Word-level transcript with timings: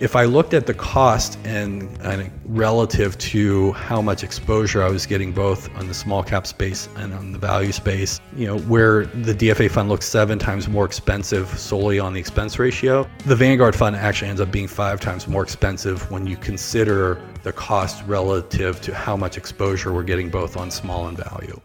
if 0.00 0.14
I 0.14 0.24
looked 0.24 0.54
at 0.54 0.66
the 0.66 0.74
cost 0.74 1.38
and, 1.44 1.88
and, 2.02 2.30
relative 2.44 3.18
to 3.18 3.72
how 3.72 4.00
much 4.00 4.22
exposure 4.22 4.82
I 4.82 4.88
was 4.88 5.06
getting 5.06 5.32
both 5.32 5.74
on 5.76 5.88
the 5.88 5.94
small 5.94 6.22
cap 6.22 6.46
space 6.46 6.88
and 6.96 7.12
on 7.12 7.32
the 7.32 7.38
value 7.38 7.72
space, 7.72 8.20
you 8.36 8.46
know, 8.46 8.58
where 8.60 9.06
the 9.06 9.34
DFA 9.34 9.70
fund 9.70 9.88
looks 9.88 10.06
seven 10.06 10.38
times 10.38 10.68
more 10.68 10.84
expensive 10.84 11.46
solely 11.58 11.98
on 11.98 12.14
the 12.14 12.20
expense 12.20 12.58
ratio, 12.58 13.08
the 13.26 13.36
Vanguard 13.36 13.74
fund 13.74 13.96
actually 13.96 14.28
ends 14.28 14.40
up 14.40 14.50
being 14.50 14.68
five 14.68 15.00
times 15.00 15.26
more 15.26 15.42
expensive 15.42 16.10
when 16.10 16.26
you 16.26 16.36
consider 16.36 17.20
the 17.42 17.52
cost 17.52 18.02
relative 18.06 18.80
to 18.80 18.94
how 18.94 19.16
much 19.16 19.36
exposure 19.36 19.92
we're 19.92 20.02
getting 20.02 20.30
both 20.30 20.56
on 20.56 20.70
small 20.70 21.08
and 21.08 21.18
value. 21.18 21.60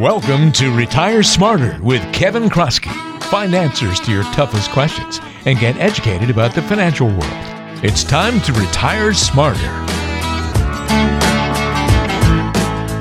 Welcome 0.00 0.50
to 0.52 0.74
Retire 0.74 1.22
Smarter 1.22 1.78
with 1.82 2.02
Kevin 2.12 2.48
Kroskey. 2.48 2.94
Find 3.24 3.54
answers 3.54 3.98
to 4.00 4.12
your 4.12 4.22
toughest 4.24 4.70
questions 4.70 5.20
and 5.46 5.58
get 5.58 5.78
educated 5.78 6.28
about 6.28 6.54
the 6.54 6.62
financial 6.62 7.08
world. 7.08 7.24
It's 7.82 8.04
time 8.04 8.40
to 8.42 8.52
retire 8.52 9.14
smarter. 9.14 9.86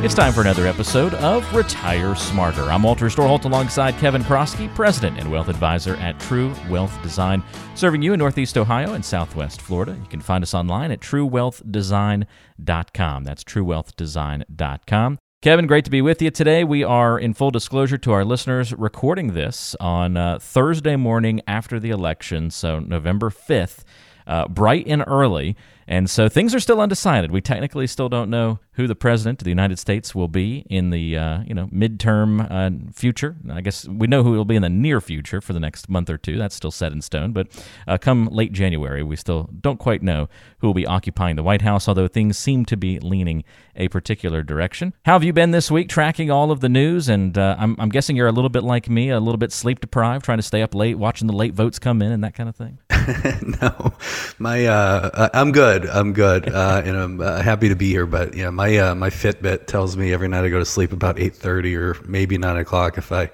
It's 0.05 0.13
time 0.13 0.34
for 0.34 0.41
another 0.41 0.68
episode 0.68 1.16
of 1.16 1.52
Retire 1.52 2.16
Smarter. 2.16 2.66
I'm 2.66 2.84
Walter 2.84 3.08
Storholt 3.08 3.45
alongside 3.45 3.98
Kevin 3.98 4.21
Kroskey, 4.21 4.71
President 4.76 5.18
and 5.18 5.31
Wealth 5.31 5.49
Advisor 5.49 5.95
at 5.95 6.20
True 6.20 6.54
Wealth 6.70 6.95
Design, 7.02 7.41
serving 7.73 8.04
you 8.04 8.13
in 8.13 8.20
Northeast 8.20 8.55
Ohio 8.55 8.93
and 8.93 9.04
Southwest 9.04 9.63
Florida. 9.63 9.98
You 9.99 10.07
can 10.07 10.21
find 10.21 10.43
us 10.43 10.54
online 10.54 10.91
at 10.91 10.99
truewealthdesign.com. 10.99 13.23
That's 13.23 13.43
truewealthdesign.com. 13.43 15.18
Kevin, 15.45 15.67
great 15.67 15.85
to 15.85 15.91
be 15.91 16.02
with 16.02 16.23
you 16.23 16.31
today. 16.31 16.63
We 16.63 16.84
are, 16.84 17.20
in 17.20 17.35
full 17.35 17.52
disclosure 17.52 17.99
to 17.99 18.12
our 18.13 18.26
listeners, 18.26 18.73
recording 18.73 19.34
this 19.34 19.76
on 19.80 20.18
uh, 20.18 20.40
Thursday 20.41 20.95
morning 20.95 21.40
after 21.45 21.80
the 21.80 21.91
election, 21.91 22.49
so 22.49 22.80
November 22.80 23.30
5th, 23.30 23.84
uh, 24.26 24.48
bright 24.48 24.88
and 24.88 25.04
early. 25.05 25.55
And 25.88 26.10
so 26.10 26.27
things 26.27 26.55
are 26.55 26.60
still 26.60 26.82
undecided. 26.82 27.29
We 27.29 27.41
technically 27.41 27.85
still 27.85 28.10
don't 28.10 28.32
know 28.32 28.57
who 28.76 28.87
the 28.87 28.95
president 28.95 29.41
of 29.41 29.45
the 29.45 29.51
United 29.51 29.79
States 29.79 30.13
will 30.13 30.27
be 30.27 30.65
in 30.70 30.90
the 30.90 31.18
uh, 31.18 31.40
you 31.45 31.54
know 31.54 31.68
midterm 31.68 32.48
uh, 32.49 32.91
future. 32.93 33.35
I 33.49 33.62
guess 33.62 33.87
we 33.87 34.07
know 34.07 34.23
who 34.23 34.32
will 34.32 34.45
be 34.45 34.55
in 34.55 34.62
the 34.62 34.70
near 34.70 35.01
future 35.01 35.41
for 35.41 35.54
the 35.54 35.59
next 35.59 35.90
month 35.90 36.09
or 36.09 36.17
two. 36.17 36.37
That's 36.37 36.55
still 36.55 36.71
set 36.71 36.91
in 36.91 37.01
stone. 37.01 37.32
But 37.32 37.48
uh, 37.87 37.98
come 37.98 38.27
late 38.27 38.51
January, 38.51 39.04
we 39.04 39.15
still 39.15 39.49
don't 39.62 39.79
quite 39.79 40.04
know 40.04 40.29
who 40.59 40.67
will 40.67 40.73
be 40.73 40.85
occupying 40.85 41.35
the 41.35 41.43
White 41.43 41.62
House. 41.62 41.87
Although 41.87 42.07
things 42.07 42.37
seem 42.37 42.65
to 42.65 42.77
be 42.77 42.99
leaning 42.99 43.43
a 43.76 43.87
particular 43.90 44.41
direction. 44.41 44.93
How 45.05 45.13
have 45.13 45.23
you 45.23 45.34
been 45.34 45.51
this 45.51 45.70
week, 45.70 45.89
tracking 45.89 46.32
all 46.32 46.51
of 46.51 46.62
the 46.62 46.70
news? 46.70 47.10
And 47.10 47.37
uh, 47.37 47.55
I'm, 47.60 47.76
I'm 47.79 47.89
guessing 47.89 48.15
you're 48.15 48.27
a 48.27 48.32
little 48.32 48.49
bit 48.49 48.63
like 48.63 48.89
me, 48.89 49.10
a 49.10 49.20
little 49.20 49.37
bit 49.37 49.51
sleep 49.51 49.79
deprived, 49.82 50.26
trying 50.26 50.37
to 50.37 50.43
stay 50.43 50.62
up 50.62 50.73
late, 50.73 50.98
watching 50.98 51.27
the 51.27 51.34
late 51.34 51.54
votes 51.54 51.79
come 51.79 52.01
in 52.01 52.12
and 52.12 52.23
that 52.23 52.35
kind 52.35 52.49
of 52.49 52.55
thing. 52.55 52.79
no, 53.62 53.93
my 54.39 54.65
uh, 54.65 55.29
I'm 55.34 55.51
good. 55.51 55.85
I'm 55.85 56.13
good, 56.13 56.49
uh, 56.49 56.82
and 56.84 56.98
I'm 56.98 57.20
happy 57.20 57.70
to 57.70 57.76
be 57.76 57.89
here. 57.89 58.05
But 58.05 58.34
yeah, 58.34 58.49
my 58.49 58.65
my 58.66 58.77
uh, 58.77 58.96
my 58.96 59.12
Fitbit 59.12 59.68
tells 59.68 59.96
me 59.96 60.12
every 60.12 60.27
night 60.27 60.44
I 60.44 60.49
go 60.49 60.58
to 60.58 60.66
sleep 60.66 60.91
about 60.91 61.20
eight 61.20 61.35
thirty 61.35 61.76
or 61.76 61.96
maybe 62.08 62.40
nine 62.40 62.58
o'clock 62.58 62.98
if 62.98 63.12
I 63.12 63.30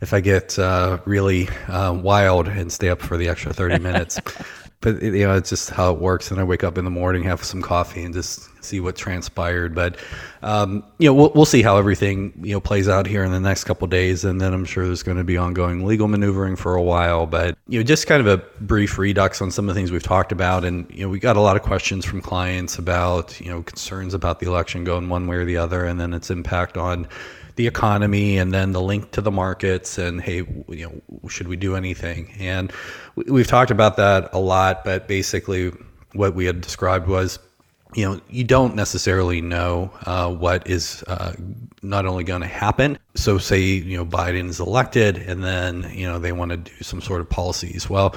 if 0.00 0.14
I 0.14 0.20
get 0.20 0.56
uh, 0.56 0.98
really 1.04 1.48
uh, 1.66 1.92
wild 2.00 2.46
and 2.46 2.70
stay 2.70 2.88
up 2.88 3.00
for 3.00 3.16
the 3.16 3.28
extra 3.28 3.52
thirty 3.52 3.78
minutes. 3.88 4.20
But 4.80 5.02
you 5.02 5.26
know 5.26 5.34
it's 5.34 5.50
just 5.50 5.70
how 5.70 5.92
it 5.92 6.00
works. 6.00 6.30
And 6.30 6.38
i 6.38 6.44
wake 6.44 6.62
up 6.62 6.78
in 6.78 6.84
the 6.84 6.90
morning 6.90 7.24
have 7.24 7.42
some 7.42 7.60
coffee 7.60 8.02
and 8.02 8.14
just 8.14 8.48
see 8.64 8.78
what 8.78 8.94
transpired. 8.94 9.74
But 9.74 9.96
um, 10.42 10.84
you 10.98 11.08
know 11.08 11.14
we'll, 11.14 11.32
we'll 11.34 11.44
see 11.46 11.62
how 11.62 11.78
everything 11.78 12.32
you 12.42 12.52
know 12.52 12.60
plays 12.60 12.88
out 12.88 13.06
here 13.06 13.24
in 13.24 13.32
the 13.32 13.40
next 13.40 13.64
couple 13.64 13.88
days. 13.88 14.24
And 14.24 14.40
then 14.40 14.54
i'm 14.54 14.64
sure 14.64 14.86
there's 14.86 15.02
going 15.02 15.18
to 15.18 15.24
be 15.24 15.36
ongoing 15.36 15.84
legal 15.84 16.06
maneuvering 16.06 16.54
for 16.54 16.76
a 16.76 16.82
while. 16.82 17.26
But 17.26 17.58
you 17.66 17.80
know 17.80 17.82
just 17.82 18.06
kind 18.06 18.20
of 18.20 18.26
a 18.28 18.38
brief 18.60 18.98
redux 18.98 19.42
on 19.42 19.50
some 19.50 19.68
of 19.68 19.74
the 19.74 19.78
things 19.78 19.90
we've 19.90 20.02
talked 20.02 20.30
about. 20.30 20.64
And 20.64 20.88
you 20.94 21.02
know 21.02 21.08
we 21.08 21.18
got 21.18 21.36
a 21.36 21.40
lot 21.40 21.56
of 21.56 21.62
questions 21.62 22.04
from 22.04 22.20
clients 22.20 22.78
about 22.78 23.40
you 23.40 23.50
know 23.50 23.62
concerns 23.62 24.14
about 24.14 24.38
the 24.38 24.46
election 24.46 24.84
going 24.84 25.08
one 25.08 25.26
way 25.26 25.36
or 25.36 25.44
the 25.44 25.56
other. 25.56 25.84
And 25.84 26.00
then 26.00 26.14
its 26.14 26.30
impact 26.30 26.76
on 26.76 27.08
the 27.58 27.66
economy 27.66 28.38
and 28.38 28.54
then 28.54 28.70
the 28.70 28.80
link 28.80 29.10
to 29.10 29.20
the 29.20 29.32
markets 29.32 29.98
and 29.98 30.20
hey 30.20 30.46
you 30.68 30.86
know 30.86 31.28
should 31.28 31.48
we 31.48 31.56
do 31.56 31.74
anything? 31.74 32.32
And 32.38 32.72
we've 33.16 33.48
talked 33.48 33.72
about 33.72 33.96
that 33.96 34.30
a 34.32 34.38
lot 34.38 34.84
but 34.84 35.08
basically 35.08 35.72
what 36.12 36.34
we 36.34 36.46
had 36.46 36.60
described 36.60 37.08
was 37.08 37.40
you 37.94 38.08
know 38.08 38.20
you 38.30 38.44
don't 38.44 38.76
necessarily 38.76 39.40
know 39.40 39.90
uh, 40.06 40.32
what 40.32 40.68
is 40.68 41.02
uh, 41.08 41.32
not 41.82 42.06
only 42.06 42.22
going 42.22 42.42
to 42.42 42.46
happen. 42.46 42.96
So 43.16 43.38
say 43.38 43.60
you 43.60 43.96
know 43.96 44.06
biden 44.06 44.48
is 44.48 44.60
elected 44.60 45.18
and 45.18 45.42
then 45.42 45.90
you 45.92 46.06
know 46.06 46.20
they 46.20 46.30
want 46.30 46.52
to 46.52 46.58
do 46.58 46.72
some 46.80 47.00
sort 47.02 47.20
of 47.20 47.28
policies 47.28 47.90
well. 47.90 48.14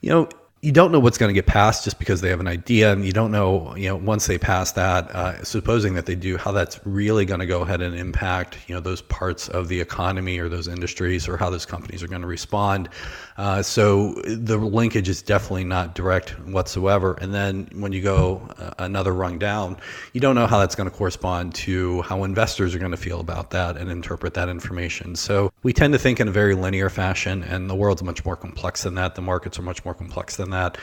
You 0.00 0.10
know 0.10 0.28
you 0.62 0.72
don't 0.72 0.90
know 0.90 0.98
what's 0.98 1.18
going 1.18 1.28
to 1.28 1.34
get 1.34 1.46
passed 1.46 1.84
just 1.84 1.98
because 1.98 2.22
they 2.22 2.30
have 2.30 2.40
an 2.40 2.48
idea 2.48 2.90
and 2.90 3.04
you 3.04 3.12
don't 3.12 3.30
know 3.30 3.76
you 3.76 3.88
know 3.88 3.96
once 3.96 4.26
they 4.26 4.38
pass 4.38 4.72
that 4.72 5.10
uh, 5.10 5.44
supposing 5.44 5.94
that 5.94 6.06
they 6.06 6.14
do 6.14 6.36
how 6.36 6.50
that's 6.50 6.80
really 6.86 7.26
going 7.26 7.40
to 7.40 7.46
go 7.46 7.60
ahead 7.60 7.82
and 7.82 7.94
impact 7.94 8.58
you 8.66 8.74
know 8.74 8.80
those 8.80 9.02
parts 9.02 9.48
of 9.48 9.68
the 9.68 9.80
economy 9.80 10.38
or 10.38 10.48
those 10.48 10.66
industries 10.66 11.28
or 11.28 11.36
how 11.36 11.50
those 11.50 11.66
companies 11.66 12.02
are 12.02 12.08
going 12.08 12.22
to 12.22 12.26
respond. 12.26 12.88
Uh, 13.36 13.62
so 13.62 14.14
the 14.24 14.56
linkage 14.56 15.10
is 15.10 15.20
definitely 15.20 15.64
not 15.64 15.94
direct 15.94 16.30
whatsoever. 16.46 17.18
And 17.20 17.34
then 17.34 17.68
when 17.74 17.92
you 17.92 18.00
go 18.00 18.48
uh, 18.58 18.70
another 18.78 19.12
rung 19.12 19.38
down 19.38 19.76
you 20.14 20.20
don't 20.20 20.34
know 20.34 20.46
how 20.46 20.58
that's 20.58 20.74
going 20.74 20.88
to 20.88 20.96
correspond 20.96 21.54
to 21.54 22.02
how 22.02 22.24
investors 22.24 22.74
are 22.74 22.78
going 22.78 22.90
to 22.92 22.96
feel 22.96 23.20
about 23.20 23.50
that 23.50 23.76
and 23.76 23.90
interpret 23.90 24.34
that 24.34 24.48
information. 24.48 25.16
So 25.16 25.52
we 25.62 25.72
tend 25.72 25.92
to 25.92 25.98
think 25.98 26.18
in 26.20 26.28
a 26.28 26.32
very 26.32 26.54
linear 26.54 26.88
fashion 26.88 27.42
and 27.42 27.68
the 27.68 27.74
world's 27.74 28.02
much 28.02 28.24
more 28.24 28.36
complex 28.36 28.82
than 28.82 28.94
that. 28.94 29.14
The 29.14 29.22
markets 29.22 29.58
are 29.58 29.62
much 29.62 29.84
more 29.84 29.94
complex 29.94 30.36
than 30.36 30.45
that 30.50 30.74
that. 30.74 30.78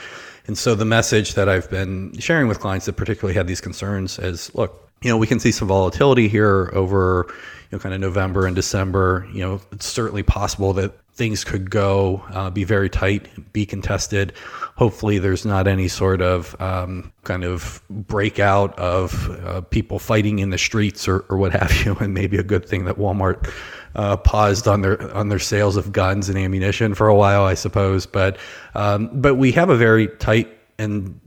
And 0.46 0.58
so 0.58 0.74
the 0.74 0.84
message 0.84 1.34
that 1.34 1.48
I've 1.48 1.70
been 1.70 2.16
sharing 2.18 2.48
with 2.48 2.60
clients 2.60 2.86
that 2.86 2.94
particularly 2.94 3.34
had 3.34 3.46
these 3.46 3.60
concerns 3.60 4.18
is 4.18 4.54
look, 4.54 4.90
you 5.02 5.10
know, 5.10 5.16
we 5.16 5.26
can 5.26 5.40
see 5.40 5.52
some 5.52 5.68
volatility 5.68 6.28
here 6.28 6.70
over, 6.74 7.26
you 7.28 7.34
know, 7.72 7.78
kind 7.78 7.94
of 7.94 8.00
November 8.00 8.46
and 8.46 8.54
December. 8.54 9.26
You 9.32 9.40
know, 9.40 9.60
it's 9.72 9.86
certainly 9.86 10.22
possible 10.22 10.72
that 10.74 10.92
things 11.14 11.44
could 11.44 11.70
go 11.70 12.24
uh, 12.30 12.50
be 12.50 12.64
very 12.64 12.90
tight, 12.90 13.52
be 13.52 13.64
contested. 13.64 14.32
Hopefully, 14.76 15.18
there's 15.18 15.46
not 15.46 15.68
any 15.68 15.86
sort 15.88 16.20
of 16.20 16.60
um, 16.60 17.12
kind 17.22 17.44
of 17.44 17.80
breakout 17.88 18.76
of 18.78 19.30
uh, 19.46 19.60
people 19.60 19.98
fighting 19.98 20.40
in 20.40 20.50
the 20.50 20.58
streets 20.58 21.06
or, 21.06 21.20
or 21.28 21.38
what 21.38 21.52
have 21.52 21.72
you. 21.84 21.96
And 22.04 22.12
maybe 22.12 22.36
a 22.36 22.42
good 22.42 22.68
thing 22.68 22.84
that 22.84 22.96
Walmart 22.96 23.50
uh, 23.94 24.16
paused 24.16 24.66
on 24.66 24.82
their 24.82 25.00
on 25.14 25.28
their 25.28 25.38
sales 25.38 25.76
of 25.76 25.92
guns 25.92 26.28
and 26.28 26.36
ammunition 26.36 26.94
for 26.94 27.06
a 27.06 27.14
while, 27.14 27.44
I 27.44 27.54
suppose. 27.54 28.04
But 28.04 28.36
um, 28.74 29.08
but 29.12 29.36
we 29.36 29.52
have 29.52 29.70
a 29.70 29.76
very 29.76 30.08
tight 30.08 30.48
and 30.78 31.18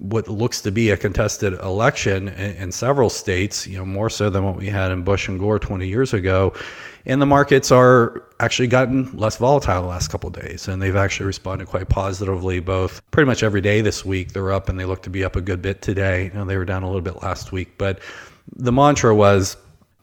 what 0.00 0.28
looks 0.28 0.60
to 0.62 0.70
be 0.70 0.90
a 0.90 0.96
contested 0.96 1.54
election 1.54 2.28
in, 2.28 2.56
in, 2.56 2.72
several 2.72 3.10
states, 3.10 3.66
you 3.66 3.78
know, 3.78 3.84
more 3.84 4.10
so 4.10 4.30
than 4.30 4.44
what 4.44 4.56
we 4.56 4.66
had 4.66 4.90
in 4.90 5.02
Bush 5.02 5.28
and 5.28 5.38
Gore 5.38 5.58
20 5.58 5.86
years 5.86 6.12
ago. 6.12 6.52
And 7.06 7.22
the 7.22 7.26
markets 7.26 7.70
are 7.70 8.22
actually 8.40 8.68
gotten 8.68 9.16
less 9.16 9.36
volatile 9.36 9.82
the 9.82 9.88
last 9.88 10.08
couple 10.08 10.28
days, 10.30 10.66
and 10.66 10.82
they've 10.82 10.96
actually 10.96 11.26
responded 11.26 11.68
quite 11.68 11.88
positively. 11.88 12.58
Both 12.58 13.00
pretty 13.12 13.26
much 13.26 13.42
every 13.42 13.60
day 13.60 13.80
this 13.80 14.04
week, 14.04 14.32
they're 14.32 14.52
up, 14.52 14.68
and 14.68 14.78
they 14.78 14.84
look 14.84 15.02
to 15.02 15.10
be 15.10 15.24
up 15.24 15.36
a 15.36 15.40
good 15.40 15.62
bit 15.62 15.82
today. 15.82 16.24
You 16.24 16.32
know, 16.32 16.44
they 16.44 16.56
were 16.56 16.64
down 16.64 16.82
a 16.82 16.86
little 16.86 17.02
bit 17.02 17.22
last 17.22 17.52
week, 17.52 17.78
but 17.78 18.00
the 18.56 18.72
mantra 18.72 19.14
was 19.14 19.56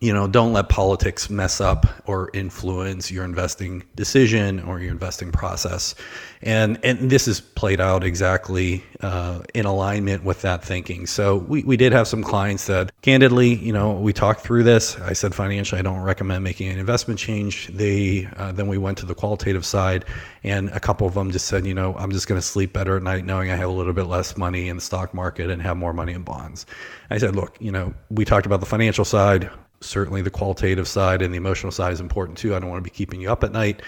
you 0.03 0.11
know, 0.11 0.27
don't 0.27 0.51
let 0.51 0.67
politics 0.67 1.29
mess 1.29 1.61
up 1.61 1.85
or 2.07 2.29
influence 2.33 3.09
your 3.09 3.23
investing 3.23 3.81
decision 3.95 4.59
or 4.63 4.81
your 4.81 4.91
investing 4.91 5.31
process. 5.31 5.95
And 6.41 6.77
and 6.83 7.09
this 7.09 7.25
is 7.25 7.39
played 7.39 7.79
out 7.79 8.03
exactly 8.03 8.83
uh, 8.99 9.43
in 9.53 9.65
alignment 9.65 10.25
with 10.25 10.41
that 10.41 10.61
thinking. 10.61 11.07
So 11.07 11.37
we, 11.37 11.63
we 11.63 11.77
did 11.77 11.93
have 11.93 12.05
some 12.05 12.21
clients 12.21 12.67
that 12.67 12.91
candidly, 13.01 13.55
you 13.55 13.71
know, 13.71 13.93
we 13.93 14.11
talked 14.11 14.41
through 14.41 14.63
this. 14.63 14.99
I 14.99 15.13
said 15.13 15.33
financially, 15.33 15.79
I 15.79 15.83
don't 15.83 16.01
recommend 16.01 16.43
making 16.43 16.67
an 16.67 16.79
investment 16.79 17.17
change. 17.17 17.69
They 17.69 18.27
uh, 18.35 18.51
then 18.51 18.67
we 18.67 18.77
went 18.77 18.97
to 18.97 19.05
the 19.05 19.15
qualitative 19.15 19.65
side, 19.65 20.03
and 20.43 20.67
a 20.71 20.81
couple 20.81 21.07
of 21.07 21.13
them 21.13 21.31
just 21.31 21.45
said, 21.45 21.65
you 21.65 21.73
know, 21.73 21.95
I'm 21.95 22.11
just 22.11 22.27
going 22.27 22.41
to 22.41 22.45
sleep 22.45 22.73
better 22.73 22.97
at 22.97 23.03
night 23.03 23.23
knowing 23.23 23.51
I 23.51 23.55
have 23.55 23.69
a 23.69 23.71
little 23.71 23.93
bit 23.93 24.07
less 24.07 24.35
money 24.35 24.67
in 24.67 24.75
the 24.75 24.81
stock 24.81 25.13
market 25.13 25.49
and 25.49 25.61
have 25.61 25.77
more 25.77 25.93
money 25.93 26.11
in 26.11 26.23
bonds. 26.23 26.65
I 27.09 27.19
said, 27.19 27.37
look, 27.37 27.55
you 27.61 27.71
know, 27.71 27.93
we 28.09 28.25
talked 28.25 28.45
about 28.45 28.59
the 28.59 28.65
financial 28.65 29.05
side 29.05 29.49
certainly 29.83 30.21
the 30.21 30.31
qualitative 30.31 30.87
side 30.87 31.21
and 31.21 31.33
the 31.33 31.37
emotional 31.37 31.71
side 31.71 31.93
is 31.93 31.99
important 31.99 32.37
too. 32.37 32.55
I 32.55 32.59
don't 32.59 32.69
want 32.69 32.83
to 32.83 32.89
be 32.89 32.95
keeping 32.95 33.21
you 33.21 33.31
up 33.31 33.43
at 33.43 33.51
night. 33.51 33.81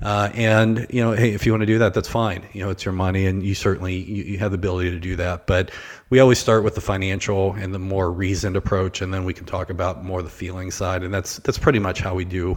Uh, 0.00 0.30
and 0.34 0.86
you 0.90 1.02
know, 1.02 1.12
hey, 1.12 1.32
if 1.32 1.44
you 1.44 1.52
want 1.52 1.62
to 1.62 1.66
do 1.66 1.78
that, 1.78 1.92
that's 1.92 2.08
fine. 2.08 2.44
You 2.52 2.64
know, 2.64 2.70
it's 2.70 2.84
your 2.84 2.92
money, 2.92 3.26
and 3.26 3.42
you 3.42 3.54
certainly 3.54 3.96
you, 3.96 4.24
you, 4.24 4.38
have 4.38 4.52
the 4.52 4.56
ability 4.56 4.90
to 4.92 5.00
do 5.00 5.16
that. 5.16 5.46
But 5.46 5.72
we 6.10 6.20
always 6.20 6.38
start 6.38 6.62
with 6.62 6.76
the 6.76 6.80
financial 6.80 7.52
and 7.54 7.74
the 7.74 7.80
more 7.80 8.10
reasoned 8.10 8.56
approach, 8.56 9.02
and 9.02 9.12
then 9.12 9.24
we 9.24 9.34
can 9.34 9.44
talk 9.44 9.70
about 9.70 10.04
more 10.04 10.22
the 10.22 10.30
feeling 10.30 10.70
side. 10.70 11.02
And 11.02 11.12
that's 11.12 11.38
that's 11.38 11.58
pretty 11.58 11.80
much 11.80 12.00
how 12.00 12.14
we 12.14 12.24
do, 12.24 12.56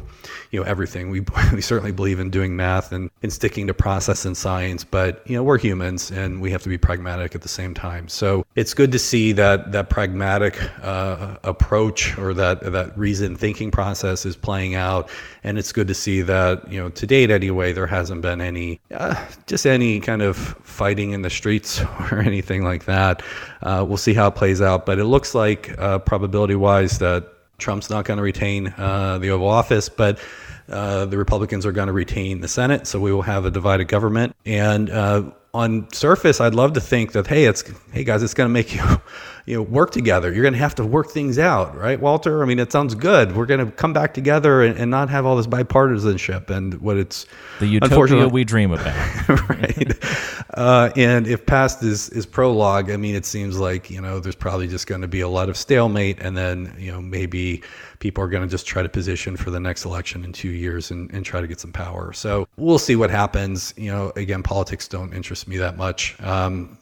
you 0.51 0.59
know, 0.59 0.65
everything. 0.65 1.09
We 1.09 1.21
we 1.53 1.61
certainly 1.61 1.91
believe 1.91 2.19
in 2.19 2.29
doing 2.29 2.55
math 2.55 2.91
and, 2.91 3.09
and 3.23 3.33
sticking 3.33 3.65
to 3.67 3.73
process 3.73 4.23
and 4.23 4.37
science, 4.37 4.83
but 4.83 5.23
you 5.25 5.35
know, 5.35 5.41
we're 5.43 5.57
humans 5.57 6.11
and 6.11 6.41
we 6.41 6.51
have 6.51 6.61
to 6.61 6.69
be 6.69 6.77
pragmatic 6.77 7.33
at 7.33 7.41
the 7.41 7.49
same 7.49 7.73
time. 7.73 8.07
So 8.07 8.45
it's 8.55 8.75
good 8.75 8.91
to 8.91 8.99
see 8.99 9.31
that 9.31 9.71
that 9.71 9.89
pragmatic 9.89 10.59
uh, 10.83 11.37
approach 11.43 12.17
or 12.19 12.35
that 12.35 12.71
that 12.71 12.95
reasoned 12.95 13.39
thinking 13.39 13.71
process 13.71 14.27
is 14.27 14.35
playing 14.35 14.75
out, 14.75 15.09
and 15.43 15.57
it's 15.57 15.71
good 15.71 15.87
to 15.87 15.95
see 15.95 16.21
that 16.21 16.71
you 16.71 16.79
know 16.79 16.89
to 16.89 17.07
date 17.07 17.30
anyway 17.31 17.73
there 17.73 17.87
hasn't 17.87 18.21
been 18.21 18.41
any 18.41 18.79
uh, 18.93 19.15
just 19.47 19.65
any 19.65 19.99
kind 19.99 20.21
of 20.21 20.37
fighting 20.37 21.11
in 21.11 21.21
the 21.21 21.29
streets 21.29 21.81
or 22.11 22.19
anything 22.19 22.63
like 22.63 22.85
that. 22.85 23.23
Uh, 23.61 23.85
we'll 23.87 23.97
see 23.97 24.13
how 24.13 24.27
it 24.27 24.35
plays 24.35 24.61
out, 24.61 24.85
but 24.85 24.99
it 24.99 25.05
looks 25.05 25.33
like 25.33 25.77
uh, 25.79 25.99
probability 25.99 26.55
wise 26.55 26.99
that 26.99 27.27
Trump's 27.57 27.89
not 27.89 28.05
going 28.05 28.17
to 28.17 28.23
retain 28.23 28.73
uh, 28.77 29.17
the 29.19 29.29
Oval 29.29 29.47
Office, 29.47 29.87
but 29.87 30.19
uh, 30.69 31.05
the 31.05 31.17
Republicans 31.17 31.65
are 31.65 31.71
going 31.71 31.87
to 31.87 31.93
retain 31.93 32.41
the 32.41 32.47
Senate, 32.47 32.87
so 32.87 32.99
we 32.99 33.11
will 33.11 33.21
have 33.21 33.45
a 33.45 33.51
divided 33.51 33.85
government. 33.85 34.35
And 34.45 34.89
uh, 34.89 35.23
on 35.53 35.91
surface, 35.91 36.39
I'd 36.39 36.55
love 36.55 36.73
to 36.73 36.81
think 36.81 37.11
that 37.11 37.27
hey, 37.27 37.45
it's 37.45 37.63
hey 37.91 38.03
guys, 38.03 38.23
it's 38.23 38.33
going 38.33 38.47
to 38.47 38.53
make 38.53 38.73
you 38.75 39.01
you 39.45 39.55
know 39.55 39.61
work 39.61 39.91
together. 39.91 40.31
You're 40.31 40.43
going 40.43 40.53
to 40.53 40.59
have 40.59 40.75
to 40.75 40.85
work 40.85 41.11
things 41.11 41.39
out, 41.39 41.75
right, 41.75 41.99
Walter? 41.99 42.43
I 42.43 42.45
mean, 42.45 42.59
it 42.59 42.71
sounds 42.71 42.95
good. 42.95 43.35
We're 43.35 43.45
going 43.45 43.65
to 43.65 43.71
come 43.71 43.93
back 43.93 44.13
together 44.13 44.63
and, 44.63 44.77
and 44.77 44.91
not 44.91 45.09
have 45.09 45.25
all 45.25 45.35
this 45.35 45.47
bipartisanship 45.47 46.49
and 46.49 46.75
what 46.81 46.97
it's 46.97 47.25
the 47.59 47.67
utopia 47.67 48.27
we 48.27 48.43
dream 48.43 48.71
about, 48.71 49.29
right? 49.49 49.93
Uh, 50.53 50.91
and 50.95 51.27
if 51.27 51.45
past 51.45 51.83
is 51.83 52.09
is 52.09 52.25
prologue, 52.25 52.91
I 52.91 52.97
mean, 52.97 53.15
it 53.15 53.25
seems 53.25 53.59
like 53.59 53.89
you 53.89 54.01
know 54.01 54.19
there's 54.19 54.35
probably 54.35 54.67
just 54.67 54.87
going 54.87 55.01
to 55.01 55.07
be 55.07 55.21
a 55.21 55.29
lot 55.29 55.49
of 55.49 55.57
stalemate, 55.57 56.19
and 56.19 56.37
then 56.37 56.75
you 56.77 56.91
know 56.91 57.01
maybe 57.01 57.63
people 57.99 58.23
are 58.23 58.27
going 58.27 58.43
to 58.43 58.49
just 58.49 58.65
try 58.65 58.81
to 58.81 58.89
position 58.89 59.37
for 59.37 59.51
the 59.51 59.59
next 59.59 59.85
election 59.85 60.25
in 60.25 60.33
two 60.33 60.49
years 60.49 60.91
and, 60.91 61.11
and 61.13 61.23
try 61.23 61.39
to 61.39 61.47
get 61.47 61.59
some 61.59 61.71
power. 61.71 62.11
So 62.11 62.47
we'll 62.57 62.79
see 62.79 62.95
what 62.95 63.09
happens. 63.09 63.73
You 63.77 63.91
know, 63.91 64.11
again, 64.15 64.43
politics 64.43 64.87
don't 64.87 65.13
interest 65.13 65.47
me 65.47 65.57
that 65.57 65.77
much. 65.77 66.19
Um, 66.21 66.77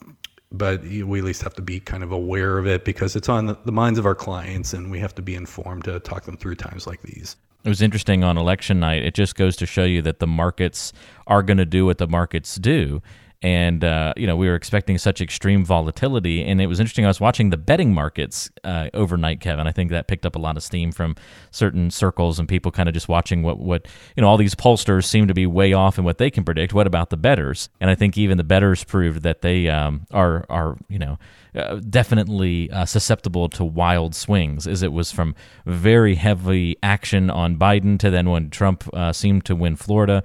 but 0.51 0.81
we 0.81 1.19
at 1.19 1.25
least 1.25 1.41
have 1.43 1.53
to 1.55 1.61
be 1.61 1.79
kind 1.79 2.03
of 2.03 2.11
aware 2.11 2.57
of 2.57 2.65
it 2.65 2.83
because 2.85 3.15
it's 3.15 3.29
on 3.29 3.57
the 3.65 3.71
minds 3.71 3.99
of 3.99 4.05
our 4.05 4.15
clients 4.15 4.73
and 4.73 4.89
we 4.89 4.99
have 4.99 5.13
to 5.15 5.21
be 5.21 5.35
informed 5.35 5.83
to 5.83 5.99
talk 5.99 6.23
them 6.23 6.37
through 6.37 6.55
times 6.55 6.87
like 6.87 7.01
these. 7.03 7.35
It 7.63 7.69
was 7.69 7.81
interesting 7.81 8.23
on 8.23 8.37
election 8.37 8.79
night. 8.79 9.03
It 9.03 9.13
just 9.13 9.35
goes 9.35 9.55
to 9.57 9.65
show 9.65 9.83
you 9.83 10.01
that 10.03 10.19
the 10.19 10.27
markets 10.27 10.93
are 11.27 11.43
going 11.43 11.57
to 11.57 11.65
do 11.65 11.85
what 11.85 11.97
the 11.97 12.07
markets 12.07 12.55
do 12.55 13.01
and 13.41 13.83
uh, 13.83 14.13
you 14.17 14.27
know 14.27 14.35
we 14.35 14.47
were 14.47 14.55
expecting 14.55 14.97
such 14.97 15.21
extreme 15.21 15.63
volatility 15.63 16.43
and 16.43 16.61
it 16.61 16.67
was 16.67 16.79
interesting 16.79 17.05
i 17.05 17.07
was 17.07 17.21
watching 17.21 17.49
the 17.49 17.57
betting 17.57 17.93
markets 17.93 18.49
uh, 18.63 18.89
overnight 18.93 19.39
kevin. 19.39 19.67
I 19.67 19.71
think 19.71 19.91
that 19.91 20.07
picked 20.07 20.25
up 20.25 20.35
a 20.35 20.39
lot 20.39 20.57
of 20.57 20.63
steam 20.63 20.91
from 20.91 21.15
certain 21.51 21.89
circles 21.91 22.39
and 22.39 22.47
people 22.49 22.71
kind 22.71 22.89
of 22.89 22.93
just 22.93 23.07
watching 23.07 23.43
what 23.43 23.59
what 23.59 23.87
you 24.15 24.21
know 24.21 24.27
all 24.27 24.37
these 24.37 24.55
pollsters 24.55 25.05
seem 25.05 25.27
to 25.27 25.33
be 25.33 25.45
way 25.45 25.73
off 25.73 25.97
in 25.97 26.03
what 26.03 26.17
they 26.17 26.29
can 26.29 26.43
predict. 26.43 26.73
What 26.73 26.87
about 26.87 27.09
the 27.09 27.17
betters 27.17 27.69
and 27.79 27.89
i 27.89 27.95
think 27.95 28.17
even 28.17 28.37
the 28.37 28.43
betters 28.43 28.83
proved 28.83 29.23
that 29.23 29.41
they 29.41 29.69
um, 29.69 30.05
are 30.11 30.45
are 30.49 30.77
you 30.89 30.99
know 30.99 31.17
uh, 31.55 31.75
definitely 31.89 32.69
uh, 32.71 32.85
susceptible 32.85 33.49
to 33.49 33.65
wild 33.65 34.13
swings, 34.13 34.67
as 34.67 34.83
it 34.83 34.91
was 34.91 35.11
from 35.11 35.33
very 35.65 36.15
heavy 36.15 36.77
action 36.83 37.29
on 37.29 37.57
Biden 37.57 37.97
to 37.99 38.11
then 38.11 38.29
when 38.29 38.49
Trump 38.49 38.87
uh, 38.93 39.11
seemed 39.11 39.45
to 39.45 39.55
win 39.55 39.75
Florida 39.75 40.23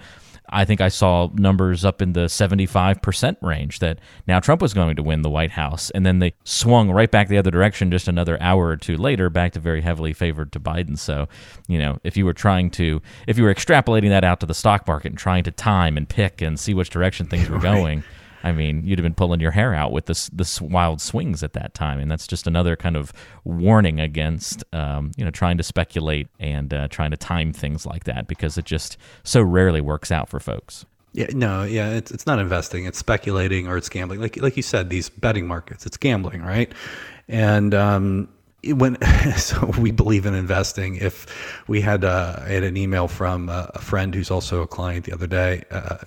I 0.55 0.65
think 0.65 0.81
I 0.81 0.89
saw 0.89 1.31
numbers 1.35 1.85
up 1.85 2.01
in 2.01 2.13
the 2.13 2.27
75% 2.27 3.37
range 3.43 3.81
that 3.81 3.99
now 4.29 4.39
Trump 4.39 4.63
was 4.63 4.73
going 4.73 4.95
to 4.95 5.03
win 5.03 5.23
the 5.23 5.29
White 5.29 5.51
House. 5.51 5.91
And 5.91 6.07
then 6.07 6.21
they 6.21 6.35
swung 6.45 6.93
right 6.93 7.11
back 7.11 7.27
the 7.27 7.39
other 7.39 7.51
direction 7.51 7.91
just 7.91 8.07
another 8.07 8.41
hour 8.41 8.69
or 8.69 8.77
two 8.77 8.97
later, 8.97 9.29
back 9.29 9.53
to 9.53 9.61
very 9.61 9.81
heavily 9.81 10.13
favored 10.13 10.53
to 10.53 10.61
Biden. 10.61 10.97
So, 10.97 11.29
you 11.67 11.79
know, 11.79 11.99
if 12.05 12.17
you 12.17 12.25
were 12.25 12.33
trying 12.33 12.71
to, 12.73 13.03
if 13.27 13.37
you 13.37 13.43
were 13.43 13.53
extrapolating 13.53 14.11
that 14.11 14.23
out 14.23 14.39
to 14.41 14.47
the 14.47 14.55
stock 14.55 14.87
market 14.87 15.09
and 15.09 15.19
trying 15.19 15.43
to 15.45 15.51
time 15.51 15.97
and 15.97 16.09
pick 16.09 16.41
and 16.41 16.59
see 16.59 16.73
which 16.73 16.89
direction 16.89 17.27
things 17.27 17.51
were 17.51 17.59
going. 17.75 18.05
I 18.45 18.53
mean, 18.53 18.83
you'd 18.85 18.99
have 18.99 19.05
been 19.05 19.15
pulling 19.15 19.41
your 19.41 19.51
hair 19.53 19.75
out 19.75 19.91
with 19.91 20.05
this 20.05 20.29
this 20.29 20.61
wild 20.61 21.01
swings 21.01 21.43
at 21.43 21.55
that 21.55 21.73
time, 21.73 21.99
and 21.99 22.11
that's 22.11 22.27
just 22.27 22.47
another 22.47 22.77
kind 22.77 22.95
of 22.95 23.13
warning 23.43 23.99
against 23.99 24.63
um, 24.75 25.13
you 25.17 25.25
know 25.25 25.31
trying 25.31 25.57
to 25.57 25.63
speculate 25.63 26.29
and 26.39 26.73
uh, 26.73 26.89
trying 26.89 27.11
to 27.11 27.17
time 27.17 27.53
things 27.53 27.87
like 27.87 28.05
that 28.05 28.29
because 28.29 28.59
it 28.59 28.67
just 28.67 28.99
so 29.23 29.43
rarely 29.43 29.81
works 29.81 30.13
out 30.13 30.29
for 30.29 30.39
folks. 30.39 30.85
Yeah, 31.15 31.29
no, 31.33 31.65
yeah, 31.65 31.91
it's 31.91 32.11
it's 32.11 32.27
not 32.27 32.39
investing; 32.39 32.85
it's 32.85 32.99
speculating 32.99 33.67
or 33.67 33.79
it's 33.79 33.89
gambling. 33.89 34.21
Like 34.21 34.37
like 34.37 34.59
you 34.59 34.63
said, 34.63 34.91
these 34.91 35.09
betting 35.09 35.47
markets, 35.47 35.87
it's 35.87 35.97
gambling, 35.97 36.43
right? 36.43 36.71
And 37.29 37.73
um, 37.73 38.29
when 38.67 39.01
so 39.37 39.73
we 39.79 39.91
believe 39.91 40.27
in 40.27 40.35
investing. 40.35 40.97
If 40.97 41.65
we 41.67 41.81
had 41.81 42.05
uh, 42.05 42.41
I 42.41 42.49
had 42.49 42.63
an 42.63 42.77
email 42.77 43.09
from 43.09 43.49
a 43.49 43.79
friend 43.81 44.15
who's 44.15 44.31
also 44.31 44.61
a 44.61 44.67
client 44.67 45.07
the 45.07 45.13
other 45.13 45.27
day. 45.27 45.65
Uh, 45.71 45.99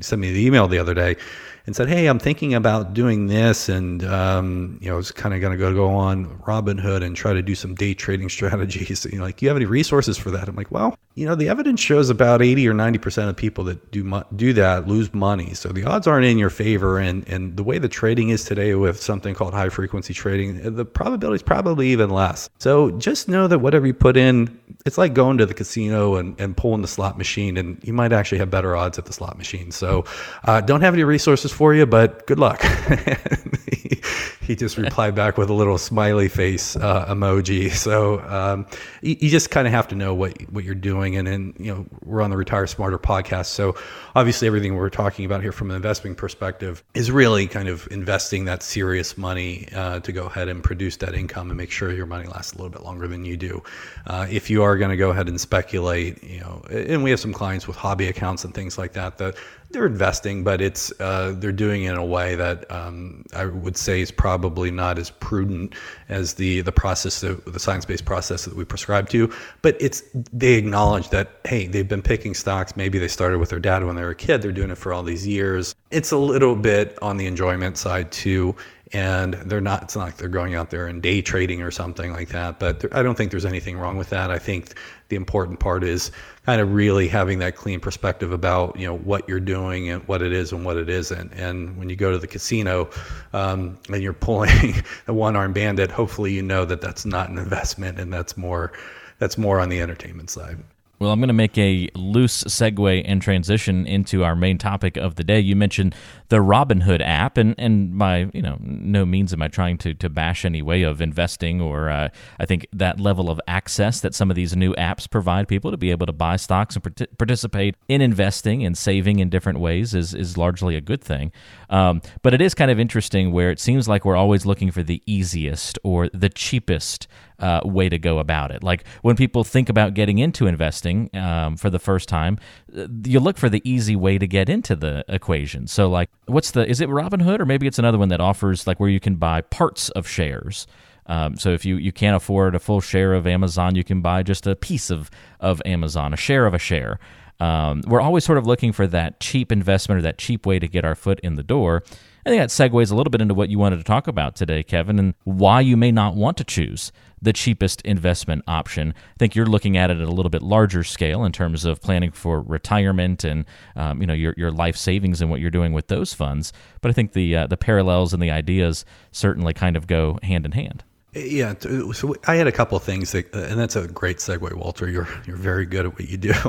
sent 0.00 0.20
me 0.20 0.32
the 0.32 0.44
email 0.46 0.68
the 0.68 0.78
other 0.78 0.94
day 0.94 1.16
and 1.66 1.74
said, 1.74 1.88
"Hey, 1.88 2.06
I'm 2.06 2.18
thinking 2.18 2.54
about 2.54 2.94
doing 2.94 3.26
this, 3.26 3.68
and 3.68 4.04
um, 4.04 4.78
you 4.80 4.90
know, 4.90 4.98
it's 4.98 5.10
kind 5.10 5.34
of 5.34 5.40
going 5.40 5.56
to 5.56 5.74
go 5.74 5.88
on 5.88 6.26
Robinhood 6.40 7.02
and 7.02 7.16
try 7.16 7.32
to 7.32 7.42
do 7.42 7.54
some 7.54 7.74
day 7.74 7.94
trading 7.94 8.28
strategies. 8.38 9.06
You 9.06 9.18
know, 9.18 9.24
like, 9.24 9.36
do 9.36 9.46
you 9.46 9.48
have 9.48 9.56
any 9.56 9.66
resources 9.66 10.18
for 10.18 10.30
that?" 10.32 10.48
I'm 10.48 10.56
like, 10.56 10.70
"Well, 10.70 10.98
you 11.14 11.26
know, 11.26 11.34
the 11.36 11.48
evidence 11.48 11.80
shows 11.80 12.10
about 12.10 12.42
80 12.42 12.68
or 12.68 12.74
90 12.74 12.98
percent 12.98 13.30
of 13.30 13.36
people 13.36 13.64
that 13.64 13.90
do 13.90 14.22
do 14.34 14.52
that 14.54 14.88
lose 14.88 15.14
money, 15.14 15.54
so 15.54 15.70
the 15.70 15.84
odds 15.84 16.06
aren't 16.06 16.26
in 16.26 16.38
your 16.38 16.50
favor. 16.50 16.98
And 16.98 17.26
and 17.28 17.56
the 17.56 17.62
way 17.62 17.78
the 17.78 17.88
trading 17.88 18.30
is 18.30 18.44
today 18.44 18.74
with 18.74 19.00
something 19.00 19.34
called 19.34 19.54
high 19.54 19.68
frequency 19.68 20.12
trading, 20.12 20.74
the 20.74 20.84
probability 20.84 21.36
is 21.36 21.42
probably 21.42 21.88
even 21.88 22.10
less. 22.10 22.50
So 22.58 22.90
just 22.92 23.28
know 23.28 23.46
that 23.46 23.60
whatever 23.60 23.86
you 23.86 23.94
put 23.94 24.16
in, 24.16 24.58
it's 24.84 24.98
like 24.98 25.14
going 25.14 25.38
to 25.38 25.46
the 25.46 25.54
casino 25.54 26.16
and, 26.16 26.38
and 26.40 26.56
pulling 26.56 26.82
the 26.82 26.88
slot 26.88 27.16
machine, 27.16 27.56
and 27.56 27.78
you 27.84 27.92
might 27.92 28.12
actually 28.12 28.38
have 28.38 28.50
better 28.50 28.76
odds 28.76 28.98
at 28.98 29.06
the 29.06 29.12
slot 29.12 29.38
machine. 29.38 29.70
So 29.70 30.04
uh, 30.44 30.60
don't 30.60 30.80
have 30.80 30.94
any 30.94 31.04
resources 31.04 31.52
for 31.54 31.74
you, 31.74 31.86
but 31.86 32.26
good 32.26 32.38
luck. 32.38 32.62
he 34.44 34.54
just 34.54 34.76
replied 34.76 35.14
back 35.14 35.38
with 35.38 35.48
a 35.48 35.52
little 35.52 35.78
smiley 35.78 36.28
face 36.28 36.76
uh, 36.76 37.06
emoji. 37.06 37.72
So 37.72 38.20
um, 38.20 38.66
you, 39.00 39.16
you, 39.20 39.30
just 39.30 39.50
kind 39.50 39.66
of 39.66 39.72
have 39.72 39.88
to 39.88 39.94
know 39.94 40.14
what 40.14 40.40
what 40.50 40.64
you're 40.64 40.74
doing, 40.74 41.16
and 41.16 41.26
then 41.26 41.54
you 41.58 41.74
know 41.74 41.86
we're 42.04 42.22
on 42.22 42.30
the 42.30 42.36
Retire 42.36 42.66
Smarter 42.66 42.98
podcast, 42.98 43.46
so 43.46 43.76
obviously 44.14 44.46
everything 44.46 44.76
we're 44.76 44.90
talking 44.90 45.24
about 45.24 45.42
here 45.42 45.52
from 45.52 45.70
an 45.70 45.76
investing 45.76 46.14
perspective 46.14 46.84
is 46.94 47.10
really 47.10 47.46
kind 47.46 47.68
of 47.68 47.88
investing 47.90 48.44
that 48.44 48.62
serious 48.62 49.16
money 49.16 49.68
uh, 49.74 50.00
to 50.00 50.12
go 50.12 50.26
ahead 50.26 50.48
and 50.48 50.62
produce 50.62 50.96
that 50.98 51.14
income 51.14 51.50
and 51.50 51.56
make 51.56 51.70
sure 51.70 51.92
your 51.92 52.06
money 52.06 52.26
lasts 52.26 52.52
a 52.52 52.56
little 52.56 52.70
bit 52.70 52.82
longer 52.82 53.08
than 53.08 53.24
you 53.24 53.36
do. 53.36 53.62
Uh, 54.06 54.26
if 54.30 54.50
you 54.50 54.62
are 54.62 54.76
going 54.76 54.90
to 54.90 54.96
go 54.96 55.10
ahead 55.10 55.28
and 55.28 55.40
speculate, 55.40 56.22
you 56.22 56.40
know, 56.40 56.62
and 56.70 57.02
we 57.02 57.10
have 57.10 57.20
some 57.20 57.32
clients 57.32 57.66
with 57.66 57.76
hobby 57.76 58.08
accounts 58.08 58.44
and 58.44 58.54
things 58.54 58.78
like 58.78 58.92
that 58.92 59.18
that 59.18 59.36
they're 59.74 59.86
investing, 59.86 60.42
but 60.42 60.62
it's 60.62 60.90
uh, 61.00 61.34
they're 61.36 61.52
doing 61.52 61.84
it 61.84 61.90
in 61.92 61.98
a 61.98 62.04
way 62.04 62.34
that 62.36 62.70
um, 62.70 63.24
I 63.34 63.44
would 63.44 63.76
say 63.76 64.00
is 64.00 64.10
probably 64.10 64.70
not 64.70 64.98
as 64.98 65.10
prudent 65.10 65.74
as 66.08 66.34
the 66.34 66.62
the 66.62 66.72
process, 66.72 67.20
that, 67.20 67.44
the 67.44 67.60
science 67.60 67.84
based 67.84 68.06
process 68.06 68.46
that 68.46 68.56
we 68.56 68.64
prescribe 68.64 69.10
to. 69.10 69.30
But 69.60 69.76
it's 69.80 70.02
they 70.32 70.54
acknowledge 70.54 71.10
that 71.10 71.40
hey, 71.44 71.66
they've 71.66 71.88
been 71.88 72.02
picking 72.02 72.32
stocks. 72.32 72.76
Maybe 72.76 72.98
they 72.98 73.08
started 73.08 73.38
with 73.38 73.50
their 73.50 73.60
dad 73.60 73.84
when 73.84 73.96
they 73.96 74.02
were 74.02 74.10
a 74.10 74.14
kid. 74.14 74.40
They're 74.40 74.52
doing 74.52 74.70
it 74.70 74.78
for 74.78 74.94
all 74.94 75.02
these 75.02 75.26
years. 75.26 75.74
It's 75.90 76.12
a 76.12 76.18
little 76.18 76.56
bit 76.56 76.98
on 77.02 77.18
the 77.18 77.26
enjoyment 77.26 77.76
side 77.76 78.10
too 78.10 78.56
and 78.92 79.34
they're 79.34 79.60
not 79.60 79.82
it's 79.82 79.96
not 79.96 80.04
like 80.04 80.16
they're 80.16 80.28
going 80.28 80.54
out 80.54 80.70
there 80.70 80.86
and 80.86 81.02
day 81.02 81.20
trading 81.20 81.62
or 81.62 81.70
something 81.70 82.12
like 82.12 82.28
that 82.28 82.58
but 82.58 82.84
i 82.94 83.02
don't 83.02 83.16
think 83.16 83.30
there's 83.30 83.44
anything 83.44 83.76
wrong 83.76 83.96
with 83.96 84.10
that 84.10 84.30
i 84.30 84.38
think 84.38 84.78
the 85.08 85.16
important 85.16 85.58
part 85.58 85.82
is 85.82 86.12
kind 86.44 86.60
of 86.60 86.74
really 86.74 87.08
having 87.08 87.38
that 87.38 87.56
clean 87.56 87.80
perspective 87.80 88.32
about 88.32 88.78
you 88.78 88.86
know 88.86 88.96
what 88.96 89.28
you're 89.28 89.40
doing 89.40 89.88
and 89.88 90.06
what 90.06 90.22
it 90.22 90.32
is 90.32 90.52
and 90.52 90.64
what 90.64 90.76
it 90.76 90.88
isn't. 90.88 91.32
And 91.32 91.76
when 91.78 91.88
you 91.88 91.96
go 91.96 92.10
to 92.10 92.18
the 92.18 92.26
casino 92.26 92.90
um, 93.32 93.78
and 93.90 94.02
you're 94.02 94.12
pulling 94.12 94.74
the 95.06 95.14
one 95.14 95.36
arm 95.36 95.52
bandit 95.52 95.90
hopefully 95.90 96.32
you 96.32 96.42
know 96.42 96.64
that 96.64 96.80
that's 96.80 97.04
not 97.04 97.30
an 97.30 97.38
investment 97.38 97.98
and 97.98 98.12
that's 98.12 98.36
more 98.36 98.72
that's 99.18 99.38
more 99.38 99.60
on 99.60 99.68
the 99.68 99.80
entertainment 99.80 100.30
side 100.30 100.58
well, 101.04 101.12
I'm 101.12 101.20
going 101.20 101.28
to 101.28 101.34
make 101.34 101.58
a 101.58 101.90
loose 101.94 102.44
segue 102.44 103.02
and 103.04 103.20
transition 103.20 103.86
into 103.86 104.24
our 104.24 104.34
main 104.34 104.56
topic 104.56 104.96
of 104.96 105.16
the 105.16 105.22
day. 105.22 105.38
You 105.38 105.54
mentioned 105.54 105.94
the 106.28 106.38
Robinhood 106.38 107.02
app, 107.02 107.36
and, 107.36 107.54
and 107.58 107.98
by 107.98 108.30
you 108.32 108.40
know 108.40 108.56
no 108.60 109.04
means 109.04 109.34
am 109.34 109.42
I 109.42 109.48
trying 109.48 109.76
to, 109.78 109.92
to 109.92 110.08
bash 110.08 110.46
any 110.46 110.62
way 110.62 110.82
of 110.82 111.02
investing, 111.02 111.60
or 111.60 111.90
uh, 111.90 112.08
I 112.40 112.46
think 112.46 112.66
that 112.72 112.98
level 112.98 113.28
of 113.28 113.38
access 113.46 114.00
that 114.00 114.14
some 114.14 114.30
of 114.30 114.34
these 114.34 114.56
new 114.56 114.72
apps 114.76 115.08
provide 115.08 115.46
people 115.46 115.70
to 115.70 115.76
be 115.76 115.90
able 115.90 116.06
to 116.06 116.12
buy 116.12 116.36
stocks 116.36 116.74
and 116.74 116.82
part- 116.82 117.18
participate 117.18 117.76
in 117.86 118.00
investing 118.00 118.64
and 118.64 118.76
saving 118.76 119.18
in 119.18 119.28
different 119.28 119.60
ways 119.60 119.94
is 119.94 120.14
is 120.14 120.38
largely 120.38 120.74
a 120.74 120.80
good 120.80 121.04
thing. 121.04 121.32
Um, 121.68 122.00
but 122.22 122.32
it 122.32 122.40
is 122.40 122.54
kind 122.54 122.70
of 122.70 122.80
interesting 122.80 123.30
where 123.30 123.50
it 123.50 123.60
seems 123.60 123.86
like 123.86 124.06
we're 124.06 124.16
always 124.16 124.46
looking 124.46 124.70
for 124.70 124.82
the 124.82 125.02
easiest 125.04 125.78
or 125.84 126.08
the 126.14 126.30
cheapest 126.30 127.08
uh, 127.44 127.60
way 127.62 127.90
to 127.90 127.98
go 127.98 128.18
about 128.18 128.50
it. 128.50 128.62
Like 128.62 128.84
when 129.02 129.16
people 129.16 129.44
think 129.44 129.68
about 129.68 129.92
getting 129.92 130.18
into 130.18 130.46
investing 130.46 131.14
um, 131.14 131.56
for 131.58 131.68
the 131.68 131.78
first 131.78 132.08
time, 132.08 132.38
uh, 132.76 132.86
you 133.04 133.20
look 133.20 133.36
for 133.36 133.50
the 133.50 133.60
easy 133.68 133.94
way 133.94 134.16
to 134.16 134.26
get 134.26 134.48
into 134.48 134.74
the 134.74 135.04
equation. 135.08 135.66
So, 135.66 135.90
like, 135.90 136.08
what's 136.24 136.52
the 136.52 136.66
is 136.66 136.80
it 136.80 136.88
Robinhood 136.88 137.40
or 137.40 137.44
maybe 137.44 137.66
it's 137.66 137.78
another 137.78 137.98
one 137.98 138.08
that 138.08 138.20
offers 138.20 138.66
like 138.66 138.80
where 138.80 138.88
you 138.88 138.98
can 138.98 139.16
buy 139.16 139.42
parts 139.42 139.90
of 139.90 140.08
shares. 140.08 140.66
Um, 141.06 141.36
so 141.36 141.50
if 141.50 141.66
you, 141.66 141.76
you 141.76 141.92
can't 141.92 142.16
afford 142.16 142.54
a 142.54 142.58
full 142.58 142.80
share 142.80 143.12
of 143.12 143.26
Amazon, 143.26 143.74
you 143.74 143.84
can 143.84 144.00
buy 144.00 144.22
just 144.22 144.46
a 144.46 144.56
piece 144.56 144.88
of, 144.90 145.10
of 145.38 145.60
Amazon, 145.66 146.14
a 146.14 146.16
share 146.16 146.46
of 146.46 146.54
a 146.54 146.58
share. 146.58 146.98
Um, 147.40 147.82
we're 147.86 148.00
always 148.00 148.24
sort 148.24 148.38
of 148.38 148.46
looking 148.46 148.72
for 148.72 148.86
that 148.86 149.20
cheap 149.20 149.52
investment 149.52 149.98
or 149.98 150.02
that 150.02 150.16
cheap 150.16 150.46
way 150.46 150.58
to 150.58 150.66
get 150.66 150.82
our 150.82 150.94
foot 150.94 151.20
in 151.20 151.34
the 151.34 151.42
door. 151.42 151.82
I 152.26 152.30
think 152.30 152.40
that 152.40 152.48
segues 152.48 152.90
a 152.90 152.94
little 152.94 153.10
bit 153.10 153.20
into 153.20 153.34
what 153.34 153.50
you 153.50 153.58
wanted 153.58 153.76
to 153.76 153.84
talk 153.84 154.08
about 154.08 154.34
today, 154.34 154.62
Kevin, 154.62 154.98
and 154.98 155.14
why 155.24 155.60
you 155.60 155.76
may 155.76 155.92
not 155.92 156.14
want 156.14 156.38
to 156.38 156.44
choose 156.44 156.90
the 157.20 157.34
cheapest 157.34 157.82
investment 157.82 158.42
option. 158.48 158.94
I 158.96 159.16
think 159.18 159.34
you're 159.34 159.44
looking 159.44 159.76
at 159.76 159.90
it 159.90 159.98
at 159.98 160.08
a 160.08 160.12
little 160.12 160.30
bit 160.30 160.42
larger 160.42 160.84
scale 160.84 161.24
in 161.24 161.32
terms 161.32 161.66
of 161.66 161.82
planning 161.82 162.12
for 162.12 162.40
retirement 162.40 163.24
and 163.24 163.44
um, 163.76 164.00
you 164.00 164.06
know 164.06 164.14
your 164.14 164.32
your 164.38 164.50
life 164.50 164.76
savings 164.76 165.20
and 165.20 165.30
what 165.30 165.40
you're 165.40 165.50
doing 165.50 165.74
with 165.74 165.88
those 165.88 166.14
funds. 166.14 166.52
But 166.80 166.90
I 166.90 166.94
think 166.94 167.12
the 167.12 167.36
uh, 167.36 167.46
the 167.46 167.58
parallels 167.58 168.14
and 168.14 168.22
the 168.22 168.30
ideas 168.30 168.86
certainly 169.12 169.52
kind 169.52 169.76
of 169.76 169.86
go 169.86 170.18
hand 170.22 170.46
in 170.46 170.52
hand. 170.52 170.82
Yeah, 171.14 171.54
so 171.60 172.16
I 172.26 172.34
had 172.34 172.48
a 172.48 172.52
couple 172.52 172.76
things, 172.80 173.12
that, 173.12 173.32
uh, 173.34 173.38
and 173.38 173.58
that's 173.58 173.76
a 173.76 173.86
great 173.86 174.18
segue, 174.18 174.52
Walter. 174.54 174.90
You're 174.90 175.08
you're 175.26 175.36
very 175.36 175.64
good 175.64 175.86
at 175.86 175.92
what 175.92 176.08
you 176.08 176.16
do. 176.16 176.34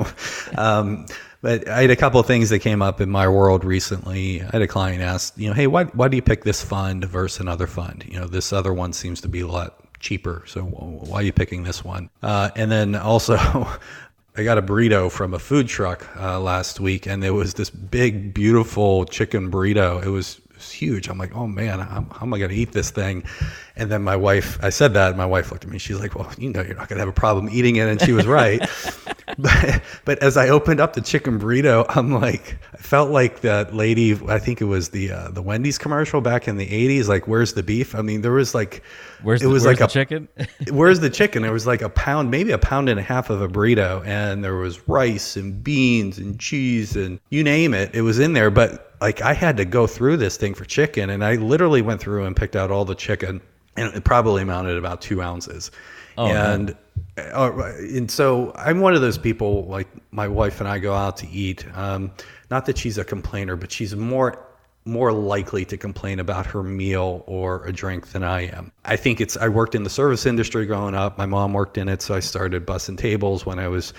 Um, 0.58 1.06
but 1.42 1.68
I 1.68 1.82
had 1.82 1.92
a 1.92 1.96
couple 1.96 2.22
things 2.24 2.50
that 2.50 2.60
came 2.60 2.82
up 2.82 3.02
in 3.02 3.10
my 3.10 3.28
world 3.28 3.64
recently. 3.64 4.42
I 4.42 4.50
had 4.52 4.62
a 4.62 4.68
client 4.68 5.02
ask, 5.02 5.38
you 5.38 5.48
know, 5.48 5.54
hey, 5.54 5.68
why 5.68 5.84
why 5.86 6.08
do 6.08 6.16
you 6.16 6.22
pick 6.22 6.44
this 6.44 6.64
fund 6.64 7.06
versus 7.06 7.40
another 7.40 7.68
fund? 7.68 8.06
You 8.08 8.20
know, 8.20 8.28
this 8.28 8.54
other 8.54 8.74
one 8.74 8.94
seems 8.94 9.22
to 9.22 9.28
be 9.28 9.42
a 9.42 9.48
lot 9.48 9.76
cheaper, 10.00 10.44
so 10.48 10.64
why 10.64 11.20
are 11.20 11.24
you 11.24 11.34
picking 11.34 11.64
this 11.64 11.84
one? 11.84 12.10
Uh, 12.24 12.50
and 12.56 12.72
then 12.72 12.96
also. 12.96 13.38
I 14.38 14.44
got 14.44 14.58
a 14.58 14.62
burrito 14.62 15.10
from 15.10 15.34
a 15.34 15.40
food 15.40 15.70
truck 15.70 16.06
uh, 16.18 16.42
last 16.42 16.82
week, 16.82 17.06
and 17.06 17.24
it 17.24 17.32
was 17.32 17.54
this 17.54 17.70
big, 17.70 18.34
beautiful 18.34 19.06
chicken 19.06 19.50
burrito. 19.50 20.06
It 20.06 20.10
was 20.10 20.42
was 20.56 20.72
huge. 20.72 21.08
I'm 21.08 21.18
like, 21.18 21.36
oh 21.36 21.48
man, 21.48 21.80
how, 21.80 22.06
how 22.12 22.26
am 22.26 22.34
I 22.34 22.40
going 22.40 22.50
to 22.50 22.56
eat 22.56 22.72
this 22.72 22.92
thing? 22.92 23.24
And 23.76 23.92
then 23.92 24.04
my 24.04 24.16
wife, 24.16 24.58
I 24.62 24.70
said 24.70 24.94
that, 24.94 25.10
and 25.10 25.18
my 25.18 25.26
wife 25.26 25.52
looked 25.52 25.66
at 25.66 25.70
me. 25.70 25.78
She's 25.78 26.00
like, 26.00 26.16
well, 26.16 26.32
you 26.38 26.50
know, 26.52 26.62
you're 26.62 26.76
not 26.76 26.88
going 26.88 26.98
to 26.98 27.02
have 27.02 27.10
a 27.10 27.14
problem 27.14 27.50
eating 27.52 27.76
it. 27.76 27.88
And 27.88 28.02
she 28.02 28.14
was 28.14 28.26
right. 28.26 28.62
but, 29.38 29.82
but 30.06 30.20
as 30.20 30.38
I 30.38 30.50
opened 30.50 30.80
up 30.80 30.94
the 30.94 31.02
chicken 31.02 31.40
burrito, 31.40 31.86
I'm 31.90 32.14
like, 32.14 32.58
I 32.74 32.78
felt 32.78 33.10
like 33.10 33.42
that 33.42 33.76
lady, 33.76 34.14
I 34.28 34.40
think 34.40 34.62
it 34.62 34.66
was 34.66 34.90
the, 34.90 35.12
uh, 35.12 35.30
the 35.30 35.42
Wendy's 35.42 35.78
commercial 35.78 36.22
back 36.22 36.48
in 36.48 36.58
the 36.58 36.68
80s, 36.68 37.08
like, 37.08 37.28
where's 37.28 37.54
the 37.54 37.64
beef? 37.64 37.96
I 37.96 38.02
mean, 38.02 38.22
there 38.22 38.32
was 38.32 38.54
like, 38.54 38.84
where's 39.24 39.42
it 39.42 39.46
the, 39.46 39.52
was 39.52 39.66
like 39.66 39.82
a 39.82 39.88
chicken? 39.88 40.28
where's 40.72 41.00
the 41.00 41.10
chicken? 41.10 41.42
There 41.42 41.52
was 41.52 41.68
like 41.68 41.82
a 41.82 41.90
pound, 41.90 42.32
maybe 42.32 42.52
a 42.52 42.58
pound 42.58 42.90
and 42.90 43.00
a 43.00 43.04
half 43.04 43.30
of 43.30 43.42
a 43.42 43.48
burrito. 43.48 44.06
And 44.06 44.44
there 44.44 44.56
was 44.56 44.88
rice 44.88 45.36
and 45.36 45.64
beans 45.64 46.18
and 46.18 46.40
cheese 46.40 46.96
and 46.96 47.20
you 47.30 47.44
name 47.44 47.74
it. 47.74 47.94
It 47.94 48.02
was 48.02 48.20
in 48.20 48.34
there. 48.34 48.50
But 48.50 48.96
like 49.02 49.22
I 49.22 49.34
had 49.34 49.58
to 49.58 49.66
go 49.66 49.88
through 49.88 50.18
this 50.18 50.38
thing 50.38 50.54
for 50.54 50.66
chicken, 50.66 51.10
and 51.10 51.24
I 51.24 51.36
literally 51.36 51.82
went 51.82 52.02
through 52.02 52.26
and 52.26 52.36
picked 52.36 52.56
out 52.56 52.72
all 52.72 52.86
the 52.86 52.96
chicken, 52.96 53.42
and 53.78 53.94
it 53.94 54.04
probably 54.04 54.42
amounted 54.42 54.78
about 54.78 55.02
two 55.02 55.22
ounces. 55.22 55.72
Oh, 56.18 56.28
and 56.28 56.76
uh, 57.18 57.52
and 57.78 58.10
so 58.10 58.52
I'm 58.56 58.80
one 58.80 58.94
of 58.94 59.02
those 59.02 59.18
people. 59.18 59.66
Like 59.66 59.88
my 60.12 60.28
wife 60.28 60.60
and 60.60 60.70
I 60.70 60.80
go 60.80 60.94
out 60.94 61.18
to 61.18 61.30
eat. 61.30 61.66
Um, 61.76 62.12
not 62.50 62.66
that 62.66 62.78
she's 62.78 62.98
a 62.98 63.04
complainer, 63.04 63.56
but 63.56 63.72
she's 63.72 63.96
more 63.96 64.45
more 64.86 65.12
likely 65.12 65.65
to 65.65 65.77
complain 65.77 66.20
about 66.20 66.46
her 66.46 66.62
meal 66.62 67.24
or 67.25 67.65
a 67.65 67.74
drink 67.74 68.10
than 68.10 68.24
I 68.24 68.42
am. 68.42 68.72
I 68.86 68.96
think 68.96 69.20
it's 69.20 69.36
I 69.36 69.50
worked 69.50 69.74
in 69.74 69.84
the 69.84 69.89
service 69.89 70.27
industry 70.27 70.68
growing 70.68 70.94
up. 70.94 71.18
My 71.18 71.25
mom 71.25 71.54
worked 71.54 71.80
in 71.80 71.89
it, 71.89 72.04
so 72.04 72.13
I 72.13 72.20
started 72.20 72.68
bussing 72.68 72.96
tables 72.96 73.48
when 73.48 73.58
I 73.58 73.68
was 73.68 73.94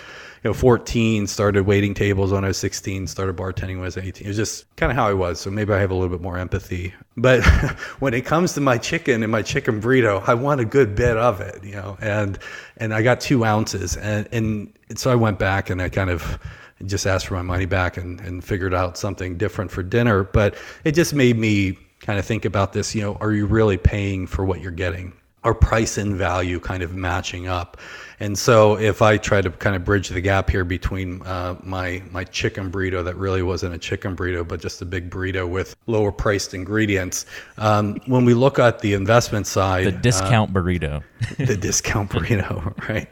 you 0.45 0.50
know 0.50 0.55
14, 0.55 1.26
started 1.26 1.66
waiting 1.66 1.93
tables 1.93 2.33
when 2.33 2.45
I 2.45 2.49
was 2.49 2.57
16, 2.59 3.09
started 3.09 3.37
bartending 3.37 3.75
when 3.75 3.81
I 3.81 3.87
was 3.87 3.97
18. 3.97 4.25
It 4.25 4.28
was 4.28 4.37
just 4.37 4.76
kind 4.76 4.93
of 4.93 4.97
how 4.97 5.09
I 5.09 5.12
was. 5.12 5.40
So 5.40 5.50
maybe 5.50 5.73
I 5.73 5.81
have 5.81 5.90
a 5.90 5.95
little 5.95 6.09
bit 6.09 6.23
more 6.23 6.38
empathy. 6.38 6.95
But 7.16 7.45
when 7.99 8.14
it 8.14 8.25
comes 8.25 8.52
to 8.52 8.61
my 8.61 8.78
chicken 8.78 9.25
and 9.25 9.33
my 9.33 9.43
chicken 9.43 9.81
burrito, 9.81 10.26
I 10.28 10.35
want 10.35 10.61
a 10.61 10.64
good 10.64 10.95
bit 10.95 11.16
of 11.16 11.40
it, 11.40 11.64
you 11.64 11.75
know. 11.75 11.99
And 12.00 12.38
and 12.76 12.95
I 12.95 13.02
got 13.02 13.21
2 13.21 13.45
ounces 13.45 13.97
and 13.97 14.28
and 14.31 14.73
so 14.95 15.11
I 15.11 15.16
went 15.16 15.40
back 15.40 15.69
and 15.69 15.83
I 15.83 15.88
kind 15.88 16.11
of 16.11 16.38
and 16.78 16.88
just 16.88 17.06
asked 17.06 17.26
for 17.26 17.35
my 17.35 17.42
money 17.42 17.66
back 17.66 17.97
and, 17.97 18.21
and 18.21 18.45
figured 18.45 18.75
out 18.75 18.99
something 18.99 19.37
different 19.37 19.71
for 19.71 19.83
dinner. 19.83 20.25
But 20.25 20.56
it 20.85 20.92
just 20.92 21.14
made 21.14 21.38
me 21.38 21.78
kind 22.00 22.18
of 22.18 22.25
think 22.25 22.45
about 22.45 22.73
this, 22.73 22.95
you 22.95 23.02
know, 23.02 23.16
are 23.21 23.33
you 23.33 23.47
really 23.47 23.76
paying 23.76 24.26
for 24.26 24.45
what 24.45 24.61
you're 24.61 24.71
getting? 24.71 25.12
Are 25.47 25.55
price 25.55 25.97
and 25.97 26.17
value 26.17 26.59
kind 26.59 26.83
of 26.83 26.95
matching 26.95 27.47
up? 27.47 27.76
And 28.19 28.37
so 28.37 28.76
if 28.79 29.00
I 29.00 29.17
try 29.17 29.41
to 29.41 29.50
kind 29.50 29.76
of 29.76 29.85
bridge 29.85 30.09
the 30.09 30.21
gap 30.21 30.50
here 30.50 30.65
between 30.65 31.23
uh, 31.23 31.55
my 31.62 32.03
my 32.11 32.25
chicken 32.25 32.73
burrito 32.73 33.05
that 33.05 33.15
really 33.15 33.43
wasn't 33.43 33.73
a 33.73 33.79
chicken 33.79 34.17
burrito, 34.17 34.47
but 34.47 34.61
just 34.61 34.83
a 34.83 34.85
big 34.85 35.09
burrito 35.09 35.49
with 35.49 35.76
lower 35.87 36.11
priced 36.11 36.53
ingredients, 36.53 37.26
um, 37.59 37.97
when 38.07 38.25
we 38.25 38.35
look 38.35 38.59
at 38.59 38.81
the 38.81 38.95
investment 38.95 39.47
side, 39.47 39.87
the 39.87 39.93
discount 39.93 40.50
uh, 40.50 40.55
burrito, 40.61 41.03
the 41.38 41.57
discount 41.57 42.11
burrito, 42.11 42.76
right? 42.88 43.09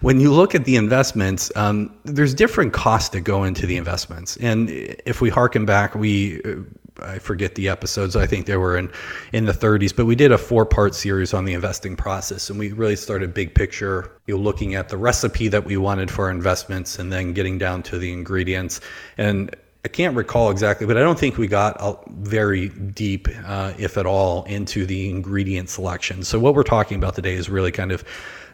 when 0.00 0.20
you 0.20 0.32
look 0.32 0.54
at 0.54 0.64
the 0.64 0.76
investments, 0.76 1.50
um, 1.56 1.94
there's 2.04 2.34
different 2.34 2.72
costs 2.72 3.08
that 3.10 3.22
go 3.22 3.44
into 3.44 3.66
the 3.66 3.76
investments. 3.76 4.36
And 4.36 4.70
if 4.70 5.20
we 5.20 5.28
harken 5.28 5.64
back, 5.66 5.94
we 5.94 6.40
uh, 6.42 6.56
I 7.02 7.18
forget 7.18 7.54
the 7.54 7.68
episodes. 7.68 8.16
I 8.16 8.26
think 8.26 8.46
they 8.46 8.56
were 8.56 8.76
in 8.76 8.90
in 9.32 9.44
the 9.46 9.52
30s, 9.52 9.94
but 9.94 10.06
we 10.06 10.14
did 10.14 10.32
a 10.32 10.38
four 10.38 10.66
part 10.66 10.94
series 10.94 11.34
on 11.34 11.44
the 11.44 11.54
investing 11.54 11.96
process, 11.96 12.50
and 12.50 12.58
we 12.58 12.72
really 12.72 12.96
started 12.96 13.34
big 13.34 13.54
picture, 13.54 14.10
you 14.26 14.36
know, 14.36 14.40
looking 14.40 14.74
at 14.74 14.88
the 14.88 14.96
recipe 14.96 15.48
that 15.48 15.64
we 15.64 15.76
wanted 15.76 16.10
for 16.10 16.26
our 16.26 16.30
investments, 16.30 16.98
and 16.98 17.12
then 17.12 17.32
getting 17.32 17.58
down 17.58 17.82
to 17.84 17.98
the 17.98 18.12
ingredients. 18.12 18.80
And 19.16 19.54
I 19.84 19.88
can't 19.88 20.16
recall 20.16 20.50
exactly, 20.50 20.86
but 20.86 20.96
I 20.96 21.00
don't 21.00 21.18
think 21.18 21.38
we 21.38 21.46
got 21.46 21.80
very 22.10 22.68
deep, 22.68 23.28
uh, 23.46 23.74
if 23.78 23.96
at 23.96 24.06
all, 24.06 24.44
into 24.44 24.84
the 24.84 25.08
ingredient 25.08 25.70
selection. 25.70 26.24
So 26.24 26.38
what 26.38 26.54
we're 26.54 26.64
talking 26.64 26.98
about 26.98 27.14
today 27.14 27.34
is 27.34 27.48
really 27.48 27.70
kind 27.72 27.92
of 27.92 28.04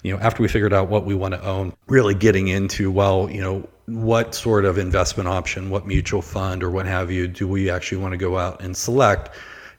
you 0.05 0.13
know, 0.13 0.21
after 0.21 0.43
we 0.43 0.49
figured 0.49 0.75
out 0.75 0.89
what 0.89 1.07
we 1.07 1.15
want 1.15 1.33
to 1.33 1.43
own, 1.43 1.73
really 1.87 2.15
getting 2.15 2.49
into, 2.49 2.93
well, 2.93 3.29
you 3.31 3.41
know, 3.41 3.67
what 3.87 4.35
sort 4.35 4.65
of 4.65 4.79
investment 4.79 5.29
option, 5.29 5.71
what 5.71 5.87
mutual 5.87 6.23
fund 6.23 6.63
or 6.63 6.71
what 6.71 6.87
have 6.87 7.11
you, 7.11 7.29
do 7.29 7.47
we 7.47 7.71
actually 7.71 7.99
want 7.99 8.13
to 8.13 8.19
go 8.19 8.39
out 8.39 8.63
and 8.63 8.77
select 8.77 9.31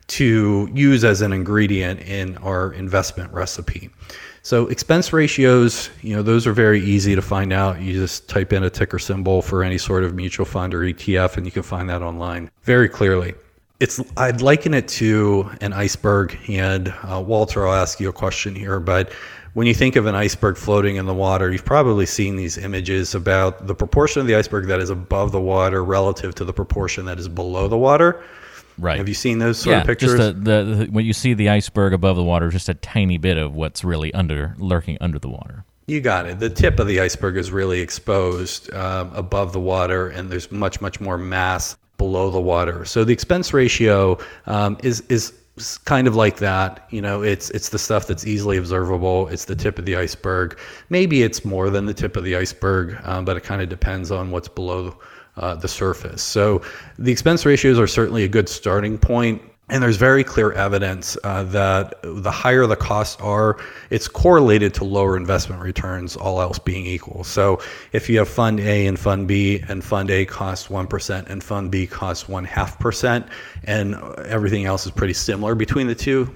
to 0.08 0.68
use 0.72 1.04
as 1.04 1.20
an 1.20 1.32
ingredient 1.32 2.00
in 2.00 2.36
our 2.38 2.72
investment 2.72 3.32
recipe? 3.32 3.90
So 4.46 4.68
expense 4.68 5.12
ratios, 5.12 5.90
you 6.02 6.14
know, 6.14 6.22
those 6.22 6.46
are 6.46 6.52
very 6.52 6.80
easy 6.80 7.16
to 7.16 7.20
find 7.20 7.52
out. 7.52 7.80
You 7.80 7.94
just 7.94 8.28
type 8.28 8.52
in 8.52 8.62
a 8.62 8.70
ticker 8.70 9.00
symbol 9.00 9.42
for 9.42 9.64
any 9.64 9.76
sort 9.76 10.04
of 10.04 10.14
mutual 10.14 10.46
fund 10.46 10.72
or 10.72 10.82
ETF, 10.82 11.36
and 11.36 11.44
you 11.44 11.50
can 11.50 11.64
find 11.64 11.90
that 11.90 12.00
online 12.00 12.48
very 12.62 12.88
clearly. 12.88 13.34
It's 13.80 14.00
I'd 14.16 14.42
liken 14.42 14.72
it 14.72 14.86
to 14.88 15.50
an 15.60 15.72
iceberg, 15.72 16.38
and 16.48 16.94
uh, 17.02 17.20
Walter, 17.26 17.66
I'll 17.66 17.74
ask 17.74 17.98
you 17.98 18.08
a 18.08 18.12
question 18.12 18.54
here, 18.54 18.78
but 18.78 19.10
when 19.56 19.66
you 19.66 19.72
think 19.72 19.96
of 19.96 20.04
an 20.04 20.14
iceberg 20.14 20.58
floating 20.58 20.96
in 20.96 21.06
the 21.06 21.14
water, 21.14 21.50
you've 21.50 21.64
probably 21.64 22.04
seen 22.04 22.36
these 22.36 22.58
images 22.58 23.14
about 23.14 23.66
the 23.66 23.74
proportion 23.74 24.20
of 24.20 24.26
the 24.26 24.34
iceberg 24.34 24.66
that 24.66 24.80
is 24.80 24.90
above 24.90 25.32
the 25.32 25.40
water 25.40 25.82
relative 25.82 26.34
to 26.34 26.44
the 26.44 26.52
proportion 26.52 27.06
that 27.06 27.18
is 27.18 27.26
below 27.26 27.66
the 27.66 27.78
water. 27.78 28.22
Right. 28.76 28.98
Have 28.98 29.08
you 29.08 29.14
seen 29.14 29.38
those 29.38 29.58
sort 29.58 29.72
yeah, 29.72 29.80
of 29.80 29.86
pictures? 29.86 30.18
Just 30.18 30.44
the, 30.44 30.62
the, 30.62 30.86
when 30.90 31.06
you 31.06 31.14
see 31.14 31.32
the 31.32 31.48
iceberg 31.48 31.94
above 31.94 32.16
the 32.16 32.22
water, 32.22 32.50
just 32.50 32.68
a 32.68 32.74
tiny 32.74 33.16
bit 33.16 33.38
of 33.38 33.56
what's 33.56 33.82
really 33.82 34.12
under 34.12 34.54
lurking 34.58 34.98
under 35.00 35.18
the 35.18 35.30
water. 35.30 35.64
You 35.86 36.02
got 36.02 36.26
it. 36.26 36.38
The 36.38 36.50
tip 36.50 36.78
of 36.78 36.86
the 36.86 37.00
iceberg 37.00 37.38
is 37.38 37.50
really 37.50 37.80
exposed 37.80 38.70
um, 38.74 39.10
above 39.14 39.54
the 39.54 39.60
water, 39.60 40.10
and 40.10 40.28
there's 40.28 40.52
much, 40.52 40.82
much 40.82 41.00
more 41.00 41.16
mass 41.16 41.78
below 41.96 42.30
the 42.30 42.42
water. 42.42 42.84
So 42.84 43.04
the 43.04 43.14
expense 43.14 43.54
ratio 43.54 44.18
um, 44.44 44.76
is 44.82 45.00
is 45.08 45.32
kind 45.84 46.06
of 46.06 46.14
like 46.14 46.36
that. 46.38 46.86
You 46.90 47.00
know, 47.00 47.22
it's 47.22 47.50
it's 47.50 47.70
the 47.70 47.78
stuff 47.78 48.06
that's 48.06 48.26
easily 48.26 48.56
observable. 48.56 49.28
It's 49.28 49.46
the 49.46 49.56
tip 49.56 49.78
of 49.78 49.84
the 49.84 49.96
iceberg. 49.96 50.58
Maybe 50.90 51.22
it's 51.22 51.44
more 51.44 51.70
than 51.70 51.86
the 51.86 51.94
tip 51.94 52.16
of 52.16 52.24
the 52.24 52.36
iceberg, 52.36 52.98
um, 53.04 53.24
but 53.24 53.36
it 53.36 53.42
kind 53.42 53.62
of 53.62 53.68
depends 53.68 54.10
on 54.10 54.30
what's 54.30 54.48
below 54.48 54.98
uh, 55.36 55.54
the 55.54 55.68
surface. 55.68 56.22
So 56.22 56.62
the 56.98 57.12
expense 57.12 57.44
ratios 57.44 57.78
are 57.78 57.86
certainly 57.86 58.24
a 58.24 58.28
good 58.28 58.48
starting 58.48 58.98
point. 58.98 59.42
And 59.68 59.82
there's 59.82 59.96
very 59.96 60.22
clear 60.22 60.52
evidence 60.52 61.18
uh, 61.24 61.42
that 61.44 61.94
the 62.02 62.30
higher 62.30 62.66
the 62.66 62.76
costs 62.76 63.20
are, 63.20 63.58
it's 63.90 64.06
correlated 64.06 64.72
to 64.74 64.84
lower 64.84 65.16
investment 65.16 65.60
returns, 65.60 66.14
all 66.14 66.40
else 66.40 66.60
being 66.60 66.86
equal. 66.86 67.24
So 67.24 67.60
if 67.92 68.08
you 68.08 68.18
have 68.18 68.28
Fund 68.28 68.60
A 68.60 68.86
and 68.86 68.96
Fund 68.96 69.26
B, 69.26 69.64
and 69.66 69.82
Fund 69.82 70.10
A 70.10 70.24
costs 70.24 70.68
1% 70.68 71.26
and 71.28 71.42
Fund 71.42 71.72
B 71.72 71.84
costs 71.86 72.28
one 72.28 72.44
half 72.44 72.78
percent, 72.78 73.26
and 73.64 73.96
everything 74.26 74.66
else 74.66 74.86
is 74.86 74.92
pretty 74.92 75.14
similar 75.14 75.56
between 75.56 75.88
the 75.88 75.96
two, 75.96 76.32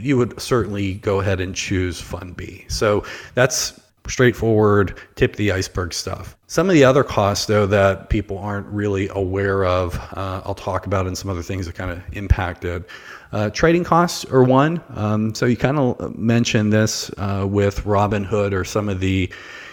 you 0.00 0.16
would 0.16 0.40
certainly 0.40 0.94
go 0.94 1.18
ahead 1.18 1.40
and 1.40 1.56
choose 1.56 2.00
Fund 2.00 2.36
B. 2.36 2.64
So 2.68 3.04
that's 3.34 3.80
straightforward, 4.08 4.98
tip 5.14 5.36
the 5.36 5.52
iceberg 5.52 5.92
stuff. 5.92 6.36
Some 6.46 6.68
of 6.68 6.74
the 6.74 6.84
other 6.84 7.04
costs, 7.04 7.46
though, 7.46 7.66
that 7.66 8.10
people 8.10 8.38
aren't 8.38 8.66
really 8.66 9.08
aware 9.08 9.64
of, 9.64 9.98
uh, 10.14 10.42
I'll 10.44 10.54
talk 10.54 10.86
about 10.86 11.06
in 11.06 11.14
some 11.14 11.30
other 11.30 11.42
things 11.42 11.66
that 11.66 11.74
kind 11.74 11.90
of 11.90 12.02
impact 12.12 12.64
it. 12.64 12.88
Uh, 13.32 13.50
trading 13.50 13.84
costs 13.84 14.24
are 14.26 14.42
one. 14.42 14.82
Um, 14.94 15.34
so 15.34 15.44
you 15.46 15.56
kind 15.56 15.78
of 15.78 16.16
mentioned 16.16 16.72
this 16.72 17.10
uh, 17.18 17.46
with 17.48 17.84
Robinhood 17.84 18.52
or 18.52 18.64
some 18.64 18.88
of 18.88 19.00
the 19.00 19.30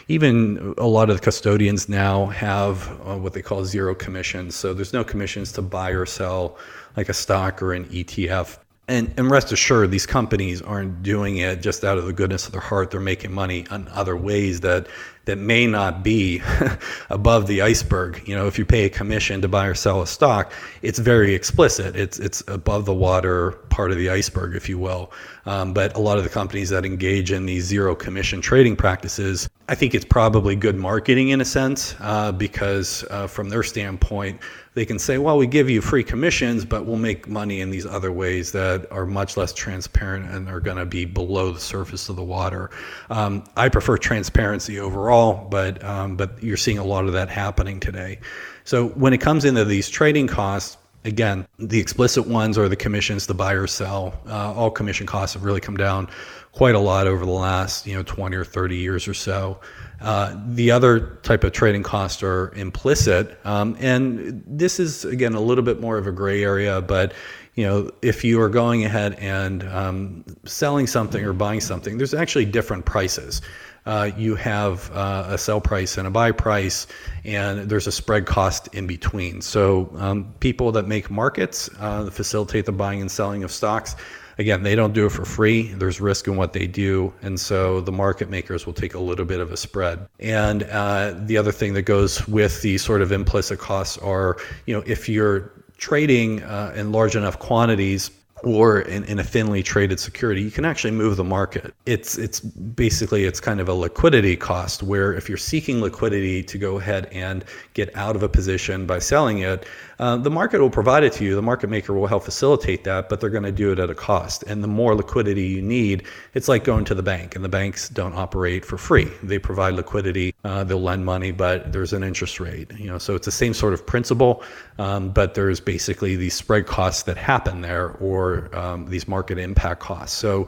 even 0.07 0.75
a 0.77 0.85
lot 0.85 1.09
of 1.09 1.17
the 1.17 1.21
custodians 1.21 1.89
now 1.89 2.27
have 2.27 2.91
uh, 3.07 3.17
what 3.17 3.33
they 3.33 3.41
call 3.41 3.65
zero 3.65 3.95
commissions. 3.95 4.55
So 4.55 4.73
there's 4.73 4.93
no 4.93 5.03
commissions 5.03 5.51
to 5.53 5.61
buy 5.61 5.91
or 5.91 6.05
sell 6.05 6.57
like 6.95 7.09
a 7.09 7.13
stock 7.13 7.61
or 7.61 7.73
an 7.73 7.85
ETF. 7.85 8.59
And, 8.87 9.11
and 9.17 9.31
rest 9.31 9.51
assured, 9.51 9.89
these 9.89 10.05
companies 10.05 10.61
aren't 10.61 11.01
doing 11.01 11.37
it 11.37 11.61
just 11.61 11.83
out 11.83 11.97
of 11.97 12.05
the 12.05 12.13
goodness 12.13 12.45
of 12.45 12.51
their 12.51 12.61
heart. 12.61 12.91
They're 12.91 12.99
making 12.99 13.33
money 13.33 13.65
in 13.71 13.87
other 13.87 14.15
ways 14.15 14.61
that 14.61 14.87
that 15.25 15.37
may 15.37 15.65
not 15.65 16.03
be 16.03 16.41
above 17.09 17.47
the 17.47 17.61
iceberg. 17.61 18.21
You 18.27 18.35
know, 18.35 18.47
if 18.47 18.57
you 18.57 18.65
pay 18.65 18.85
a 18.85 18.89
commission 18.89 19.41
to 19.41 19.47
buy 19.47 19.65
or 19.65 19.73
sell 19.73 20.01
a 20.01 20.07
stock, 20.07 20.53
it's 20.81 20.99
very 20.99 21.33
explicit. 21.33 21.95
It's 21.95 22.19
it's 22.19 22.43
above 22.47 22.85
the 22.85 22.93
water 22.93 23.51
part 23.69 23.91
of 23.91 23.97
the 23.97 24.09
iceberg, 24.09 24.55
if 24.55 24.69
you 24.69 24.77
will. 24.77 25.11
Um, 25.45 25.73
but 25.73 25.95
a 25.95 25.99
lot 25.99 26.17
of 26.17 26.23
the 26.23 26.29
companies 26.29 26.69
that 26.69 26.85
engage 26.85 27.31
in 27.31 27.45
these 27.45 27.65
zero 27.65 27.95
commission 27.95 28.39
trading 28.39 28.75
practices, 28.75 29.49
I 29.67 29.75
think 29.75 29.93
it's 29.93 30.05
probably 30.05 30.55
good 30.55 30.75
marketing 30.75 31.29
in 31.29 31.41
a 31.41 31.45
sense 31.45 31.95
uh, 31.99 32.31
because 32.31 33.03
uh, 33.09 33.27
from 33.27 33.49
their 33.49 33.63
standpoint, 33.63 34.39
they 34.75 34.85
can 34.85 34.99
say, 34.99 35.17
well, 35.17 35.37
we 35.37 35.47
give 35.47 35.69
you 35.69 35.81
free 35.81 36.03
commissions, 36.03 36.65
but 36.65 36.85
we'll 36.85 36.97
make 36.97 37.29
money 37.29 37.61
in 37.61 37.69
these 37.71 37.85
other 37.85 38.11
ways 38.11 38.51
that 38.51 38.91
are 38.91 39.05
much 39.05 39.37
less 39.37 39.53
transparent 39.53 40.29
and 40.29 40.49
are 40.49 40.59
going 40.59 40.77
to 40.77 40.85
be 40.85 41.05
below 41.05 41.51
the 41.51 41.59
surface 41.61 42.09
of 42.09 42.17
the 42.17 42.23
water. 42.23 42.69
Um, 43.09 43.45
I 43.55 43.69
prefer 43.69 43.97
transparency 43.97 44.79
overall, 44.79 45.47
but 45.49 45.81
um, 45.83 46.17
but 46.17 46.43
you're 46.43 46.57
seeing 46.57 46.77
a 46.77 46.83
lot 46.83 47.05
of 47.05 47.13
that 47.13 47.29
happening 47.29 47.79
today. 47.79 48.19
So 48.65 48.89
when 48.89 49.13
it 49.13 49.21
comes 49.21 49.45
into 49.45 49.63
these 49.63 49.89
trading 49.89 50.27
costs, 50.27 50.77
again, 51.05 51.47
the 51.57 51.79
explicit 51.79 52.27
ones 52.27 52.57
are 52.57 52.67
the 52.67 52.75
commissions, 52.75 53.27
the 53.27 53.33
buy 53.33 53.53
or 53.53 53.67
sell. 53.67 54.13
Uh, 54.27 54.53
all 54.53 54.71
commission 54.71 55.07
costs 55.07 55.35
have 55.35 55.45
really 55.45 55.61
come 55.61 55.77
down 55.77 56.09
quite 56.51 56.75
a 56.75 56.79
lot 56.79 57.07
over 57.07 57.25
the 57.25 57.31
last 57.31 57.85
you 57.85 57.93
know 57.95 58.03
20 58.03 58.35
or 58.35 58.43
30 58.43 58.75
years 58.75 59.07
or 59.07 59.13
so. 59.13 59.57
Uh, 60.01 60.35
the 60.47 60.71
other 60.71 61.17
type 61.23 61.43
of 61.43 61.51
trading 61.51 61.83
costs 61.83 62.21
are 62.21 62.51
implicit, 62.55 63.39
um, 63.45 63.75
and 63.79 64.43
this 64.45 64.79
is 64.79 65.05
again 65.05 65.33
a 65.33 65.39
little 65.39 65.63
bit 65.63 65.79
more 65.79 65.97
of 65.97 66.07
a 66.07 66.11
gray 66.11 66.43
area. 66.43 66.81
But 66.81 67.13
you 67.55 67.63
know, 67.65 67.89
if 68.01 68.23
you 68.23 68.41
are 68.41 68.49
going 68.49 68.83
ahead 68.83 69.13
and 69.13 69.63
um, 69.69 70.25
selling 70.43 70.87
something 70.87 71.23
or 71.23 71.31
buying 71.31 71.61
something, 71.61 71.97
there's 71.97 72.13
actually 72.13 72.45
different 72.45 72.85
prices. 72.85 73.41
Uh, 73.85 74.09
you 74.17 74.35
have 74.35 74.91
uh, 74.91 75.27
a 75.29 75.37
sell 75.37 75.61
price 75.61 75.97
and 75.97 76.07
a 76.07 76.11
buy 76.11 76.31
price, 76.31 76.87
and 77.23 77.69
there's 77.69 77.87
a 77.87 77.91
spread 77.91 78.25
cost 78.25 78.67
in 78.73 78.87
between. 78.87 79.41
So 79.41 79.89
um, 79.97 80.33
people 80.39 80.71
that 80.73 80.87
make 80.87 81.09
markets 81.09 81.69
uh, 81.79 82.09
facilitate 82.09 82.65
the 82.65 82.71
buying 82.71 82.99
and 82.99 83.11
selling 83.11 83.43
of 83.43 83.51
stocks 83.51 83.95
again, 84.37 84.63
they 84.63 84.75
don't 84.75 84.93
do 84.93 85.05
it 85.05 85.11
for 85.11 85.25
free. 85.25 85.73
There's 85.73 86.01
risk 86.01 86.27
in 86.27 86.35
what 86.35 86.53
they 86.53 86.67
do. 86.67 87.13
And 87.21 87.39
so 87.39 87.81
the 87.81 87.91
market 87.91 88.29
makers 88.29 88.65
will 88.65 88.73
take 88.73 88.93
a 88.93 88.99
little 88.99 89.25
bit 89.25 89.39
of 89.39 89.51
a 89.51 89.57
spread. 89.57 90.07
And 90.19 90.63
uh, 90.63 91.13
the 91.17 91.37
other 91.37 91.51
thing 91.51 91.73
that 91.73 91.83
goes 91.83 92.27
with 92.27 92.61
the 92.61 92.77
sort 92.77 93.01
of 93.01 93.11
implicit 93.11 93.59
costs 93.59 93.97
are, 93.99 94.37
you 94.65 94.75
know, 94.75 94.83
if 94.85 95.07
you're 95.09 95.51
trading 95.77 96.41
uh, 96.43 96.73
in 96.75 96.91
large 96.91 97.15
enough 97.15 97.39
quantities, 97.39 98.11
or 98.43 98.81
in, 98.81 99.03
in, 99.05 99.17
a 99.17 99.23
thinly 99.23 99.63
traded 99.63 99.99
security, 99.99 100.41
you 100.41 100.51
can 100.51 100.65
actually 100.65 100.91
move 100.91 101.17
the 101.17 101.23
market. 101.23 101.73
It's 101.85 102.17
it's 102.17 102.39
basically 102.41 103.23
it's 103.23 103.39
kind 103.39 103.59
of 103.59 103.69
a 103.69 103.73
liquidity 103.73 104.35
cost 104.35 104.83
where 104.83 105.13
if 105.13 105.27
you're 105.29 105.37
seeking 105.37 105.81
liquidity 105.81 106.43
to 106.43 106.57
go 106.57 106.77
ahead 106.77 107.07
and 107.11 107.43
get 107.73 107.95
out 107.95 108.15
of 108.15 108.23
a 108.23 108.29
position 108.29 108.85
by 108.85 108.99
selling 108.99 109.39
it, 109.39 109.65
uh, 109.99 110.17
the 110.17 110.29
market 110.29 110.61
will 110.61 110.69
provide 110.69 111.03
it 111.03 111.13
to 111.13 111.23
you. 111.23 111.35
The 111.35 111.41
market 111.41 111.69
maker 111.69 111.93
will 111.93 112.07
help 112.07 112.23
facilitate 112.23 112.83
that, 112.83 113.09
but 113.09 113.19
they're 113.19 113.29
going 113.29 113.43
to 113.43 113.51
do 113.51 113.71
it 113.71 113.79
at 113.79 113.89
a 113.89 113.95
cost. 113.95 114.43
And 114.43 114.63
the 114.63 114.67
more 114.67 114.95
liquidity 114.95 115.43
you 115.43 115.61
need, 115.61 116.03
it's 116.33 116.47
like 116.47 116.63
going 116.63 116.85
to 116.85 116.95
the 116.95 117.03
bank, 117.03 117.35
and 117.35 117.43
the 117.43 117.49
banks 117.49 117.89
don't 117.89 118.13
operate 118.13 118.65
for 118.65 118.77
free. 118.77 119.07
They 119.23 119.39
provide 119.39 119.75
liquidity, 119.75 120.35
uh, 120.43 120.63
they'll 120.63 120.81
lend 120.81 121.05
money, 121.05 121.31
but 121.31 121.71
there's 121.71 121.93
an 121.93 122.03
interest 122.03 122.39
rate. 122.39 122.71
You 122.77 122.87
know, 122.87 122.97
so 122.97 123.15
it's 123.15 123.25
the 123.25 123.31
same 123.31 123.53
sort 123.53 123.73
of 123.73 123.85
principle, 123.85 124.43
um, 124.79 125.09
but 125.09 125.33
there's 125.33 125.59
basically 125.59 126.15
these 126.15 126.33
spread 126.33 126.65
costs 126.65 127.03
that 127.03 127.17
happen 127.17 127.61
there, 127.61 127.91
or 127.99 128.55
um, 128.55 128.87
these 128.87 129.07
market 129.07 129.37
impact 129.37 129.79
costs. 129.79 130.17
So 130.17 130.47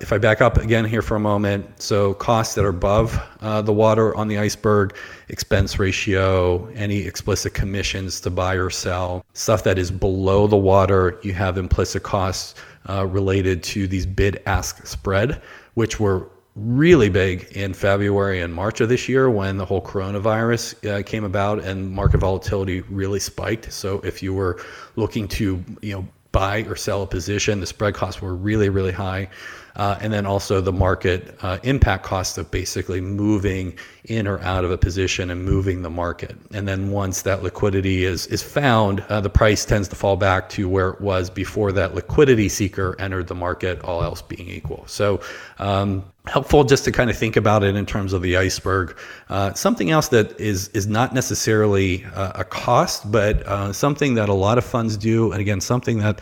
if 0.00 0.12
I 0.12 0.18
back 0.18 0.40
up 0.40 0.56
again 0.56 0.84
here 0.84 1.02
for 1.02 1.14
a 1.14 1.20
moment, 1.20 1.80
so 1.80 2.14
costs 2.14 2.56
that 2.56 2.64
are 2.64 2.70
above 2.70 3.16
uh, 3.40 3.62
the 3.62 3.72
water 3.72 4.12
on 4.16 4.26
the 4.26 4.36
iceberg, 4.36 4.96
expense 5.28 5.78
ratio, 5.78 6.66
any 6.74 6.98
explicit 6.98 7.54
commissions 7.54 8.20
to 8.22 8.30
buy 8.30 8.54
or 8.54 8.70
sell, 8.70 9.24
stuff 9.34 9.62
that 9.62 9.78
is 9.78 9.92
below 9.92 10.48
the 10.48 10.56
water, 10.56 11.16
you 11.22 11.32
have 11.32 11.58
implicit 11.58 12.02
costs 12.02 12.56
uh, 12.88 13.06
related 13.06 13.62
to 13.62 13.86
these 13.86 14.04
bid 14.04 14.42
ask 14.46 14.84
spread, 14.84 15.40
which 15.74 16.00
were 16.00 16.28
really 16.56 17.08
big 17.08 17.44
in 17.52 17.72
February 17.72 18.40
and 18.40 18.52
March 18.52 18.80
of 18.80 18.88
this 18.88 19.08
year 19.08 19.30
when 19.30 19.56
the 19.56 19.64
whole 19.64 19.80
coronavirus 19.80 20.74
uh, 20.90 21.02
came 21.04 21.22
about 21.22 21.60
and 21.60 21.88
market 21.88 22.18
volatility 22.18 22.80
really 22.82 23.20
spiked. 23.20 23.72
So 23.72 24.00
if 24.00 24.24
you 24.24 24.34
were 24.34 24.60
looking 24.96 25.28
to, 25.28 25.64
you 25.80 25.94
know, 25.94 26.08
buy 26.32 26.60
or 26.62 26.74
sell 26.74 27.02
a 27.02 27.06
position. 27.06 27.60
The 27.60 27.66
spread 27.66 27.94
costs 27.94 28.20
were 28.20 28.34
really, 28.34 28.70
really 28.70 28.92
high. 28.92 29.28
Uh, 29.76 29.98
and 30.00 30.12
then 30.12 30.26
also 30.26 30.60
the 30.60 30.72
market 30.72 31.36
uh, 31.42 31.58
impact 31.62 32.04
cost 32.04 32.38
of 32.38 32.50
basically 32.50 33.00
moving 33.00 33.76
in 34.04 34.26
or 34.26 34.40
out 34.40 34.64
of 34.64 34.70
a 34.70 34.78
position 34.78 35.30
and 35.30 35.44
moving 35.44 35.82
the 35.82 35.90
market. 35.90 36.36
And 36.52 36.66
then 36.66 36.90
once 36.90 37.22
that 37.22 37.42
liquidity 37.42 38.04
is 38.04 38.26
is 38.26 38.42
found, 38.42 39.00
uh, 39.08 39.20
the 39.20 39.30
price 39.30 39.64
tends 39.64 39.88
to 39.88 39.96
fall 39.96 40.16
back 40.16 40.48
to 40.50 40.68
where 40.68 40.90
it 40.90 41.00
was 41.00 41.30
before 41.30 41.72
that 41.72 41.94
liquidity 41.94 42.48
seeker 42.48 42.96
entered 42.98 43.28
the 43.28 43.34
market, 43.34 43.80
all 43.82 44.02
else 44.02 44.20
being 44.20 44.48
equal. 44.48 44.84
So 44.86 45.20
um, 45.58 46.04
helpful 46.26 46.64
just 46.64 46.84
to 46.84 46.92
kind 46.92 47.10
of 47.10 47.16
think 47.16 47.36
about 47.36 47.62
it 47.62 47.74
in 47.74 47.86
terms 47.86 48.12
of 48.12 48.22
the 48.22 48.36
iceberg. 48.36 48.96
Uh, 49.28 49.52
something 49.54 49.90
else 49.90 50.08
that 50.08 50.38
is 50.40 50.68
is 50.68 50.86
not 50.86 51.14
necessarily 51.14 52.04
uh, 52.14 52.32
a 52.34 52.44
cost, 52.44 53.10
but 53.10 53.46
uh, 53.46 53.72
something 53.72 54.14
that 54.14 54.28
a 54.28 54.34
lot 54.34 54.58
of 54.58 54.64
funds 54.64 54.96
do, 54.96 55.32
and 55.32 55.40
again, 55.40 55.60
something 55.60 55.98
that 55.98 56.20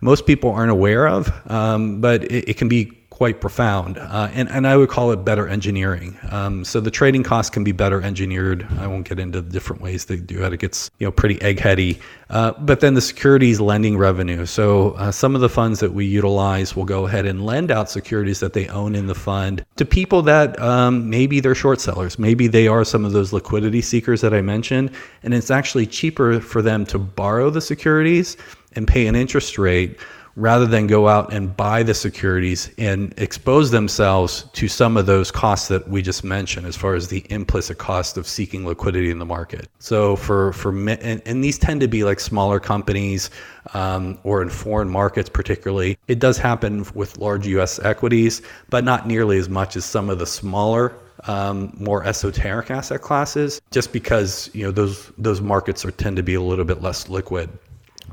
most 0.00 0.26
people 0.26 0.50
aren't 0.50 0.70
aware 0.70 1.08
of, 1.08 1.32
um, 1.50 2.00
but 2.00 2.24
it, 2.24 2.50
it, 2.50 2.56
can 2.56 2.68
be 2.68 2.92
quite 3.16 3.40
profound. 3.40 3.96
Uh, 3.96 4.28
and, 4.34 4.46
and 4.50 4.66
I 4.66 4.76
would 4.76 4.90
call 4.90 5.10
it 5.10 5.24
better 5.24 5.48
engineering. 5.48 6.18
Um, 6.30 6.66
so 6.66 6.80
the 6.80 6.90
trading 6.90 7.22
costs 7.22 7.48
can 7.48 7.64
be 7.64 7.72
better 7.72 8.02
engineered. 8.02 8.66
I 8.78 8.86
won't 8.86 9.08
get 9.08 9.18
into 9.18 9.40
the 9.40 9.50
different 9.50 9.80
ways 9.80 10.04
they 10.04 10.16
do 10.18 10.44
it. 10.44 10.52
It 10.52 10.58
gets 10.58 10.90
you 10.98 11.06
know 11.06 11.10
pretty 11.10 11.36
eggheady. 11.36 11.98
Uh, 12.28 12.52
but 12.58 12.80
then 12.80 12.92
the 12.92 13.00
securities 13.00 13.58
lending 13.58 13.96
revenue. 13.96 14.44
So 14.44 14.90
uh, 14.92 15.12
some 15.12 15.34
of 15.34 15.40
the 15.40 15.48
funds 15.48 15.80
that 15.80 15.94
we 15.94 16.04
utilize 16.04 16.76
will 16.76 16.84
go 16.84 17.06
ahead 17.06 17.24
and 17.24 17.46
lend 17.46 17.70
out 17.70 17.88
securities 17.88 18.40
that 18.40 18.52
they 18.52 18.68
own 18.68 18.94
in 18.94 19.06
the 19.06 19.14
fund 19.14 19.64
to 19.76 19.86
people 19.86 20.20
that 20.22 20.60
um, 20.60 21.08
maybe 21.08 21.40
they're 21.40 21.54
short 21.54 21.80
sellers. 21.80 22.18
Maybe 22.18 22.48
they 22.48 22.68
are 22.68 22.84
some 22.84 23.06
of 23.06 23.12
those 23.12 23.32
liquidity 23.32 23.80
seekers 23.80 24.20
that 24.20 24.34
I 24.34 24.42
mentioned. 24.42 24.90
And 25.22 25.32
it's 25.32 25.50
actually 25.50 25.86
cheaper 25.86 26.38
for 26.38 26.60
them 26.60 26.84
to 26.86 26.98
borrow 26.98 27.48
the 27.48 27.62
securities 27.62 28.36
and 28.76 28.86
pay 28.86 29.06
an 29.06 29.16
interest 29.16 29.58
rate 29.58 29.98
rather 30.36 30.66
than 30.66 30.86
go 30.86 31.08
out 31.08 31.32
and 31.32 31.56
buy 31.56 31.82
the 31.82 31.94
securities 31.94 32.70
and 32.76 33.14
expose 33.16 33.70
themselves 33.70 34.44
to 34.52 34.68
some 34.68 34.98
of 34.98 35.06
those 35.06 35.30
costs 35.30 35.68
that 35.68 35.88
we 35.88 36.02
just 36.02 36.22
mentioned 36.22 36.66
as 36.66 36.76
far 36.76 36.94
as 36.94 37.08
the 37.08 37.24
implicit 37.30 37.78
cost 37.78 38.18
of 38.18 38.26
seeking 38.26 38.66
liquidity 38.66 39.10
in 39.10 39.18
the 39.18 39.24
market 39.24 39.66
so 39.78 40.14
for 40.14 40.52
for 40.52 40.70
and, 40.70 41.22
and 41.24 41.42
these 41.42 41.58
tend 41.58 41.80
to 41.80 41.88
be 41.88 42.04
like 42.04 42.20
smaller 42.20 42.60
companies 42.60 43.30
um, 43.72 44.18
or 44.24 44.42
in 44.42 44.50
foreign 44.50 44.88
markets 44.88 45.30
particularly 45.30 45.98
it 46.06 46.18
does 46.18 46.36
happen 46.36 46.84
with 46.94 47.16
large 47.16 47.46
us 47.46 47.78
equities 47.80 48.42
but 48.68 48.84
not 48.84 49.06
nearly 49.06 49.38
as 49.38 49.48
much 49.48 49.74
as 49.74 49.84
some 49.84 50.10
of 50.10 50.18
the 50.18 50.26
smaller 50.26 50.94
um, 51.28 51.74
more 51.78 52.04
esoteric 52.04 52.70
asset 52.70 53.00
classes, 53.00 53.60
just 53.70 53.92
because 53.92 54.50
you 54.52 54.64
know 54.64 54.70
those 54.70 55.10
those 55.18 55.40
markets 55.40 55.84
are 55.84 55.90
tend 55.90 56.16
to 56.16 56.22
be 56.22 56.34
a 56.34 56.40
little 56.40 56.64
bit 56.64 56.82
less 56.82 57.08
liquid. 57.08 57.50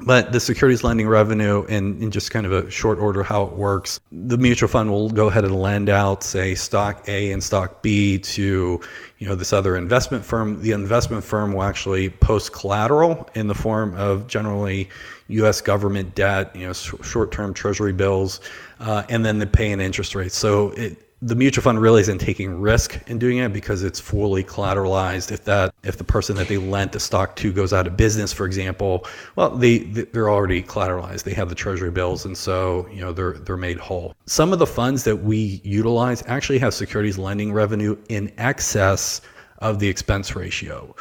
But 0.05 0.33
the 0.33 0.39
securities 0.39 0.83
lending 0.83 1.07
revenue, 1.07 1.63
in, 1.65 2.01
in 2.01 2.11
just 2.11 2.31
kind 2.31 2.45
of 2.45 2.51
a 2.51 2.69
short 2.69 2.99
order, 2.99 3.23
how 3.23 3.43
it 3.43 3.53
works, 3.53 3.99
the 4.11 4.37
mutual 4.37 4.67
fund 4.67 4.91
will 4.91 5.09
go 5.09 5.27
ahead 5.27 5.45
and 5.45 5.55
lend 5.55 5.89
out, 5.89 6.23
say, 6.23 6.55
stock 6.55 7.07
A 7.07 7.31
and 7.31 7.41
stock 7.41 7.81
B 7.81 8.19
to, 8.19 8.81
you 9.19 9.27
know, 9.27 9.35
this 9.35 9.53
other 9.53 9.77
investment 9.77 10.25
firm. 10.25 10.61
The 10.61 10.71
investment 10.71 11.23
firm 11.23 11.53
will 11.53 11.63
actually 11.63 12.09
post 12.09 12.51
collateral 12.51 13.29
in 13.33 13.47
the 13.47 13.55
form 13.55 13.95
of 13.95 14.27
generally 14.27 14.89
U.S. 15.27 15.61
government 15.61 16.15
debt, 16.15 16.53
you 16.55 16.67
know, 16.67 16.73
short-term 16.73 17.53
Treasury 17.53 17.93
bills, 17.93 18.41
uh, 18.79 19.03
and 19.09 19.25
then 19.25 19.39
they 19.39 19.45
pay 19.45 19.71
an 19.71 19.79
interest 19.79 20.15
rate. 20.15 20.33
So 20.33 20.71
it, 20.71 20.97
the 21.25 21.35
mutual 21.35 21.63
fund 21.63 21.81
really 21.81 22.01
isn't 22.01 22.17
taking 22.17 22.59
risk 22.59 22.99
in 23.07 23.17
doing 23.17 23.37
it 23.37 23.53
because 23.53 23.81
it's 23.81 23.99
fully 23.99 24.43
collateralized. 24.43 25.31
If 25.31 25.45
that 25.45 25.73
if 25.83 25.97
the 25.97 26.03
person 26.03 26.35
that 26.35 26.49
they 26.49 26.57
lent 26.57 26.91
the 26.91 26.99
stock 26.99 27.37
to 27.37 27.53
goes 27.53 27.71
out 27.71 27.87
of 27.87 27.95
business, 27.95 28.33
for 28.33 28.45
example, 28.45 29.05
well, 29.37 29.51
they 29.51 29.79
they're 29.79 30.29
already 30.29 30.61
collateralized. 30.61 31.23
They 31.23 31.33
have 31.33 31.47
the 31.47 31.55
treasury 31.55 31.91
bills, 31.91 32.25
and 32.25 32.37
so 32.37 32.87
you 32.91 32.99
know 32.99 33.13
they're 33.13 33.33
they're 33.33 33.57
made 33.57 33.77
whole. 33.77 34.15
Some 34.25 34.51
of 34.51 34.59
the 34.59 34.67
funds 34.67 35.05
that 35.05 35.15
we 35.15 35.61
utilize 35.63 36.23
actually 36.27 36.59
have 36.59 36.73
securities 36.73 37.17
lending 37.17 37.53
revenue 37.53 37.97
in 38.09 38.31
excess 38.37 39.21
of 39.59 39.79
the 39.79 39.87
expense 39.87 40.35
ratio. 40.35 40.93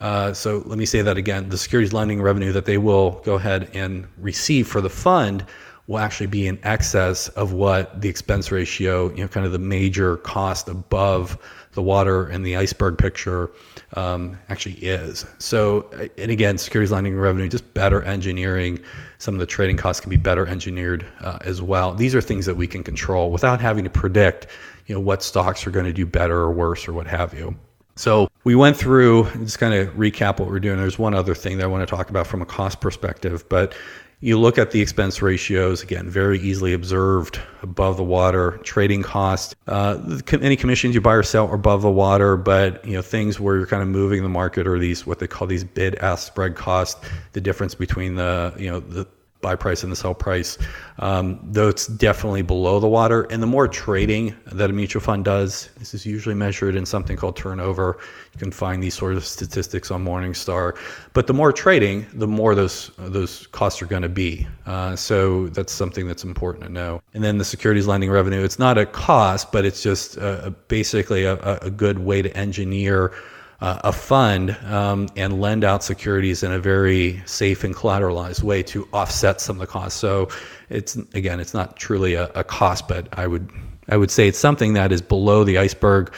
Uh, 0.00 0.32
so 0.32 0.62
let 0.66 0.78
me 0.78 0.84
say 0.84 1.00
that 1.00 1.16
again: 1.16 1.48
the 1.48 1.58
securities 1.58 1.94
lending 1.94 2.20
revenue 2.20 2.52
that 2.52 2.66
they 2.66 2.76
will 2.76 3.22
go 3.24 3.34
ahead 3.34 3.70
and 3.72 4.06
receive 4.18 4.68
for 4.68 4.82
the 4.82 4.90
fund 4.90 5.46
will 5.90 5.98
actually 5.98 6.28
be 6.28 6.46
in 6.46 6.56
excess 6.62 7.26
of 7.30 7.52
what 7.52 8.00
the 8.00 8.08
expense 8.08 8.52
ratio, 8.52 9.10
you 9.10 9.16
know, 9.16 9.26
kind 9.26 9.44
of 9.44 9.50
the 9.50 9.58
major 9.58 10.18
cost 10.18 10.68
above 10.68 11.36
the 11.72 11.82
water 11.82 12.28
and 12.28 12.46
the 12.46 12.56
iceberg 12.56 12.96
picture 12.96 13.50
um, 13.94 14.38
actually 14.50 14.76
is. 14.76 15.26
So, 15.38 15.90
and 16.16 16.30
again, 16.30 16.58
securities 16.58 16.92
lending 16.92 17.18
revenue, 17.18 17.48
just 17.48 17.74
better 17.74 18.02
engineering. 18.02 18.78
Some 19.18 19.34
of 19.34 19.40
the 19.40 19.46
trading 19.46 19.76
costs 19.76 20.00
can 20.00 20.10
be 20.10 20.16
better 20.16 20.46
engineered 20.46 21.04
uh, 21.22 21.38
as 21.40 21.60
well. 21.60 21.92
These 21.92 22.14
are 22.14 22.20
things 22.20 22.46
that 22.46 22.54
we 22.54 22.68
can 22.68 22.84
control 22.84 23.32
without 23.32 23.60
having 23.60 23.82
to 23.82 23.90
predict, 23.90 24.46
you 24.86 24.94
know, 24.94 25.00
what 25.00 25.24
stocks 25.24 25.66
are 25.66 25.72
going 25.72 25.86
to 25.86 25.92
do 25.92 26.06
better 26.06 26.36
or 26.36 26.52
worse 26.52 26.86
or 26.86 26.92
what 26.92 27.08
have 27.08 27.34
you. 27.34 27.56
So 27.96 28.30
we 28.44 28.54
went 28.54 28.76
through, 28.76 29.28
just 29.40 29.58
kind 29.58 29.74
of 29.74 29.88
recap 29.94 30.38
what 30.38 30.48
we're 30.48 30.60
doing. 30.60 30.78
There's 30.78 30.98
one 30.98 31.14
other 31.14 31.34
thing 31.34 31.58
that 31.58 31.64
I 31.64 31.66
want 31.66 31.86
to 31.86 31.96
talk 31.96 32.08
about 32.08 32.26
from 32.26 32.40
a 32.40 32.46
cost 32.46 32.80
perspective, 32.80 33.46
but 33.50 33.74
you 34.20 34.38
look 34.38 34.58
at 34.58 34.70
the 34.70 34.80
expense 34.80 35.22
ratios, 35.22 35.82
again, 35.82 36.08
very 36.08 36.38
easily 36.38 36.74
observed 36.74 37.40
above 37.62 37.96
the 37.96 38.04
water. 38.04 38.58
Trading 38.62 39.02
cost, 39.02 39.56
uh, 39.66 40.20
any 40.32 40.56
commissions 40.56 40.94
you 40.94 41.00
buy 41.00 41.14
or 41.14 41.22
sell 41.22 41.48
are 41.48 41.54
above 41.54 41.80
the 41.80 41.90
water, 41.90 42.36
but 42.36 42.84
you 42.84 42.92
know 42.92 43.02
things 43.02 43.40
where 43.40 43.56
you're 43.56 43.66
kind 43.66 43.82
of 43.82 43.88
moving 43.88 44.22
the 44.22 44.28
market 44.28 44.66
or 44.66 44.78
these 44.78 45.06
what 45.06 45.20
they 45.20 45.26
call 45.26 45.46
these 45.46 45.64
bid 45.64 45.94
ask 45.96 46.26
spread 46.26 46.54
cost, 46.54 46.98
the 47.32 47.40
difference 47.40 47.74
between 47.74 48.16
the 48.16 48.52
you 48.58 48.70
know 48.70 48.80
the 48.80 49.06
buy 49.40 49.56
price 49.56 49.82
and 49.82 49.90
the 49.90 49.96
sell 49.96 50.14
price. 50.14 50.58
Um, 50.98 51.40
though 51.42 51.68
it's 51.68 51.86
definitely 51.86 52.42
below 52.42 52.78
the 52.78 52.88
water. 52.88 53.22
And 53.30 53.42
the 53.42 53.46
more 53.46 53.66
trading 53.66 54.34
that 54.46 54.68
a 54.68 54.72
mutual 54.72 55.00
fund 55.00 55.24
does, 55.24 55.70
this 55.78 55.94
is 55.94 56.04
usually 56.04 56.34
measured 56.34 56.76
in 56.76 56.84
something 56.84 57.16
called 57.16 57.36
turnover. 57.36 57.98
You 58.34 58.38
can 58.38 58.50
find 58.50 58.82
these 58.82 58.94
sort 58.94 59.14
of 59.14 59.24
statistics 59.24 59.90
on 59.90 60.04
Morningstar. 60.04 60.76
But 61.14 61.26
the 61.26 61.34
more 61.34 61.52
trading, 61.52 62.06
the 62.12 62.26
more 62.26 62.54
those 62.54 62.90
those 62.98 63.46
costs 63.48 63.80
are 63.80 63.86
going 63.86 64.02
to 64.02 64.08
be. 64.08 64.46
Uh, 64.66 64.94
so 64.94 65.48
that's 65.48 65.72
something 65.72 66.06
that's 66.06 66.24
important 66.24 66.64
to 66.64 66.70
know. 66.70 67.00
And 67.14 67.24
then 67.24 67.38
the 67.38 67.44
securities 67.44 67.86
lending 67.86 68.10
revenue, 68.10 68.44
it's 68.44 68.58
not 68.58 68.76
a 68.76 68.86
cost, 68.86 69.52
but 69.52 69.64
it's 69.64 69.82
just 69.82 70.18
uh, 70.18 70.50
basically 70.68 71.24
a, 71.24 71.38
a 71.62 71.70
good 71.70 71.98
way 71.98 72.20
to 72.22 72.36
engineer 72.36 73.12
uh, 73.60 73.80
a 73.84 73.92
fund 73.92 74.56
um, 74.66 75.08
and 75.16 75.40
lend 75.40 75.64
out 75.64 75.84
securities 75.84 76.42
in 76.42 76.52
a 76.52 76.58
very 76.58 77.22
safe 77.26 77.64
and 77.64 77.74
collateralized 77.74 78.42
way 78.42 78.62
to 78.62 78.88
offset 78.92 79.40
some 79.40 79.56
of 79.56 79.60
the 79.60 79.66
costs. 79.66 79.98
So 79.98 80.28
it's 80.68 80.96
again, 81.14 81.40
it's 81.40 81.54
not 81.54 81.76
truly 81.76 82.14
a, 82.14 82.28
a 82.34 82.44
cost, 82.44 82.88
but 82.88 83.08
I 83.18 83.26
would 83.26 83.50
I 83.90 83.96
would 83.96 84.10
say 84.10 84.28
it's 84.28 84.38
something 84.38 84.74
that 84.74 84.92
is 84.92 85.02
below 85.02 85.42
the 85.42 85.58
iceberg. 85.58 86.12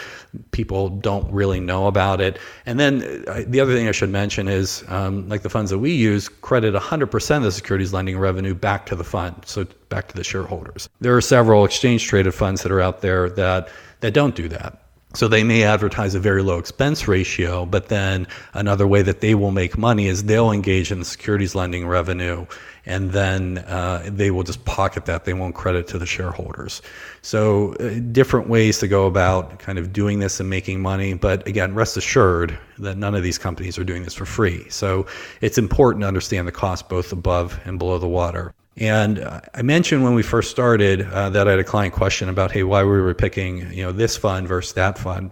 People 0.50 0.90
don't 0.90 1.30
really 1.32 1.58
know 1.58 1.86
about 1.86 2.20
it. 2.20 2.38
And 2.66 2.78
then 2.78 3.24
uh, 3.26 3.44
the 3.46 3.60
other 3.60 3.74
thing 3.74 3.88
I 3.88 3.92
should 3.92 4.10
mention 4.10 4.46
is 4.46 4.84
um, 4.88 5.28
like 5.28 5.42
the 5.42 5.48
funds 5.48 5.70
that 5.70 5.78
we 5.78 5.92
use 5.92 6.28
credit 6.28 6.74
100% 6.74 7.36
of 7.36 7.42
the 7.42 7.52
securities 7.52 7.92
lending 7.92 8.18
revenue 8.18 8.54
back 8.54 8.86
to 8.86 8.96
the 8.96 9.04
fund, 9.04 9.42
so 9.46 9.66
back 9.88 10.08
to 10.08 10.14
the 10.14 10.24
shareholders. 10.24 10.88
There 11.00 11.16
are 11.16 11.22
several 11.22 11.64
exchange 11.64 12.06
traded 12.06 12.34
funds 12.34 12.62
that 12.62 12.70
are 12.70 12.80
out 12.80 13.00
there 13.00 13.30
that 13.30 13.68
that 14.00 14.12
don't 14.12 14.34
do 14.34 14.48
that. 14.48 14.81
So 15.14 15.28
they 15.28 15.44
may 15.44 15.62
advertise 15.64 16.14
a 16.14 16.20
very 16.20 16.42
low 16.42 16.58
expense 16.58 17.06
ratio, 17.06 17.66
but 17.66 17.88
then 17.88 18.26
another 18.54 18.86
way 18.86 19.02
that 19.02 19.20
they 19.20 19.34
will 19.34 19.50
make 19.50 19.76
money 19.76 20.06
is 20.06 20.24
they'll 20.24 20.52
engage 20.52 20.90
in 20.90 20.98
the 21.00 21.04
securities 21.04 21.54
lending 21.54 21.86
revenue, 21.86 22.46
and 22.86 23.12
then 23.12 23.58
uh, 23.58 24.08
they 24.10 24.30
will 24.30 24.42
just 24.42 24.64
pocket 24.64 25.04
that. 25.04 25.26
They 25.26 25.34
won't 25.34 25.54
credit 25.54 25.86
to 25.88 25.98
the 25.98 26.06
shareholders. 26.06 26.80
So 27.20 27.74
uh, 27.74 28.00
different 28.10 28.48
ways 28.48 28.78
to 28.78 28.88
go 28.88 29.06
about 29.06 29.58
kind 29.58 29.78
of 29.78 29.92
doing 29.92 30.18
this 30.18 30.40
and 30.40 30.48
making 30.48 30.80
money. 30.80 31.12
But 31.12 31.46
again, 31.46 31.74
rest 31.74 31.98
assured 31.98 32.58
that 32.78 32.96
none 32.96 33.14
of 33.14 33.22
these 33.22 33.36
companies 33.36 33.78
are 33.78 33.84
doing 33.84 34.04
this 34.04 34.14
for 34.14 34.24
free. 34.24 34.68
So 34.70 35.06
it's 35.42 35.58
important 35.58 36.02
to 36.02 36.08
understand 36.08 36.48
the 36.48 36.52
cost 36.52 36.88
both 36.88 37.12
above 37.12 37.60
and 37.66 37.78
below 37.78 37.98
the 37.98 38.08
water. 38.08 38.54
And 38.76 39.22
I 39.54 39.62
mentioned 39.62 40.02
when 40.02 40.14
we 40.14 40.22
first 40.22 40.50
started 40.50 41.02
uh, 41.02 41.28
that 41.30 41.46
I 41.46 41.50
had 41.50 41.60
a 41.60 41.64
client 41.64 41.92
question 41.92 42.28
about, 42.28 42.50
hey, 42.50 42.62
why 42.62 42.82
we 42.82 43.00
were 43.00 43.14
picking, 43.14 43.70
you 43.70 43.82
know, 43.82 43.92
this 43.92 44.16
fund 44.16 44.48
versus 44.48 44.72
that 44.74 44.98
fund. 44.98 45.30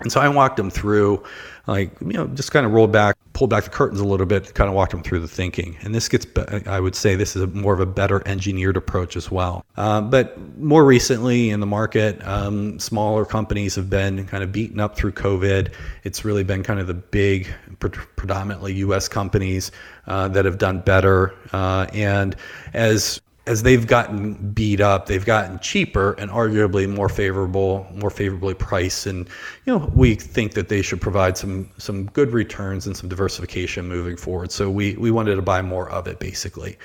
And 0.00 0.12
so 0.12 0.20
I 0.20 0.28
walked 0.28 0.56
them 0.56 0.70
through, 0.70 1.24
like, 1.66 2.00
you 2.00 2.12
know, 2.12 2.28
just 2.28 2.52
kind 2.52 2.64
of 2.64 2.70
rolled 2.72 2.92
back, 2.92 3.16
pulled 3.38 3.50
back 3.50 3.62
the 3.62 3.70
curtains 3.70 4.00
a 4.00 4.04
little 4.04 4.26
bit, 4.26 4.52
kind 4.54 4.68
of 4.68 4.74
walked 4.74 4.90
them 4.90 5.00
through 5.00 5.20
the 5.20 5.28
thinking. 5.28 5.76
And 5.82 5.94
this 5.94 6.08
gets, 6.08 6.26
I 6.66 6.80
would 6.80 6.96
say, 6.96 7.14
this 7.14 7.36
is 7.36 7.42
a 7.42 7.46
more 7.46 7.72
of 7.72 7.78
a 7.78 7.86
better 7.86 8.20
engineered 8.26 8.76
approach 8.76 9.16
as 9.16 9.30
well. 9.30 9.64
Uh, 9.76 10.00
but 10.00 10.36
more 10.58 10.84
recently 10.84 11.50
in 11.50 11.60
the 11.60 11.66
market, 11.66 12.20
um, 12.26 12.80
smaller 12.80 13.24
companies 13.24 13.76
have 13.76 13.88
been 13.88 14.26
kind 14.26 14.42
of 14.42 14.50
beaten 14.50 14.80
up 14.80 14.96
through 14.96 15.12
COVID. 15.12 15.72
It's 16.02 16.24
really 16.24 16.42
been 16.42 16.64
kind 16.64 16.80
of 16.80 16.88
the 16.88 16.94
big, 16.94 17.46
predominantly 17.78 18.72
U.S. 18.74 19.06
companies 19.06 19.70
uh, 20.08 20.26
that 20.26 20.44
have 20.44 20.58
done 20.58 20.80
better. 20.80 21.32
Uh, 21.52 21.86
and 21.92 22.34
as 22.74 23.20
as 23.48 23.62
they've 23.62 23.86
gotten 23.86 24.34
beat 24.52 24.80
up, 24.80 25.06
they've 25.06 25.24
gotten 25.24 25.58
cheaper 25.60 26.12
and 26.12 26.30
arguably 26.30 26.86
more 26.86 27.08
favorable, 27.08 27.86
more 27.94 28.10
favorably 28.10 28.52
priced. 28.52 29.06
And 29.06 29.26
you 29.64 29.76
know, 29.78 29.90
we 29.94 30.14
think 30.14 30.52
that 30.52 30.68
they 30.68 30.82
should 30.82 31.00
provide 31.00 31.38
some 31.38 31.70
some 31.78 32.06
good 32.06 32.32
returns 32.32 32.86
and 32.86 32.94
some 32.94 33.08
diversification 33.08 33.88
moving 33.88 34.16
forward. 34.18 34.52
So 34.52 34.70
we 34.70 34.96
we 34.96 35.10
wanted 35.10 35.36
to 35.36 35.42
buy 35.42 35.62
more 35.62 35.88
of 35.90 36.06
it 36.06 36.18
basically, 36.18 36.76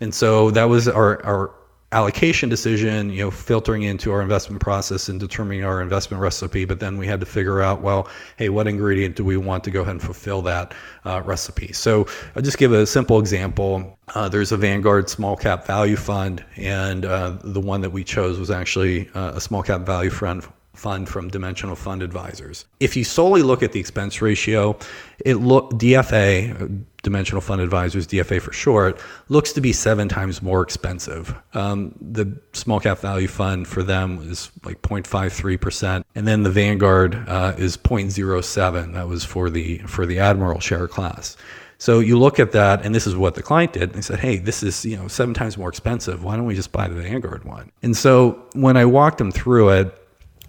and 0.00 0.14
so 0.14 0.50
that 0.50 0.64
was 0.64 0.86
our 0.88 1.24
our 1.24 1.50
allocation 1.92 2.48
decision, 2.48 3.10
you 3.10 3.18
know, 3.18 3.30
filtering 3.30 3.82
into 3.82 4.12
our 4.12 4.22
investment 4.22 4.60
process 4.62 5.08
and 5.08 5.18
determining 5.18 5.64
our 5.64 5.82
investment 5.82 6.22
recipe. 6.22 6.64
But 6.64 6.78
then 6.80 6.98
we 6.98 7.06
had 7.06 7.20
to 7.20 7.26
figure 7.26 7.60
out, 7.60 7.82
well, 7.82 8.08
hey, 8.36 8.48
what 8.48 8.68
ingredient 8.68 9.16
do 9.16 9.24
we 9.24 9.36
want 9.36 9.64
to 9.64 9.70
go 9.70 9.80
ahead 9.82 9.92
and 9.92 10.02
fulfill 10.02 10.42
that 10.42 10.72
uh, 11.04 11.22
recipe? 11.24 11.72
So 11.72 12.06
I'll 12.36 12.42
just 12.42 12.58
give 12.58 12.72
a 12.72 12.86
simple 12.86 13.18
example. 13.18 13.98
Uh, 14.14 14.28
there's 14.28 14.52
a 14.52 14.56
Vanguard 14.56 15.10
small 15.10 15.36
cap 15.36 15.66
value 15.66 15.96
fund, 15.96 16.44
and 16.56 17.04
uh, 17.04 17.36
the 17.42 17.60
one 17.60 17.80
that 17.80 17.90
we 17.90 18.04
chose 18.04 18.38
was 18.38 18.50
actually 18.50 19.08
uh, 19.14 19.32
a 19.34 19.40
small 19.40 19.62
cap 19.62 19.82
value 19.82 20.10
fund 20.10 20.44
fund 20.74 21.08
from 21.08 21.28
Dimensional 21.28 21.76
Fund 21.76 22.02
Advisors. 22.02 22.64
If 22.78 22.96
you 22.96 23.04
solely 23.04 23.42
look 23.42 23.62
at 23.62 23.72
the 23.72 23.80
expense 23.80 24.22
ratio, 24.22 24.78
it 25.24 25.34
look 25.34 25.72
DFA, 25.72 26.84
Dimensional 27.02 27.40
Fund 27.40 27.60
Advisors, 27.60 28.06
DFA 28.06 28.40
for 28.40 28.52
short, 28.52 29.00
looks 29.28 29.52
to 29.52 29.60
be 29.60 29.72
seven 29.72 30.08
times 30.08 30.42
more 30.42 30.62
expensive. 30.62 31.34
Um, 31.54 31.94
the 32.00 32.38
small 32.52 32.80
cap 32.80 32.98
value 32.98 33.28
fund 33.28 33.66
for 33.66 33.82
them 33.82 34.18
is 34.30 34.50
like 34.64 34.80
0.53%, 34.82 36.04
and 36.14 36.26
then 36.26 36.42
the 36.42 36.50
Vanguard 36.50 37.16
uh, 37.28 37.54
is 37.58 37.76
0.07. 37.76 38.94
That 38.94 39.08
was 39.08 39.24
for 39.24 39.50
the 39.50 39.78
for 39.78 40.06
the 40.06 40.18
Admiral 40.18 40.60
share 40.60 40.88
class. 40.88 41.36
So 41.80 42.00
you 42.00 42.18
look 42.18 42.38
at 42.38 42.52
that, 42.52 42.84
and 42.84 42.94
this 42.94 43.06
is 43.06 43.16
what 43.16 43.34
the 43.34 43.42
client 43.42 43.72
did. 43.72 43.94
They 43.94 44.02
said, 44.02 44.18
"Hey, 44.18 44.36
this 44.36 44.62
is 44.62 44.84
you 44.84 44.98
know 44.98 45.08
seven 45.08 45.32
times 45.32 45.56
more 45.56 45.70
expensive. 45.70 46.22
Why 46.22 46.36
don't 46.36 46.44
we 46.44 46.54
just 46.54 46.72
buy 46.72 46.88
the 46.88 46.94
Vanguard 46.94 47.44
one?" 47.44 47.72
And 47.82 47.96
so 47.96 48.42
when 48.52 48.76
I 48.76 48.84
walked 48.84 49.16
them 49.16 49.32
through 49.32 49.70
it, 49.70 49.99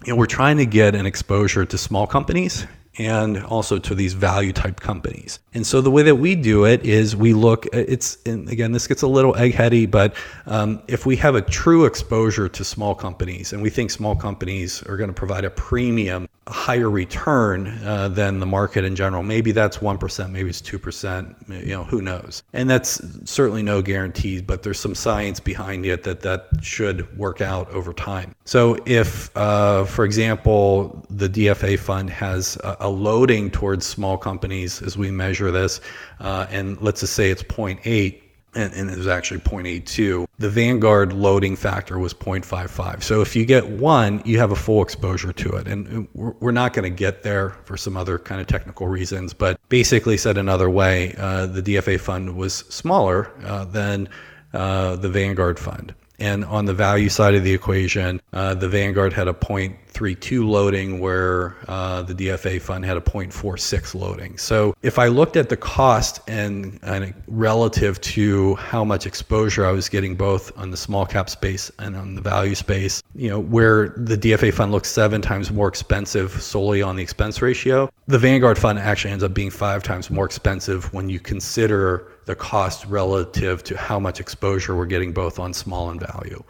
you 0.05 0.13
know, 0.13 0.17
we're 0.17 0.25
trying 0.25 0.57
to 0.57 0.65
get 0.65 0.95
an 0.95 1.05
exposure 1.05 1.65
to 1.65 1.77
small 1.77 2.07
companies 2.07 2.65
and 2.97 3.41
also 3.45 3.77
to 3.79 3.95
these 3.95 4.13
value 4.13 4.51
type 4.51 4.79
companies. 4.79 5.39
And 5.53 5.65
so 5.65 5.79
the 5.79 5.91
way 5.91 6.03
that 6.03 6.15
we 6.15 6.35
do 6.35 6.65
it 6.65 6.83
is 6.83 7.15
we 7.15 7.33
look, 7.33 7.65
it's, 7.71 8.17
again, 8.25 8.73
this 8.73 8.87
gets 8.87 9.01
a 9.01 9.07
little 9.07 9.33
eggheady, 9.33 9.89
but 9.89 10.13
um, 10.45 10.81
if 10.87 11.05
we 11.05 11.15
have 11.17 11.35
a 11.35 11.41
true 11.41 11.85
exposure 11.85 12.49
to 12.49 12.63
small 12.63 12.93
companies 12.93 13.53
and 13.53 13.61
we 13.61 13.69
think 13.69 13.91
small 13.91 14.15
companies 14.15 14.83
are 14.83 14.97
going 14.97 15.09
to 15.09 15.13
provide 15.13 15.45
a 15.45 15.49
premium, 15.49 16.27
higher 16.51 16.89
return 16.89 17.67
uh, 17.85 18.09
than 18.09 18.39
the 18.39 18.45
market 18.45 18.83
in 18.83 18.95
general, 18.95 19.23
maybe 19.23 19.51
that's 19.51 19.77
1%, 19.77 20.31
maybe 20.31 20.49
it's 20.49 20.61
2%, 20.61 21.65
you 21.65 21.73
know, 21.73 21.83
who 21.85 22.01
knows? 22.01 22.43
And 22.53 22.69
that's 22.69 23.01
certainly 23.29 23.63
no 23.63 23.81
guarantee, 23.81 24.41
but 24.41 24.61
there's 24.61 24.79
some 24.79 24.93
science 24.93 25.39
behind 25.39 25.85
it 25.85 26.03
that 26.03 26.21
that 26.21 26.47
should 26.61 27.17
work 27.17 27.41
out 27.41 27.69
over 27.71 27.93
time. 27.93 28.35
So 28.45 28.77
if, 28.85 29.35
uh, 29.37 29.85
for 29.85 30.05
example, 30.05 31.05
the 31.09 31.29
DFA 31.29 31.79
fund 31.79 32.09
has 32.09 32.57
a, 32.63 32.89
loading 32.89 33.49
towards 33.49 33.85
small 33.85 34.17
companies 34.17 34.81
as 34.81 34.97
we 34.97 35.09
measure 35.09 35.51
this, 35.51 35.79
uh, 36.19 36.45
and 36.49 36.79
let's 36.81 36.99
just 36.99 37.13
say 37.13 37.31
it's 37.31 37.43
0.8, 37.43 38.20
and, 38.55 38.73
and, 38.73 38.89
it 38.89 38.97
was 38.97 39.07
actually 39.07 39.39
0.82. 39.39 40.27
The 40.39 40.49
Vanguard 40.49 41.13
loading 41.13 41.55
factor 41.55 41.97
was 41.97 42.13
0.55. 42.13 43.03
So 43.03 43.21
if 43.21 43.35
you 43.35 43.45
get 43.45 43.67
one, 43.67 44.21
you 44.25 44.39
have 44.39 44.51
a 44.51 44.55
full 44.55 44.81
exposure 44.81 45.31
to 45.31 45.55
it. 45.55 45.67
And 45.67 46.07
we're 46.13 46.51
not 46.51 46.73
going 46.73 46.83
to 46.83 46.95
get 46.95 47.23
there 47.23 47.51
for 47.63 47.77
some 47.77 47.95
other 47.95 48.17
kind 48.19 48.41
of 48.41 48.47
technical 48.47 48.87
reasons. 48.87 49.33
But 49.33 49.59
basically, 49.69 50.17
said 50.17 50.37
another 50.37 50.69
way, 50.69 51.15
uh, 51.17 51.45
the 51.45 51.61
DFA 51.61 51.99
fund 51.99 52.35
was 52.35 52.55
smaller 52.55 53.31
uh, 53.45 53.65
than 53.65 54.09
uh, 54.53 54.97
the 54.97 55.09
Vanguard 55.09 55.57
fund. 55.57 55.93
And 56.21 56.45
on 56.45 56.65
the 56.65 56.73
value 56.73 57.09
side 57.09 57.33
of 57.33 57.43
the 57.43 57.51
equation, 57.51 58.21
uh, 58.31 58.53
the 58.53 58.69
Vanguard 58.69 59.11
had 59.11 59.27
a 59.27 59.33
0.32 59.33 60.47
loading 60.47 60.99
where 60.99 61.55
uh, 61.67 62.03
the 62.03 62.13
DFA 62.13 62.61
fund 62.61 62.85
had 62.85 62.95
a 62.95 63.01
0.46 63.01 63.95
loading. 63.95 64.37
So 64.37 64.75
if 64.83 64.99
I 64.99 65.07
looked 65.07 65.35
at 65.35 65.49
the 65.49 65.57
cost 65.57 66.19
and, 66.27 66.79
and 66.83 67.15
relative 67.25 67.99
to 68.01 68.53
how 68.55 68.83
much 68.83 69.07
exposure 69.07 69.65
I 69.65 69.71
was 69.71 69.89
getting 69.89 70.15
both 70.15 70.55
on 70.59 70.69
the 70.69 70.77
small 70.77 71.07
cap 71.07 71.27
space 71.27 71.71
and 71.79 71.95
on 71.95 72.13
the 72.13 72.21
value 72.21 72.53
space, 72.53 73.01
you 73.15 73.29
know, 73.29 73.39
where 73.39 73.89
the 73.97 74.15
DFA 74.15 74.53
fund 74.53 74.71
looks 74.71 74.91
seven 74.91 75.23
times 75.23 75.49
more 75.49 75.69
expensive 75.69 76.39
solely 76.39 76.83
on 76.83 76.97
the 76.97 77.01
expense 77.01 77.41
ratio, 77.41 77.89
the 78.05 78.19
Vanguard 78.19 78.59
fund 78.59 78.77
actually 78.77 79.09
ends 79.09 79.23
up 79.23 79.33
being 79.33 79.49
five 79.49 79.81
times 79.81 80.11
more 80.11 80.25
expensive 80.25 80.93
when 80.93 81.09
you 81.09 81.19
consider 81.19 82.11
the 82.25 82.35
cost 82.35 82.85
relative 82.85 83.63
to 83.63 83.77
how 83.77 83.99
much 83.99 84.19
exposure 84.19 84.75
we're 84.75 84.85
getting 84.85 85.11
both 85.11 85.39
on 85.39 85.53
small 85.53 85.89
and 85.89 85.99
value. 85.99 86.43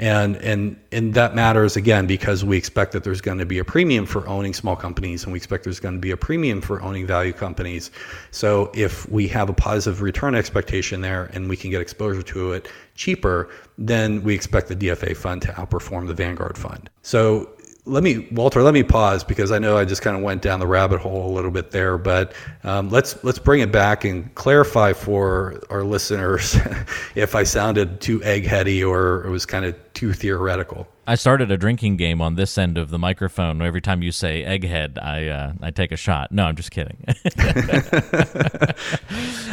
And, 0.00 0.36
and, 0.36 0.80
and 0.92 1.12
that 1.12 1.34
matters 1.34 1.76
again 1.76 2.06
because 2.06 2.42
we 2.42 2.56
expect 2.56 2.92
that 2.92 3.04
there's 3.04 3.20
going 3.20 3.36
to 3.36 3.44
be 3.44 3.58
a 3.58 3.64
premium 3.64 4.06
for 4.06 4.26
owning 4.26 4.54
small 4.54 4.74
companies 4.74 5.24
and 5.24 5.32
we 5.32 5.36
expect 5.36 5.64
there's 5.64 5.78
going 5.78 5.94
to 5.94 6.00
be 6.00 6.10
a 6.10 6.16
premium 6.16 6.62
for 6.62 6.80
owning 6.80 7.06
value 7.06 7.34
companies. 7.34 7.90
So 8.30 8.70
if 8.72 9.06
we 9.10 9.28
have 9.28 9.50
a 9.50 9.52
positive 9.52 10.00
return 10.00 10.34
expectation 10.34 11.02
there 11.02 11.26
and 11.34 11.50
we 11.50 11.56
can 11.56 11.70
get 11.70 11.82
exposure 11.82 12.22
to 12.22 12.52
it 12.52 12.70
cheaper, 12.94 13.50
then 13.76 14.22
we 14.22 14.34
expect 14.34 14.68
the 14.68 14.76
DFA 14.76 15.14
fund 15.14 15.42
to 15.42 15.48
outperform 15.48 16.06
the 16.06 16.14
Vanguard 16.14 16.56
fund. 16.56 16.88
So 17.02 17.50
let 17.86 18.02
me 18.02 18.28
walter 18.32 18.62
let 18.62 18.74
me 18.74 18.82
pause 18.82 19.24
because 19.24 19.50
i 19.50 19.58
know 19.58 19.76
i 19.76 19.84
just 19.84 20.02
kind 20.02 20.16
of 20.16 20.22
went 20.22 20.42
down 20.42 20.60
the 20.60 20.66
rabbit 20.66 21.00
hole 21.00 21.30
a 21.30 21.32
little 21.32 21.50
bit 21.50 21.70
there 21.70 21.96
but 21.96 22.32
um, 22.64 22.90
let's 22.90 23.22
let's 23.24 23.38
bring 23.38 23.60
it 23.60 23.72
back 23.72 24.04
and 24.04 24.34
clarify 24.34 24.92
for 24.92 25.62
our 25.70 25.82
listeners 25.82 26.56
if 27.14 27.34
i 27.34 27.42
sounded 27.42 28.00
too 28.00 28.20
eggheady 28.20 28.86
or 28.86 29.24
it 29.24 29.30
was 29.30 29.46
kind 29.46 29.64
of 29.64 29.89
too 30.00 30.14
theoretical 30.14 30.88
I 31.10 31.16
started 31.16 31.50
a 31.50 31.56
drinking 31.56 31.96
game 31.96 32.22
on 32.22 32.36
this 32.36 32.56
end 32.56 32.78
of 32.78 32.90
the 32.90 32.98
microphone. 32.98 33.60
Every 33.62 33.80
time 33.80 34.00
you 34.00 34.12
say 34.12 34.44
egghead, 34.44 34.96
I 35.02 35.26
uh, 35.26 35.52
I 35.60 35.72
take 35.72 35.90
a 35.90 35.96
shot. 35.96 36.30
No, 36.30 36.44
I'm 36.44 36.54
just 36.54 36.70
kidding. 36.70 37.04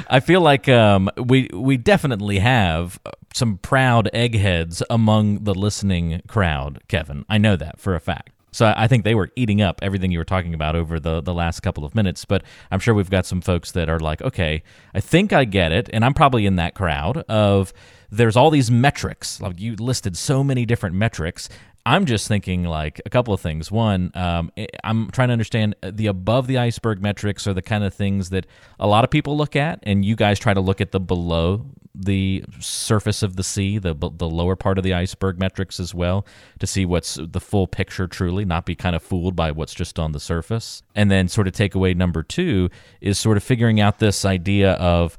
I 0.07 0.19
feel 0.19 0.41
like 0.41 0.69
um, 0.69 1.09
we 1.17 1.49
we 1.51 1.77
definitely 1.77 2.37
have 2.37 2.99
some 3.33 3.57
proud 3.57 4.07
eggheads 4.13 4.83
among 4.87 5.45
the 5.45 5.55
listening 5.55 6.21
crowd, 6.27 6.79
Kevin. 6.87 7.25
I 7.27 7.39
know 7.39 7.55
that 7.55 7.79
for 7.79 7.95
a 7.95 7.99
fact. 7.99 8.36
So 8.51 8.73
I 8.75 8.87
think 8.87 9.03
they 9.03 9.15
were 9.15 9.29
eating 9.35 9.61
up 9.61 9.79
everything 9.81 10.11
you 10.11 10.19
were 10.19 10.25
talking 10.25 10.53
about 10.53 10.75
over 10.75 10.99
the, 10.99 11.21
the 11.21 11.33
last 11.33 11.59
couple 11.59 11.83
of 11.85 11.93
minutes. 11.93 12.25
But 12.25 12.43
I'm 12.71 12.79
sure 12.79 12.93
we've 12.93 13.09
got 13.09 13.25
some 13.25 13.41
folks 13.41 13.71
that 13.73 13.89
are 13.89 13.99
like, 13.99 14.21
okay, 14.21 14.63
I 14.93 14.99
think 14.99 15.33
I 15.33 15.45
get 15.45 15.71
it. 15.71 15.89
And 15.93 16.05
I'm 16.05 16.13
probably 16.13 16.45
in 16.45 16.55
that 16.55 16.73
crowd 16.73 17.17
of 17.29 17.73
there's 18.09 18.35
all 18.35 18.49
these 18.49 18.71
metrics. 18.71 19.41
Like 19.41 19.59
you 19.59 19.75
listed 19.75 20.17
so 20.17 20.43
many 20.43 20.65
different 20.65 20.95
metrics. 20.95 21.49
I'm 21.87 22.05
just 22.05 22.27
thinking 22.27 22.65
like 22.65 23.01
a 23.05 23.09
couple 23.09 23.33
of 23.33 23.39
things. 23.39 23.71
One, 23.71 24.11
um, 24.13 24.51
I'm 24.83 25.09
trying 25.11 25.29
to 25.29 25.31
understand 25.31 25.73
the 25.81 26.07
above 26.07 26.47
the 26.47 26.57
iceberg 26.57 27.01
metrics 27.01 27.47
are 27.47 27.53
the 27.53 27.61
kind 27.61 27.81
of 27.81 27.93
things 27.93 28.29
that 28.31 28.45
a 28.77 28.85
lot 28.85 29.05
of 29.05 29.09
people 29.09 29.37
look 29.37 29.55
at, 29.55 29.79
and 29.83 30.03
you 30.03 30.17
guys 30.17 30.37
try 30.37 30.53
to 30.53 30.59
look 30.59 30.81
at 30.81 30.91
the 30.91 30.99
below 30.99 31.65
the 31.95 32.43
surface 32.59 33.23
of 33.23 33.37
the 33.37 33.43
sea, 33.43 33.77
the 33.77 33.95
the 33.95 34.29
lower 34.29 34.57
part 34.57 34.77
of 34.77 34.83
the 34.83 34.93
iceberg 34.93 35.39
metrics 35.39 35.79
as 35.79 35.95
well, 35.95 36.25
to 36.59 36.67
see 36.67 36.85
what's 36.85 37.17
the 37.21 37.39
full 37.39 37.67
picture 37.67 38.05
truly, 38.05 38.43
not 38.43 38.65
be 38.65 38.75
kind 38.75 38.93
of 38.93 39.01
fooled 39.01 39.37
by 39.37 39.51
what's 39.51 39.73
just 39.73 39.97
on 39.97 40.11
the 40.11 40.19
surface. 40.19 40.83
And 40.93 41.09
then 41.09 41.29
sort 41.29 41.47
of 41.47 41.53
takeaway 41.53 41.95
number 41.95 42.21
two 42.21 42.69
is 42.99 43.17
sort 43.17 43.37
of 43.37 43.43
figuring 43.43 43.79
out 43.79 43.99
this 43.99 44.25
idea 44.25 44.73
of, 44.73 45.17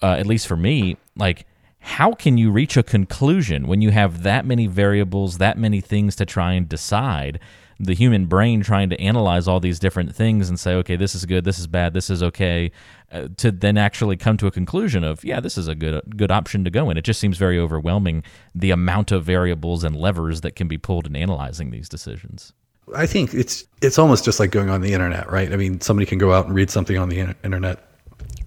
uh, 0.00 0.12
at 0.12 0.26
least 0.26 0.46
for 0.46 0.56
me, 0.56 0.96
like 1.16 1.44
how 1.84 2.12
can 2.12 2.38
you 2.38 2.50
reach 2.50 2.78
a 2.78 2.82
conclusion 2.82 3.66
when 3.66 3.82
you 3.82 3.90
have 3.90 4.22
that 4.22 4.46
many 4.46 4.66
variables, 4.66 5.36
that 5.36 5.58
many 5.58 5.82
things 5.82 6.16
to 6.16 6.24
try 6.24 6.54
and 6.54 6.66
decide? 6.66 7.38
The 7.78 7.94
human 7.94 8.24
brain 8.24 8.62
trying 8.62 8.88
to 8.88 8.98
analyze 8.98 9.46
all 9.46 9.60
these 9.60 9.78
different 9.78 10.14
things 10.14 10.48
and 10.48 10.58
say, 10.58 10.72
okay, 10.76 10.96
this 10.96 11.14
is 11.14 11.26
good, 11.26 11.44
this 11.44 11.58
is 11.58 11.66
bad, 11.66 11.92
this 11.92 12.08
is 12.08 12.22
okay, 12.22 12.72
uh, 13.12 13.28
to 13.36 13.52
then 13.52 13.76
actually 13.76 14.16
come 14.16 14.38
to 14.38 14.46
a 14.46 14.50
conclusion 14.50 15.04
of, 15.04 15.22
yeah, 15.24 15.40
this 15.40 15.58
is 15.58 15.68
a 15.68 15.74
good 15.74 16.16
good 16.16 16.30
option 16.30 16.64
to 16.64 16.70
go 16.70 16.88
in. 16.88 16.96
It 16.96 17.04
just 17.04 17.20
seems 17.20 17.36
very 17.36 17.58
overwhelming 17.58 18.22
the 18.54 18.70
amount 18.70 19.12
of 19.12 19.24
variables 19.24 19.84
and 19.84 19.94
levers 19.94 20.40
that 20.40 20.56
can 20.56 20.68
be 20.68 20.78
pulled 20.78 21.06
in 21.06 21.14
analyzing 21.14 21.70
these 21.70 21.88
decisions. 21.88 22.54
I 22.96 23.06
think 23.06 23.34
it's 23.34 23.64
it's 23.82 23.98
almost 23.98 24.24
just 24.24 24.40
like 24.40 24.50
going 24.50 24.70
on 24.70 24.80
the 24.80 24.94
internet, 24.94 25.30
right? 25.30 25.52
I 25.52 25.56
mean, 25.56 25.82
somebody 25.82 26.06
can 26.06 26.16
go 26.16 26.32
out 26.32 26.46
and 26.46 26.54
read 26.54 26.70
something 26.70 26.96
on 26.96 27.10
the 27.10 27.36
internet 27.44 27.93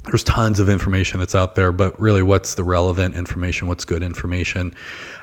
there's 0.08 0.24
tons 0.24 0.60
of 0.60 0.70
information 0.70 1.20
that's 1.20 1.36
out 1.36 1.56
there, 1.56 1.72
but 1.72 2.00
really, 2.00 2.24
what's 2.24 2.56
the 2.56 2.64
relevant 2.64 3.16
information? 3.16 3.68
What's 3.68 3.86
good 3.86 4.04
information? 4.04 4.74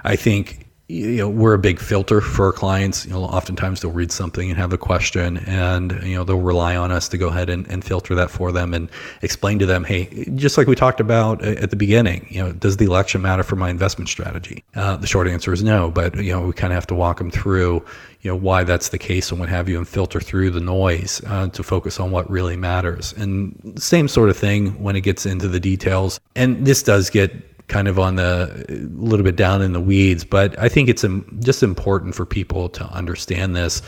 I 0.04 0.16
think 0.16 0.66
you 0.88 1.16
know 1.16 1.28
we're 1.28 1.54
a 1.54 1.58
big 1.58 1.78
filter 1.78 2.20
for 2.20 2.46
our 2.46 2.52
clients. 2.52 3.06
You 3.06 3.12
know 3.12 3.24
oftentimes 3.24 3.80
they'll 3.80 3.90
read 3.90 4.12
something 4.12 4.50
and 4.50 4.58
have 4.58 4.72
a 4.72 4.78
question 4.78 5.38
and 5.38 5.92
you 6.02 6.14
know 6.14 6.24
they'll 6.24 6.40
rely 6.40 6.76
on 6.76 6.92
us 6.92 7.08
to 7.08 7.18
go 7.18 7.28
ahead 7.28 7.48
and, 7.48 7.66
and 7.68 7.84
filter 7.84 8.14
that 8.14 8.30
for 8.30 8.52
them 8.52 8.74
and 8.74 8.90
explain 9.22 9.58
to 9.60 9.66
them 9.66 9.84
hey 9.84 10.26
just 10.34 10.58
like 10.58 10.66
we 10.66 10.74
talked 10.74 11.00
about 11.00 11.42
at 11.42 11.70
the 11.70 11.76
beginning 11.76 12.26
you 12.28 12.42
know 12.42 12.52
does 12.52 12.76
the 12.76 12.84
election 12.84 13.22
matter 13.22 13.42
for 13.42 13.56
my 13.56 13.70
investment 13.70 14.08
strategy? 14.08 14.62
Uh, 14.74 14.96
the 14.96 15.06
short 15.06 15.26
answer 15.26 15.52
is 15.52 15.62
no 15.62 15.90
but 15.90 16.14
you 16.16 16.32
know 16.32 16.46
we 16.46 16.52
kind 16.52 16.72
of 16.72 16.74
have 16.74 16.86
to 16.86 16.94
walk 16.94 17.18
them 17.18 17.30
through 17.30 17.82
you 18.24 18.30
know 18.30 18.36
why 18.36 18.64
that's 18.64 18.88
the 18.88 18.98
case 18.98 19.30
and 19.30 19.38
what 19.38 19.50
have 19.50 19.68
you 19.68 19.76
and 19.76 19.86
filter 19.86 20.18
through 20.18 20.50
the 20.50 20.60
noise 20.60 21.20
uh, 21.26 21.46
to 21.48 21.62
focus 21.62 22.00
on 22.00 22.10
what 22.10 22.28
really 22.30 22.56
matters. 22.56 23.12
And 23.12 23.74
same 23.76 24.08
sort 24.08 24.30
of 24.30 24.36
thing 24.36 24.82
when 24.82 24.96
it 24.96 25.02
gets 25.02 25.26
into 25.26 25.46
the 25.46 25.60
details. 25.60 26.18
And 26.34 26.66
this 26.66 26.82
does 26.82 27.10
get 27.10 27.53
kind 27.68 27.88
of 27.88 27.98
on 27.98 28.16
the 28.16 28.66
a 28.68 28.74
little 29.02 29.24
bit 29.24 29.36
down 29.36 29.62
in 29.62 29.72
the 29.72 29.80
weeds, 29.80 30.24
but 30.24 30.58
I 30.58 30.68
think 30.68 30.88
it's 30.88 31.04
just 31.40 31.62
important 31.62 32.14
for 32.14 32.26
people 32.26 32.68
to 32.70 32.84
understand 32.86 33.56
this. 33.56 33.82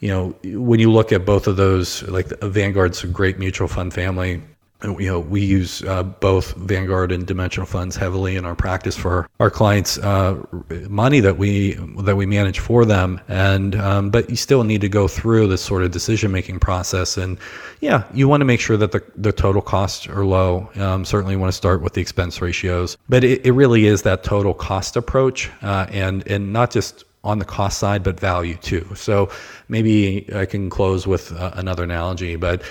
You 0.00 0.08
know, 0.08 0.36
when 0.44 0.80
you 0.80 0.90
look 0.90 1.12
at 1.12 1.24
both 1.24 1.46
of 1.46 1.56
those, 1.56 2.02
like 2.04 2.28
Vanguard's 2.40 3.04
a 3.04 3.06
great 3.06 3.38
mutual 3.38 3.68
fund 3.68 3.94
family 3.94 4.42
you 4.84 5.06
know, 5.06 5.20
we 5.20 5.40
use 5.40 5.82
uh, 5.84 6.02
both 6.02 6.54
Vanguard 6.54 7.12
and 7.12 7.26
Dimensional 7.26 7.66
funds 7.66 7.96
heavily 7.96 8.36
in 8.36 8.44
our 8.44 8.54
practice 8.54 8.96
for 8.96 9.28
our 9.40 9.50
clients' 9.50 9.98
uh, 9.98 10.42
money 10.88 11.20
that 11.20 11.38
we 11.38 11.74
that 12.00 12.16
we 12.16 12.26
manage 12.26 12.58
for 12.58 12.84
them. 12.84 13.20
And 13.28 13.76
um, 13.76 14.10
but 14.10 14.28
you 14.30 14.36
still 14.36 14.64
need 14.64 14.80
to 14.80 14.88
go 14.88 15.08
through 15.08 15.48
this 15.48 15.62
sort 15.62 15.82
of 15.82 15.90
decision 15.90 16.32
making 16.32 16.60
process. 16.60 17.16
And 17.16 17.38
yeah, 17.80 18.04
you 18.12 18.28
want 18.28 18.40
to 18.40 18.44
make 18.44 18.60
sure 18.60 18.76
that 18.76 18.92
the 18.92 19.02
the 19.16 19.32
total 19.32 19.62
costs 19.62 20.06
are 20.08 20.24
low. 20.24 20.70
Um, 20.76 21.04
certainly, 21.04 21.36
want 21.36 21.52
to 21.52 21.56
start 21.56 21.82
with 21.82 21.94
the 21.94 22.00
expense 22.00 22.40
ratios, 22.40 22.96
but 23.08 23.24
it, 23.24 23.44
it 23.46 23.52
really 23.52 23.86
is 23.86 24.02
that 24.02 24.22
total 24.22 24.54
cost 24.54 24.96
approach, 24.96 25.50
uh, 25.62 25.86
and 25.90 26.26
and 26.26 26.52
not 26.52 26.70
just 26.70 27.04
on 27.24 27.38
the 27.38 27.44
cost 27.44 27.78
side, 27.78 28.02
but 28.02 28.18
value 28.18 28.56
too. 28.56 28.86
So 28.94 29.30
maybe 29.68 30.28
I 30.34 30.44
can 30.44 30.68
close 30.70 31.06
with 31.06 31.32
uh, 31.32 31.52
another 31.54 31.84
analogy, 31.84 32.36
but 32.36 32.62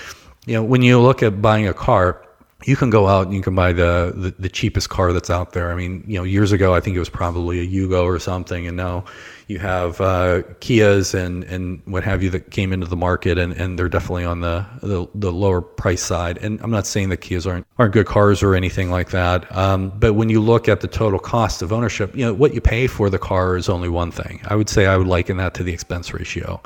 you 0.46 0.54
know, 0.54 0.62
when 0.62 0.82
you 0.82 1.00
look 1.00 1.22
at 1.22 1.40
buying 1.40 1.68
a 1.68 1.74
car, 1.74 2.22
you 2.66 2.76
can 2.76 2.90
go 2.90 3.08
out 3.08 3.26
and 3.26 3.34
you 3.34 3.42
can 3.42 3.54
buy 3.54 3.72
the, 3.72 4.12
the, 4.14 4.30
the, 4.38 4.48
cheapest 4.48 4.88
car 4.88 5.12
that's 5.12 5.30
out 5.30 5.52
there. 5.52 5.72
I 5.72 5.74
mean, 5.74 6.04
you 6.06 6.16
know, 6.18 6.24
years 6.24 6.52
ago, 6.52 6.74
I 6.74 6.80
think 6.80 6.96
it 6.96 7.00
was 7.00 7.08
probably 7.08 7.60
a 7.60 7.66
Yugo 7.66 8.04
or 8.04 8.18
something. 8.18 8.66
And 8.66 8.76
now 8.76 9.04
you 9.48 9.58
have 9.58 10.00
uh, 10.00 10.42
Kias 10.60 11.14
and, 11.14 11.44
and 11.44 11.82
what 11.86 12.04
have 12.04 12.22
you 12.22 12.30
that 12.30 12.50
came 12.50 12.72
into 12.72 12.86
the 12.86 12.96
market 12.96 13.38
and, 13.38 13.52
and 13.54 13.78
they're 13.78 13.88
definitely 13.88 14.24
on 14.24 14.40
the, 14.40 14.64
the, 14.80 15.06
the 15.14 15.32
lower 15.32 15.60
price 15.60 16.02
side. 16.02 16.38
And 16.38 16.60
I'm 16.60 16.70
not 16.70 16.86
saying 16.86 17.08
that 17.08 17.20
Kias 17.20 17.50
aren't, 17.50 17.66
aren't 17.78 17.92
good 17.94 18.06
cars 18.06 18.42
or 18.42 18.54
anything 18.54 18.90
like 18.90 19.10
that. 19.10 19.54
Um, 19.56 19.90
but 19.98 20.14
when 20.14 20.28
you 20.28 20.40
look 20.40 20.68
at 20.68 20.80
the 20.80 20.88
total 20.88 21.18
cost 21.18 21.62
of 21.62 21.72
ownership, 21.72 22.14
you 22.14 22.24
know, 22.24 22.34
what 22.34 22.54
you 22.54 22.60
pay 22.60 22.86
for 22.86 23.10
the 23.10 23.18
car 23.18 23.56
is 23.56 23.68
only 23.68 23.88
one 23.88 24.10
thing. 24.10 24.40
I 24.44 24.54
would 24.54 24.68
say 24.68 24.86
I 24.86 24.96
would 24.96 25.08
liken 25.08 25.36
that 25.38 25.54
to 25.54 25.64
the 25.64 25.72
expense 25.72 26.14
ratio. 26.14 26.62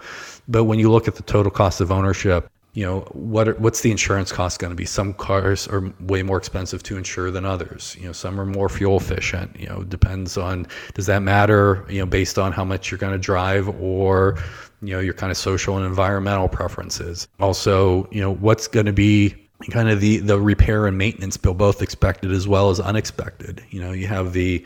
But 0.49 0.65
when 0.65 0.79
you 0.79 0.91
look 0.91 1.09
at 1.09 1.17
the 1.17 1.23
total 1.23 1.51
cost 1.51 1.81
of 1.81 1.91
ownership, 1.91 2.49
you 2.77 2.85
know 2.85 3.01
what 3.13 3.49
are, 3.49 3.55
what's 3.55 3.81
the 3.81 3.91
insurance 3.91 4.31
cost 4.31 4.61
going 4.61 4.71
to 4.71 4.77
be? 4.77 4.85
Some 4.85 5.15
cars 5.15 5.67
are 5.67 5.91
way 6.01 6.23
more 6.23 6.37
expensive 6.37 6.83
to 6.83 6.99
insure 6.99 7.31
than 7.31 7.47
others. 7.47 7.97
You 7.99 8.07
know 8.09 8.13
some 8.13 8.39
are 8.39 8.45
more 8.45 8.69
fuel 8.69 8.99
efficient 8.99 9.59
you 9.59 9.67
know 9.67 9.83
depends 9.83 10.37
on 10.37 10.67
does 10.93 11.07
that 11.07 11.21
matter 11.21 11.87
you 11.89 12.01
know 12.01 12.07
based 12.07 12.39
on 12.39 12.53
how 12.53 12.67
much 12.67 12.91
you're 12.91 12.99
going 12.99 13.15
to 13.15 13.19
drive 13.19 13.67
or 13.81 14.37
you 14.83 14.93
know 14.93 15.01
your 15.01 15.15
kind 15.15 15.31
of 15.31 15.39
social 15.39 15.79
and 15.79 15.87
environmental 15.87 16.51
preferences? 16.51 17.29
Also 17.41 18.07
you 18.13 18.21
know 18.21 18.35
what's 18.35 18.69
going 18.69 18.87
to 18.87 18.93
be 18.93 19.35
kind 19.71 19.89
of 19.89 20.03
the 20.03 20.19
the 20.19 20.39
repair 20.39 20.87
and 20.87 20.99
maintenance 20.99 21.39
bill 21.39 21.55
both 21.55 21.81
expected 21.81 22.31
as 22.31 22.47
well 22.47 22.69
as 22.69 22.79
unexpected? 22.79 23.65
You 23.71 23.81
know 23.81 23.93
you 23.93 24.07
have 24.07 24.35
the 24.35 24.63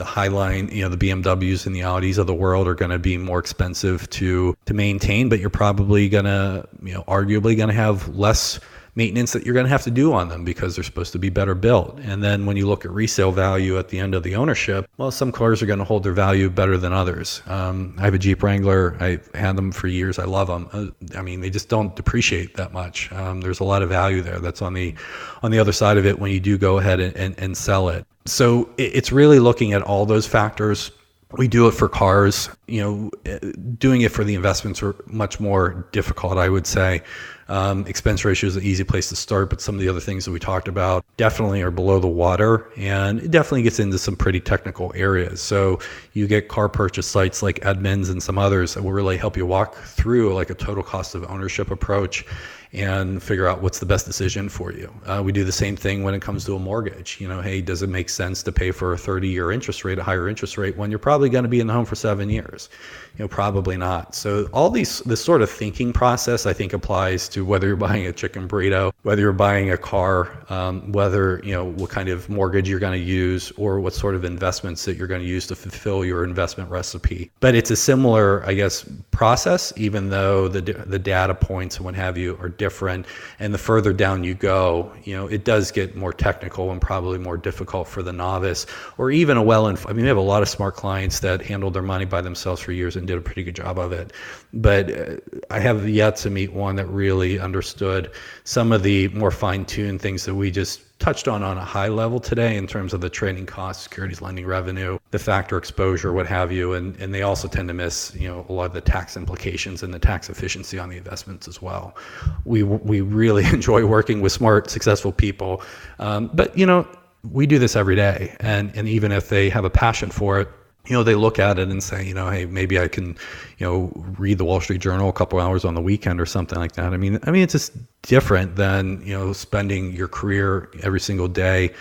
the 0.00 0.06
Highline, 0.06 0.72
you 0.72 0.82
know, 0.82 0.88
the 0.88 0.96
BMWs 0.96 1.66
and 1.66 1.76
the 1.76 1.80
Audis 1.80 2.16
of 2.16 2.26
the 2.26 2.34
world 2.34 2.66
are 2.66 2.74
going 2.74 2.90
to 2.90 2.98
be 2.98 3.18
more 3.18 3.38
expensive 3.38 4.08
to 4.10 4.56
to 4.64 4.74
maintain, 4.74 5.28
but 5.28 5.38
you're 5.38 5.50
probably 5.50 6.08
going 6.08 6.24
to, 6.24 6.66
you 6.82 6.94
know, 6.94 7.04
arguably 7.04 7.54
going 7.54 7.68
to 7.68 7.74
have 7.74 8.08
less 8.16 8.58
maintenance 8.94 9.32
that 9.32 9.44
you're 9.44 9.54
going 9.54 9.66
to 9.66 9.70
have 9.70 9.82
to 9.82 9.90
do 9.90 10.12
on 10.12 10.28
them 10.28 10.44
because 10.44 10.74
they're 10.74 10.84
supposed 10.84 11.12
to 11.12 11.18
be 11.18 11.28
better 11.28 11.54
built. 11.54 11.98
And 12.00 12.22
then 12.22 12.46
when 12.46 12.56
you 12.56 12.66
look 12.66 12.84
at 12.84 12.90
resale 12.90 13.32
value 13.32 13.78
at 13.78 13.88
the 13.88 13.98
end 13.98 14.14
of 14.14 14.22
the 14.22 14.36
ownership, 14.36 14.88
well, 14.96 15.10
some 15.10 15.32
cars 15.32 15.62
are 15.62 15.66
going 15.66 15.78
to 15.78 15.84
hold 15.84 16.02
their 16.02 16.12
value 16.12 16.50
better 16.50 16.76
than 16.76 16.92
others. 16.92 17.42
Um, 17.46 17.94
I 17.98 18.02
have 18.02 18.14
a 18.14 18.18
Jeep 18.18 18.42
Wrangler. 18.42 18.96
I 19.00 19.20
had 19.36 19.56
them 19.56 19.72
for 19.72 19.86
years. 19.86 20.18
I 20.18 20.24
love 20.24 20.48
them. 20.48 20.68
Uh, 20.72 21.18
I 21.18 21.22
mean, 21.22 21.40
they 21.40 21.50
just 21.50 21.68
don't 21.68 21.94
depreciate 21.94 22.54
that 22.56 22.72
much. 22.72 23.10
Um, 23.12 23.40
there's 23.40 23.60
a 23.60 23.64
lot 23.64 23.82
of 23.82 23.88
value 23.88 24.22
there. 24.22 24.38
That's 24.38 24.62
on 24.62 24.74
the 24.74 24.94
on 25.42 25.50
the 25.50 25.58
other 25.58 25.72
side 25.72 25.96
of 25.96 26.06
it 26.06 26.18
when 26.18 26.30
you 26.30 26.40
do 26.40 26.58
go 26.58 26.78
ahead 26.78 27.00
and, 27.00 27.16
and, 27.16 27.34
and 27.38 27.56
sell 27.56 27.88
it. 27.88 28.06
So 28.26 28.68
it's 28.76 29.10
really 29.10 29.38
looking 29.38 29.72
at 29.72 29.82
all 29.82 30.04
those 30.06 30.26
factors 30.26 30.92
we 31.32 31.48
do 31.48 31.68
it 31.68 31.72
for 31.72 31.88
cars. 31.88 32.48
You 32.66 32.82
know, 32.82 33.40
doing 33.78 34.02
it 34.02 34.12
for 34.12 34.24
the 34.24 34.34
investments 34.34 34.82
are 34.82 34.94
much 35.06 35.40
more 35.40 35.86
difficult, 35.92 36.38
I 36.38 36.48
would 36.48 36.66
say. 36.66 37.02
Um, 37.48 37.84
expense 37.86 38.24
ratio 38.24 38.46
is 38.46 38.56
an 38.56 38.62
easy 38.62 38.84
place 38.84 39.08
to 39.08 39.16
start, 39.16 39.50
but 39.50 39.60
some 39.60 39.74
of 39.74 39.80
the 39.80 39.88
other 39.88 39.98
things 39.98 40.24
that 40.24 40.30
we 40.30 40.38
talked 40.38 40.68
about 40.68 41.04
definitely 41.16 41.62
are 41.62 41.72
below 41.72 41.98
the 41.98 42.06
water, 42.06 42.70
and 42.76 43.18
it 43.18 43.32
definitely 43.32 43.62
gets 43.62 43.80
into 43.80 43.98
some 43.98 44.14
pretty 44.14 44.38
technical 44.38 44.92
areas. 44.94 45.40
So 45.40 45.80
you 46.12 46.28
get 46.28 46.46
car 46.46 46.68
purchase 46.68 47.08
sites 47.08 47.42
like 47.42 47.58
Edmunds 47.64 48.08
and 48.08 48.22
some 48.22 48.38
others 48.38 48.74
that 48.74 48.84
will 48.84 48.92
really 48.92 49.16
help 49.16 49.36
you 49.36 49.46
walk 49.46 49.74
through 49.74 50.32
like 50.32 50.50
a 50.50 50.54
total 50.54 50.84
cost 50.84 51.16
of 51.16 51.24
ownership 51.24 51.72
approach 51.72 52.24
and 52.72 53.20
figure 53.20 53.48
out 53.48 53.62
what's 53.62 53.80
the 53.80 53.86
best 53.86 54.06
decision 54.06 54.48
for 54.48 54.72
you. 54.72 54.94
Uh, 55.04 55.20
we 55.24 55.32
do 55.32 55.42
the 55.42 55.50
same 55.52 55.74
thing 55.74 56.04
when 56.04 56.14
it 56.14 56.22
comes 56.22 56.44
to 56.44 56.54
a 56.54 56.58
mortgage. 56.58 57.18
You 57.20 57.26
know, 57.26 57.40
hey, 57.40 57.60
does 57.60 57.82
it 57.82 57.88
make 57.88 58.08
sense 58.08 58.42
to 58.44 58.52
pay 58.52 58.70
for 58.70 58.92
a 58.92 58.98
30 58.98 59.28
year 59.28 59.50
interest 59.50 59.84
rate, 59.84 59.98
a 59.98 60.02
higher 60.02 60.28
interest 60.28 60.56
rate, 60.56 60.76
when 60.76 60.90
you're 60.90 61.00
probably 61.00 61.28
going 61.28 61.42
to 61.42 61.48
be 61.48 61.60
in 61.60 61.66
the 61.66 61.72
home 61.72 61.84
for 61.84 61.96
seven 61.96 62.30
years? 62.30 62.68
You 63.16 63.24
know, 63.24 63.28
probably 63.28 63.76
not. 63.76 64.14
So 64.14 64.48
all 64.52 64.70
these, 64.70 65.00
this 65.00 65.22
sort 65.22 65.42
of 65.42 65.50
thinking 65.50 65.92
process, 65.92 66.46
I 66.46 66.52
think 66.52 66.72
applies 66.72 67.28
to 67.30 67.44
whether 67.44 67.66
you're 67.66 67.76
buying 67.76 68.06
a 68.06 68.12
chicken 68.12 68.48
burrito, 68.48 68.92
whether 69.02 69.20
you're 69.20 69.32
buying 69.32 69.70
a 69.70 69.76
car, 69.76 70.44
um, 70.48 70.90
whether, 70.92 71.40
you 71.44 71.52
know, 71.52 71.64
what 71.64 71.90
kind 71.90 72.08
of 72.08 72.28
mortgage 72.28 72.68
you're 72.68 72.80
going 72.80 72.98
to 72.98 73.04
use 73.04 73.50
or 73.58 73.80
what 73.80 73.94
sort 73.94 74.14
of 74.14 74.24
investments 74.24 74.84
that 74.84 74.96
you're 74.96 75.06
going 75.06 75.20
to 75.20 75.26
use 75.26 75.46
to 75.48 75.54
fulfill 75.54 76.04
your 76.04 76.24
investment 76.24 76.70
recipe. 76.70 77.30
But 77.40 77.54
it's 77.54 77.70
a 77.70 77.76
similar, 77.76 78.46
I 78.46 78.54
guess, 78.54 78.88
process, 79.10 79.72
even 79.76 80.08
though 80.08 80.48
the, 80.48 80.60
the 80.60 80.98
data 80.98 81.34
points 81.34 81.76
and 81.76 81.84
what 81.84 81.94
have 81.94 82.16
you 82.16 82.38
are 82.40 82.48
different. 82.48 83.06
And 83.38 83.52
the 83.52 83.58
further 83.58 83.92
down 83.92 84.24
you 84.24 84.34
go, 84.34 84.92
you 85.04 85.14
know, 85.14 85.26
it 85.26 85.44
does 85.44 85.70
get 85.70 85.96
more 85.96 86.12
technical 86.12 86.70
and 86.70 86.80
probably 86.80 87.18
more 87.18 87.36
difficult 87.36 87.88
for 87.88 88.02
the 88.02 88.12
novice 88.12 88.66
or 88.98 89.10
even 89.10 89.36
a 89.36 89.42
well. 89.42 89.66
I 89.66 89.74
mean, 89.92 90.02
we 90.02 90.08
have 90.08 90.16
a 90.16 90.20
lot 90.20 90.42
of 90.42 90.48
smart 90.48 90.74
clients 90.74 91.20
that 91.20 91.42
handled 91.42 91.74
their 91.74 91.82
money 91.82 92.06
by 92.06 92.22
themselves 92.22 92.62
for 92.62 92.72
years 92.72 92.96
and 93.00 93.08
did 93.08 93.18
a 93.18 93.20
pretty 93.20 93.42
good 93.42 93.56
job 93.56 93.78
of 93.78 93.92
it. 93.92 94.12
But 94.52 94.90
uh, 94.90 95.16
I 95.50 95.58
have 95.58 95.88
yet 95.88 96.16
to 96.16 96.30
meet 96.30 96.52
one 96.52 96.76
that 96.76 96.86
really 96.86 97.38
understood 97.38 98.12
some 98.44 98.70
of 98.70 98.82
the 98.82 99.08
more 99.08 99.30
fine 99.32 99.64
tuned 99.64 100.00
things 100.00 100.24
that 100.24 100.34
we 100.34 100.50
just 100.50 100.82
touched 101.00 101.26
on 101.26 101.42
on 101.42 101.56
a 101.56 101.64
high 101.64 101.88
level 101.88 102.20
today 102.20 102.56
in 102.56 102.66
terms 102.66 102.92
of 102.92 103.00
the 103.00 103.08
trading 103.08 103.46
costs, 103.46 103.82
securities 103.82 104.20
lending 104.20 104.46
revenue, 104.46 104.98
the 105.10 105.18
factor 105.18 105.56
exposure, 105.56 106.12
what 106.12 106.26
have 106.26 106.52
you, 106.52 106.74
and 106.74 106.94
and 107.00 107.12
they 107.12 107.22
also 107.22 107.48
tend 107.48 107.66
to 107.68 107.74
miss 107.74 108.14
you 108.14 108.28
know 108.28 108.46
a 108.48 108.52
lot 108.52 108.66
of 108.66 108.74
the 108.74 108.80
tax 108.80 109.16
implications 109.16 109.82
and 109.82 109.92
the 109.92 109.98
tax 109.98 110.30
efficiency 110.30 110.78
on 110.78 110.88
the 110.88 110.96
investments 110.96 111.48
as 111.48 111.60
well. 111.60 111.96
We 112.44 112.62
we 112.62 113.00
really 113.00 113.44
enjoy 113.52 113.84
working 113.86 114.20
with 114.20 114.30
smart, 114.30 114.70
successful 114.70 115.10
people, 115.10 115.62
um, 115.98 116.30
but 116.34 116.56
you 116.56 116.66
know 116.66 116.86
we 117.32 117.46
do 117.46 117.58
this 117.58 117.74
every 117.74 117.96
day, 117.96 118.36
and 118.40 118.70
and 118.76 118.86
even 118.86 119.10
if 119.10 119.28
they 119.28 119.48
have 119.48 119.64
a 119.64 119.70
passion 119.70 120.10
for 120.10 120.40
it 120.40 120.48
you 120.86 120.94
know, 120.94 121.02
they 121.02 121.14
look 121.14 121.38
at 121.38 121.58
it 121.58 121.68
and 121.68 121.82
say, 121.82 122.06
you 122.06 122.14
know, 122.14 122.30
hey, 122.30 122.46
maybe 122.46 122.78
I 122.78 122.88
can, 122.88 123.16
you 123.58 123.66
know, 123.66 123.92
read 124.18 124.38
the 124.38 124.44
Wall 124.44 124.60
Street 124.60 124.80
Journal 124.80 125.08
a 125.08 125.12
couple 125.12 125.38
hours 125.38 125.64
on 125.64 125.74
the 125.74 125.80
weekend 125.80 126.20
or 126.20 126.26
something 126.26 126.58
like 126.58 126.72
that. 126.72 126.92
I 126.92 126.96
mean, 126.96 127.18
I 127.24 127.30
mean, 127.30 127.42
it's 127.42 127.52
just 127.52 127.72
different 128.02 128.56
than 128.56 129.02
you 129.04 129.16
know 129.16 129.32
spending 129.32 129.92
your 129.92 130.08
career 130.08 130.70
every 130.82 131.00
single 131.00 131.28
day 131.28 131.72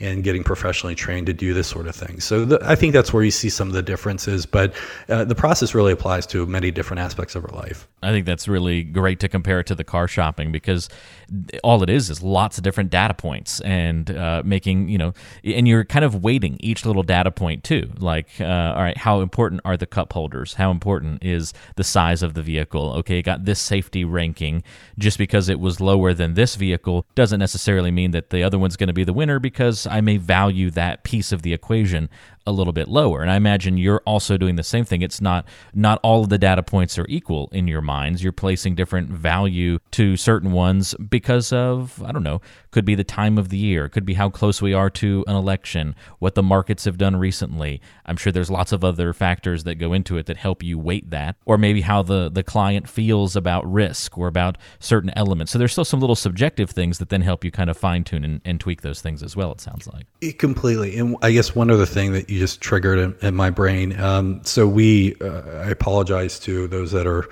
and 0.00 0.22
getting 0.22 0.44
professionally 0.44 0.94
trained 0.94 1.26
to 1.26 1.32
do 1.32 1.54
this 1.54 1.66
sort 1.66 1.86
of 1.86 1.94
thing. 1.94 2.20
So 2.20 2.44
the, 2.44 2.58
I 2.62 2.74
think 2.74 2.92
that's 2.92 3.12
where 3.12 3.22
you 3.22 3.30
see 3.30 3.48
some 3.48 3.68
of 3.68 3.74
the 3.74 3.82
differences, 3.82 4.46
but 4.46 4.74
uh, 5.08 5.24
the 5.24 5.34
process 5.34 5.74
really 5.74 5.92
applies 5.92 6.26
to 6.28 6.46
many 6.46 6.70
different 6.70 7.00
aspects 7.00 7.34
of 7.34 7.44
our 7.44 7.56
life. 7.56 7.88
I 8.02 8.10
think 8.10 8.26
that's 8.26 8.46
really 8.46 8.84
great 8.84 9.18
to 9.20 9.28
compare 9.28 9.60
it 9.60 9.66
to 9.68 9.74
the 9.74 9.84
car 9.84 10.06
shopping 10.06 10.52
because 10.52 10.88
all 11.64 11.82
it 11.82 11.90
is 11.90 12.10
is 12.10 12.22
lots 12.22 12.56
of 12.56 12.64
different 12.64 12.90
data 12.90 13.14
points 13.14 13.60
and 13.62 14.10
uh, 14.10 14.42
making, 14.44 14.88
you 14.88 14.98
know, 14.98 15.14
and 15.42 15.66
you're 15.66 15.84
kind 15.84 16.04
of 16.04 16.22
weighting 16.22 16.56
each 16.60 16.86
little 16.86 17.02
data 17.02 17.30
point 17.32 17.64
too. 17.64 17.90
Like, 17.98 18.28
uh, 18.40 18.44
all 18.44 18.82
right, 18.82 18.96
how 18.96 19.20
important 19.20 19.62
are 19.64 19.76
the 19.76 19.86
cup 19.86 20.12
holders? 20.12 20.54
How 20.54 20.70
important 20.70 21.24
is 21.24 21.52
the 21.74 21.84
size 21.84 22.22
of 22.22 22.34
the 22.34 22.42
vehicle? 22.42 22.92
Okay, 22.98 23.20
got 23.20 23.44
this 23.44 23.58
safety 23.58 24.04
ranking. 24.04 24.62
Just 24.96 25.18
because 25.18 25.48
it 25.48 25.58
was 25.58 25.80
lower 25.80 26.14
than 26.14 26.34
this 26.34 26.54
vehicle 26.54 27.04
doesn't 27.16 27.40
necessarily 27.40 27.90
mean 27.90 28.12
that 28.12 28.30
the 28.30 28.44
other 28.44 28.58
one's 28.58 28.76
going 28.76 28.88
to 28.88 28.92
be 28.92 29.04
the 29.04 29.12
winner 29.12 29.40
because 29.40 29.87
I 29.88 30.00
may 30.00 30.16
value 30.16 30.70
that 30.70 31.04
piece 31.04 31.32
of 31.32 31.42
the 31.42 31.52
equation 31.52 32.08
a 32.48 32.52
little 32.52 32.72
bit 32.72 32.88
lower. 32.88 33.20
And 33.20 33.30
I 33.30 33.36
imagine 33.36 33.76
you're 33.76 34.02
also 34.06 34.38
doing 34.38 34.56
the 34.56 34.62
same 34.62 34.84
thing. 34.84 35.02
It's 35.02 35.20
not 35.20 35.46
not 35.74 36.00
all 36.02 36.22
of 36.22 36.30
the 36.30 36.38
data 36.38 36.62
points 36.62 36.98
are 36.98 37.06
equal 37.08 37.50
in 37.52 37.68
your 37.68 37.82
minds. 37.82 38.22
You're 38.22 38.32
placing 38.32 38.74
different 38.74 39.10
value 39.10 39.78
to 39.92 40.16
certain 40.16 40.52
ones 40.52 40.94
because 40.94 41.52
of 41.52 42.02
I 42.02 42.10
don't 42.10 42.22
know, 42.22 42.40
could 42.70 42.86
be 42.86 42.94
the 42.94 43.04
time 43.04 43.36
of 43.36 43.50
the 43.50 43.58
year, 43.58 43.88
could 43.88 44.06
be 44.06 44.14
how 44.14 44.30
close 44.30 44.62
we 44.62 44.72
are 44.72 44.88
to 44.90 45.24
an 45.28 45.36
election, 45.36 45.94
what 46.18 46.34
the 46.34 46.42
markets 46.42 46.86
have 46.86 46.96
done 46.96 47.16
recently. 47.16 47.80
I'm 48.06 48.16
sure 48.16 48.32
there's 48.32 48.50
lots 48.50 48.72
of 48.72 48.82
other 48.82 49.12
factors 49.12 49.64
that 49.64 49.74
go 49.74 49.92
into 49.92 50.16
it 50.16 50.26
that 50.26 50.38
help 50.38 50.62
you 50.62 50.78
weight 50.78 51.10
that, 51.10 51.36
or 51.44 51.58
maybe 51.58 51.82
how 51.82 52.02
the 52.02 52.30
the 52.30 52.42
client 52.42 52.88
feels 52.88 53.36
about 53.36 53.70
risk 53.70 54.16
or 54.16 54.26
about 54.26 54.56
certain 54.78 55.10
elements. 55.16 55.52
So 55.52 55.58
there's 55.58 55.72
still 55.72 55.84
some 55.84 56.00
little 56.00 56.16
subjective 56.16 56.70
things 56.70 56.98
that 56.98 57.10
then 57.10 57.20
help 57.20 57.44
you 57.44 57.50
kind 57.50 57.68
of 57.68 57.76
fine 57.76 58.04
tune 58.04 58.24
and, 58.24 58.40
and 58.44 58.58
tweak 58.58 58.80
those 58.80 59.02
things 59.02 59.22
as 59.22 59.36
well. 59.36 59.52
It 59.52 59.60
sounds 59.60 59.86
like 59.86 60.06
it 60.20 60.38
completely. 60.38 60.96
And 60.98 61.16
I 61.22 61.32
guess 61.32 61.54
one 61.54 61.70
other 61.70 61.86
thing 61.86 62.12
that 62.12 62.30
you 62.30 62.37
just 62.38 62.60
triggered 62.60 62.98
in, 62.98 63.16
in 63.20 63.34
my 63.34 63.50
brain. 63.50 63.98
Um, 63.98 64.40
so 64.44 64.66
we, 64.66 65.16
uh, 65.20 65.64
I 65.64 65.70
apologize 65.70 66.38
to 66.40 66.68
those 66.68 66.92
that 66.92 67.06
are 67.06 67.28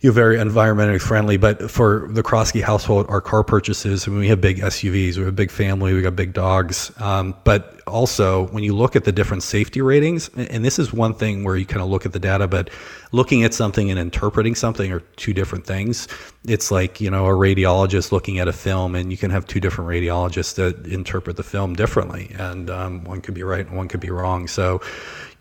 you 0.00 0.08
know, 0.08 0.14
very 0.14 0.36
environmentally 0.36 1.00
friendly. 1.00 1.36
But 1.36 1.70
for 1.70 2.08
the 2.10 2.22
Kroskey 2.22 2.62
household, 2.62 3.06
our 3.08 3.20
car 3.20 3.44
purchases, 3.44 4.08
I 4.08 4.10
mean, 4.10 4.20
we 4.20 4.28
have 4.28 4.40
big 4.40 4.58
SUVs, 4.58 5.16
we 5.16 5.20
have 5.20 5.28
a 5.28 5.32
big 5.32 5.50
family, 5.50 5.92
we 5.92 6.00
got 6.00 6.16
big 6.16 6.32
dogs. 6.32 6.90
Um, 6.98 7.34
but 7.44 7.80
also, 7.86 8.46
when 8.48 8.62
you 8.62 8.74
look 8.74 8.96
at 8.96 9.04
the 9.04 9.12
different 9.12 9.42
safety 9.42 9.82
ratings, 9.82 10.30
and 10.36 10.64
this 10.64 10.78
is 10.78 10.92
one 10.92 11.12
thing 11.12 11.44
where 11.44 11.56
you 11.56 11.66
kind 11.66 11.82
of 11.82 11.88
look 11.88 12.06
at 12.06 12.12
the 12.12 12.18
data, 12.18 12.48
but 12.48 12.70
looking 13.12 13.44
at 13.44 13.52
something 13.52 13.90
and 13.90 13.98
interpreting 13.98 14.54
something 14.54 14.90
are 14.90 15.00
two 15.16 15.34
different 15.34 15.66
things. 15.66 16.08
It's 16.46 16.70
like, 16.70 17.00
you 17.00 17.10
know, 17.10 17.26
a 17.26 17.32
radiologist 17.32 18.10
looking 18.10 18.38
at 18.38 18.48
a 18.48 18.52
film, 18.54 18.94
and 18.94 19.10
you 19.10 19.18
can 19.18 19.30
have 19.30 19.46
two 19.46 19.60
different 19.60 19.90
radiologists 19.90 20.54
that 20.54 20.86
interpret 20.86 21.36
the 21.36 21.42
film 21.42 21.74
differently. 21.74 22.34
And 22.38 22.70
um, 22.70 23.04
one 23.04 23.20
could 23.20 23.34
be 23.34 23.42
right 23.42 23.66
and 23.66 23.76
one 23.76 23.88
could 23.88 24.00
be 24.00 24.10
wrong. 24.10 24.48
So, 24.48 24.80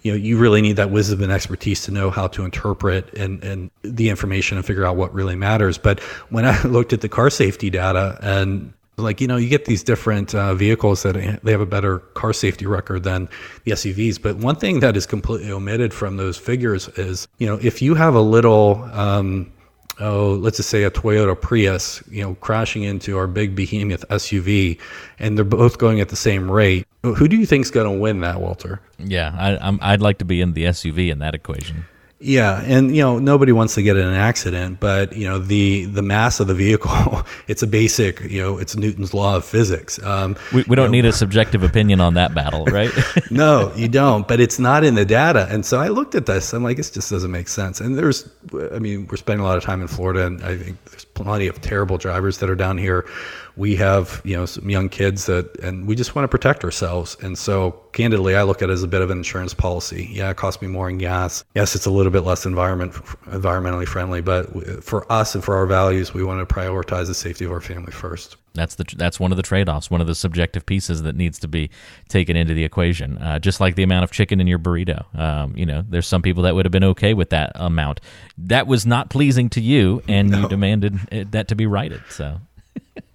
you 0.01 0.11
know 0.11 0.17
you 0.17 0.37
really 0.37 0.61
need 0.61 0.77
that 0.77 0.91
wisdom 0.91 1.21
and 1.21 1.31
expertise 1.31 1.83
to 1.83 1.91
know 1.91 2.09
how 2.09 2.27
to 2.27 2.45
interpret 2.45 3.13
and, 3.15 3.43
and 3.43 3.71
the 3.81 4.09
information 4.09 4.57
and 4.57 4.65
figure 4.65 4.85
out 4.85 4.95
what 4.95 5.13
really 5.13 5.35
matters. 5.35 5.77
But 5.77 5.99
when 6.29 6.45
i 6.45 6.61
looked 6.63 6.93
at 6.93 7.01
the 7.01 7.09
car 7.09 7.29
safety 7.29 7.69
data 7.69 8.17
and 8.21 8.73
like 8.99 9.21
you 9.21 9.27
know 9.27 9.37
you 9.37 9.49
get 9.49 9.65
these 9.65 9.83
different 9.83 10.35
uh, 10.35 10.53
vehicles 10.53 11.03
that 11.03 11.41
they 11.43 11.51
have 11.51 11.61
a 11.61 11.65
better 11.65 11.99
car 11.99 12.33
safety 12.33 12.65
record 12.65 13.03
than 13.03 13.29
the 13.63 13.71
SUVs 13.71 14.21
but 14.21 14.37
one 14.37 14.55
thing 14.55 14.81
that 14.81 14.97
is 14.97 15.05
completely 15.05 15.51
omitted 15.51 15.93
from 15.93 16.17
those 16.17 16.37
figures 16.37 16.87
is 16.89 17.27
you 17.37 17.47
know 17.47 17.57
if 17.61 17.81
you 17.81 17.95
have 17.95 18.13
a 18.13 18.21
little 18.21 18.83
um, 18.91 19.51
oh, 19.99 20.33
let's 20.33 20.57
just 20.57 20.69
say 20.69 20.83
a 20.83 20.91
Toyota 20.91 21.39
Prius, 21.39 22.03
you 22.09 22.21
know, 22.21 22.35
crashing 22.35 22.83
into 22.83 23.17
our 23.17 23.27
big 23.27 23.55
behemoth 23.55 24.07
SUV, 24.09 24.79
and 25.19 25.37
they're 25.37 25.45
both 25.45 25.77
going 25.77 25.99
at 25.99 26.09
the 26.09 26.15
same 26.15 26.49
rate. 26.49 26.87
Who 27.03 27.27
do 27.27 27.37
you 27.37 27.45
think's 27.45 27.71
going 27.71 27.91
to 27.91 27.97
win 27.97 28.21
that, 28.21 28.41
Walter? 28.41 28.81
Yeah, 28.97 29.35
I, 29.37 29.93
I'd 29.93 30.01
like 30.01 30.17
to 30.19 30.25
be 30.25 30.41
in 30.41 30.53
the 30.53 30.65
SUV 30.65 31.11
in 31.11 31.19
that 31.19 31.33
equation. 31.35 31.85
Yeah, 32.21 32.61
and 32.65 32.93
you 32.93 33.01
know 33.01 33.17
nobody 33.17 33.53
wants 33.53 33.75
to 33.75 33.81
get 33.81 33.95
in 33.95 34.05
an 34.05 34.13
accident, 34.13 34.81
but 34.81 35.15
you 35.15 35.25
know 35.25 35.39
the 35.39 35.85
the 35.85 36.01
mass 36.01 36.41
of 36.41 36.47
the 36.47 36.53
vehicle, 36.53 37.23
it's 37.47 37.63
a 37.63 37.67
basic, 37.67 38.19
you 38.21 38.41
know, 38.41 38.57
it's 38.57 38.75
Newton's 38.75 39.13
law 39.13 39.37
of 39.37 39.45
physics. 39.45 40.03
Um, 40.03 40.35
we, 40.53 40.63
we 40.67 40.75
don't 40.75 40.87
know, 40.87 40.91
need 40.91 41.05
a 41.05 41.11
subjective 41.23 41.63
opinion 41.63 42.01
on 42.01 42.15
that 42.15 42.35
battle, 42.35 42.65
right? 42.65 42.91
no, 43.31 43.71
you 43.73 43.87
don't. 43.87 44.27
But 44.27 44.41
it's 44.41 44.59
not 44.59 44.83
in 44.83 44.95
the 44.95 45.05
data, 45.05 45.47
and 45.49 45.65
so 45.65 45.79
I 45.79 45.87
looked 45.87 46.13
at 46.13 46.25
this. 46.25 46.51
I'm 46.51 46.61
like, 46.61 46.75
this 46.75 46.91
just 46.91 47.09
doesn't 47.09 47.31
make 47.31 47.47
sense. 47.47 47.79
And 47.79 47.97
there's, 47.97 48.29
I 48.73 48.79
mean, 48.79 49.07
we're 49.09 49.15
spending 49.15 49.45
a 49.45 49.47
lot 49.47 49.57
of 49.57 49.63
time 49.63 49.81
in 49.81 49.87
Florida, 49.87 50.25
and 50.25 50.43
I 50.43 50.57
think 50.57 50.83
there's 50.85 51.05
plenty 51.23 51.47
of 51.47 51.59
terrible 51.61 51.97
drivers 51.97 52.37
that 52.39 52.49
are 52.49 52.55
down 52.55 52.77
here. 52.77 53.07
We 53.55 53.75
have 53.75 54.21
you 54.23 54.35
know 54.35 54.45
some 54.45 54.69
young 54.69 54.89
kids 54.89 55.25
that 55.25 55.57
and 55.59 55.85
we 55.85 55.95
just 55.95 56.15
want 56.15 56.23
to 56.23 56.29
protect 56.29 56.63
ourselves. 56.63 57.17
And 57.21 57.37
so 57.37 57.71
candidly 57.91 58.35
i 58.35 58.43
look 58.43 58.61
at 58.61 58.69
it 58.69 58.73
as 58.73 58.83
a 58.83 58.87
bit 58.87 59.01
of 59.01 59.09
an 59.09 59.17
insurance 59.17 59.53
policy. 59.53 60.09
Yeah 60.11 60.29
it 60.29 60.37
costs 60.37 60.61
me 60.61 60.67
more 60.67 60.89
in 60.89 60.97
gas. 60.97 61.43
Yes 61.55 61.75
it's 61.75 61.85
a 61.85 61.91
little 61.91 62.11
bit 62.11 62.21
less 62.21 62.45
environment 62.45 62.93
environmentally 62.93 63.87
friendly 63.87 64.21
but 64.21 64.83
for 64.83 65.11
us 65.11 65.35
and 65.35 65.43
for 65.43 65.55
our 65.55 65.65
values 65.65 66.13
we 66.13 66.23
want 66.23 66.47
to 66.47 66.53
prioritize 66.53 67.07
the 67.07 67.13
safety 67.13 67.45
of 67.45 67.51
our 67.51 67.61
family 67.61 67.91
first 67.91 68.37
that's 68.53 68.75
the 68.75 68.85
that's 68.97 69.19
one 69.19 69.31
of 69.31 69.37
the 69.37 69.43
trade-offs 69.43 69.91
one 69.91 70.01
of 70.01 70.07
the 70.07 70.15
subjective 70.15 70.65
pieces 70.65 71.03
that 71.03 71.15
needs 71.15 71.39
to 71.39 71.47
be 71.47 71.69
taken 72.07 72.35
into 72.35 72.53
the 72.53 72.63
equation 72.63 73.17
uh, 73.19 73.39
just 73.39 73.59
like 73.59 73.75
the 73.75 73.83
amount 73.83 74.03
of 74.03 74.11
chicken 74.11 74.41
in 74.41 74.47
your 74.47 74.59
burrito 74.59 75.03
um, 75.17 75.55
you 75.55 75.65
know 75.65 75.83
there's 75.89 76.07
some 76.07 76.21
people 76.21 76.43
that 76.43 76.55
would 76.55 76.65
have 76.65 76.71
been 76.71 76.83
okay 76.83 77.13
with 77.13 77.29
that 77.29 77.51
amount 77.55 78.01
that 78.37 78.67
was 78.67 78.85
not 78.85 79.09
pleasing 79.09 79.49
to 79.49 79.61
you 79.61 80.01
and 80.07 80.29
no. 80.29 80.41
you 80.41 80.47
demanded 80.47 80.95
that 81.31 81.47
to 81.47 81.55
be 81.55 81.65
righted 81.65 82.01
so 82.09 82.39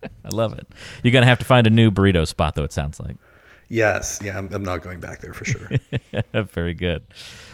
I 0.25 0.29
love 0.31 0.53
it. 0.55 0.67
You're 1.03 1.13
gonna 1.13 1.27
have 1.27 1.39
to 1.39 1.45
find 1.45 1.67
a 1.67 1.71
new 1.71 1.91
burrito 1.91 2.27
spot, 2.27 2.55
though. 2.55 2.65
It 2.65 2.73
sounds 2.73 3.01
like. 3.01 3.17
Yes, 3.69 4.21
yeah, 4.23 4.39
I'm, 4.39 4.53
I'm 4.53 4.63
not 4.63 4.83
going 4.83 5.01
back 5.01 5.21
there 5.21 5.33
for 5.33 5.45
sure. 5.45 5.71
Very 6.53 6.75
good. 6.75 7.03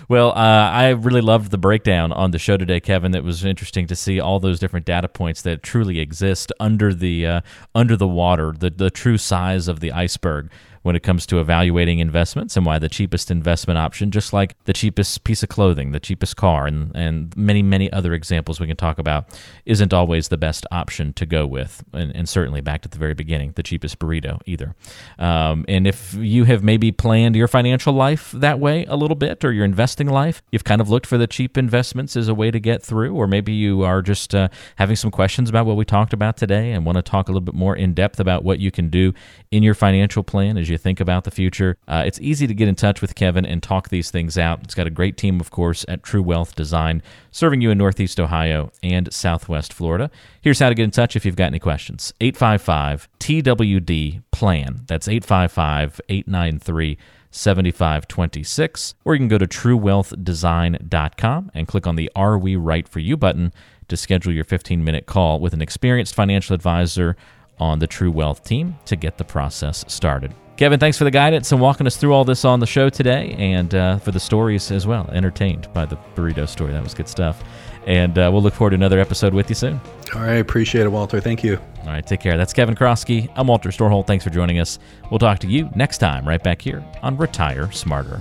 Well, 0.09 0.31
uh, 0.31 0.35
I 0.35 0.89
really 0.89 1.21
loved 1.21 1.53
the 1.53 1.59
breakdown 1.59 2.11
on 2.11 2.33
the 2.33 2.39
show 2.39 2.57
today, 2.57 2.81
Kevin. 2.81 3.13
That 3.13 3.23
was 3.23 3.45
interesting 3.45 3.87
to 3.87 3.95
see 3.95 4.19
all 4.19 4.41
those 4.41 4.59
different 4.59 4.85
data 4.85 5.09
points 5.09 5.43
that 5.43 5.63
truly 5.63 6.01
exist 6.01 6.53
under 6.59 6.93
the 6.93 7.27
uh, 7.27 7.41
under 7.77 7.97
the 7.97 8.09
water, 8.09 8.53
the 8.59 8.71
the 8.71 8.91
true 8.91 9.19
size 9.19 9.69
of 9.69 9.79
the 9.79 9.93
iceberg 9.93 10.51
when 10.83 10.97
it 10.97 11.03
comes 11.03 11.27
to 11.27 11.41
evaluating 11.41 11.99
investments 11.99 12.57
and 12.57 12.65
why 12.65 12.79
the 12.79 12.89
cheapest 12.89 13.31
investment 13.31 13.77
option, 13.77 14.11
just 14.11 14.33
like 14.33 14.57
the 14.65 14.73
cheapest 14.73 15.25
piece 15.25 15.43
of 15.43 15.49
clothing, 15.49 15.93
the 15.93 16.01
cheapest 16.01 16.37
car, 16.37 16.67
and, 16.67 16.91
and 16.95 17.37
many, 17.37 17.63
many 17.63 17.93
other 17.93 18.15
examples 18.15 18.59
we 18.59 18.67
can 18.67 18.77
talk 18.77 18.99
about, 18.99 19.29
isn't 19.67 19.93
always 19.93 20.29
the 20.29 20.39
best 20.39 20.67
option 20.71 21.13
to 21.13 21.27
go 21.27 21.47
with. 21.47 21.85
And, 21.93 22.15
and 22.17 22.29
certainly 22.29 22.63
back 22.63 22.81
to 22.83 22.89
the 22.89 22.97
very 22.97 23.13
beginning, 23.13 23.53
the 23.57 23.63
cheapest 23.63 23.99
burrito 23.99 24.41
either. 24.47 24.75
Um, 25.19 25.67
and 25.69 25.87
if 25.87 26.15
you 26.15 26.45
have 26.45 26.63
maybe 26.63 26.93
planned 26.93 27.37
your 27.37 27.49
financial 27.49 27.93
life 27.93 28.31
that 28.33 28.59
way 28.59 28.87
a 28.87 28.97
little 28.97 29.17
bit, 29.17 29.45
or 29.45 29.53
your 29.53 29.67
investing 29.67 30.09
life, 30.09 30.43
you've 30.51 30.65
kind 30.65 30.81
of 30.81 30.89
looked 30.89 31.07
for 31.07 31.19
the 31.19 31.27
cheap 31.27 31.59
investments 31.59 32.17
as 32.17 32.27
a 32.27 32.35
way 32.35 32.51
to 32.51 32.59
get 32.59 32.83
through, 32.83 33.15
or 33.15 33.27
maybe 33.27 33.53
you 33.53 33.83
are 33.83 34.01
just 34.01 34.35
uh, 34.35 34.49
having 34.77 34.97
some 34.97 35.11
questions 35.11 35.51
about 35.51 35.67
what 35.67 35.77
we 35.77 35.85
talked 35.85 36.15
about 36.15 36.39
today 36.39 36.73
and 36.73 36.87
want 36.87 36.97
to 36.97 37.03
talk 37.03 37.29
a 37.29 37.33
little 37.33 37.45
bit 37.45 37.55
more 37.55 37.77
in 37.77 37.93
depth 37.93 38.19
about 38.19 38.45
what 38.45 38.61
you 38.61 38.71
can 38.71 38.89
do 38.89 39.13
in 39.51 39.63
your 39.63 39.75
financial 39.75 40.23
plan 40.23 40.57
as 40.57 40.70
you 40.71 40.79
think 40.79 41.01
about 41.01 41.25
the 41.25 41.31
future, 41.31 41.77
uh, 41.89 42.03
it's 42.07 42.21
easy 42.21 42.47
to 42.47 42.55
get 42.55 42.69
in 42.69 42.75
touch 42.75 43.01
with 43.01 43.15
Kevin 43.15 43.45
and 43.45 43.63
talk 43.63 43.89
these 43.89 44.11
things 44.11 44.39
out. 44.39 44.61
It's 44.63 44.75
got 44.75 44.87
a 44.87 44.91
great 44.91 45.17
team, 45.17 45.41
of 45.41 45.51
course, 45.51 45.85
at 45.89 46.03
True 46.03 46.23
Wealth 46.23 46.55
Design, 46.55 47.03
serving 47.31 47.61
you 47.61 47.71
in 47.71 47.79
Northeast 47.79 48.19
Ohio 48.19 48.71
and 48.83 49.13
Southwest 49.13 49.73
Florida. 49.73 50.11
Here's 50.41 50.61
how 50.61 50.69
to 50.69 50.75
get 50.75 50.85
in 50.85 50.91
touch 50.91 51.17
if 51.17 51.27
you've 51.27 51.37
got 51.37 51.47
any 51.47 51.59
questions 51.59 52.15
855 52.21 53.09
TWD 53.19 54.23
PLAN. 54.31 54.87
That's 54.87 55.09
855 55.09 56.01
893 56.09 56.99
7526. 57.31 58.95
Or 59.05 59.15
you 59.15 59.21
can 59.21 59.29
go 59.29 59.39
to 59.39 59.47
truewealthdesign.com 59.47 61.51
and 61.55 61.69
click 61.69 61.87
on 61.87 61.97
the 61.97 62.11
Are 62.17 62.39
We 62.39 62.57
Right 62.57 62.89
For 62.89 62.99
You 62.99 63.17
button 63.17 63.53
to 63.89 63.97
schedule 63.97 64.33
your 64.33 64.45
15 64.45 64.85
minute 64.85 65.07
call 65.07 65.41
with 65.41 65.53
an 65.53 65.63
experienced 65.63 66.15
financial 66.15 66.55
advisor 66.55 67.17
on 67.59 67.79
the 67.79 67.87
True 67.87 68.11
Wealth 68.11 68.43
team 68.43 68.79
to 68.87 68.97
get 68.97 69.19
the 69.19 69.25
process 69.25 69.85
started. 69.87 70.35
Kevin, 70.61 70.79
thanks 70.79 70.99
for 70.99 71.05
the 71.05 71.11
guidance 71.11 71.53
and 71.53 71.61
walking 71.63 71.87
us 71.87 71.97
through 71.97 72.13
all 72.13 72.23
this 72.23 72.45
on 72.45 72.61
the 72.61 72.67
show 72.67 72.91
today 72.91 73.35
and 73.39 73.75
uh, 73.75 73.97
for 73.97 74.11
the 74.11 74.21
stories 74.21 74.71
as 74.71 74.87
well. 74.87 75.09
Entertained 75.11 75.73
by 75.73 75.87
the 75.87 75.97
burrito 76.15 76.47
story. 76.47 76.71
That 76.71 76.83
was 76.83 76.93
good 76.93 77.09
stuff. 77.09 77.43
And 77.87 78.19
uh, 78.19 78.29
we'll 78.31 78.43
look 78.43 78.53
forward 78.53 78.73
to 78.73 78.75
another 78.75 79.01
episode 79.01 79.33
with 79.33 79.49
you 79.49 79.55
soon. 79.55 79.81
All 80.15 80.21
right. 80.21 80.35
Appreciate 80.35 80.85
it, 80.85 80.91
Walter. 80.91 81.19
Thank 81.19 81.43
you. 81.43 81.57
All 81.57 81.87
right. 81.87 82.07
Take 82.07 82.21
care. 82.21 82.37
That's 82.37 82.53
Kevin 82.53 82.75
Kroskey. 82.75 83.33
I'm 83.37 83.47
Walter 83.47 83.71
Storholt. 83.71 84.07
Thanks 84.07 84.23
for 84.23 84.29
joining 84.29 84.59
us. 84.59 84.79
We'll 85.11 85.19
talk 85.19 85.39
to 85.39 85.47
you 85.47 85.71
next 85.75 85.97
time 85.97 86.29
right 86.29 86.43
back 86.43 86.61
here 86.61 86.85
on 87.01 87.17
Retire 87.17 87.73
Smarter. 87.73 88.21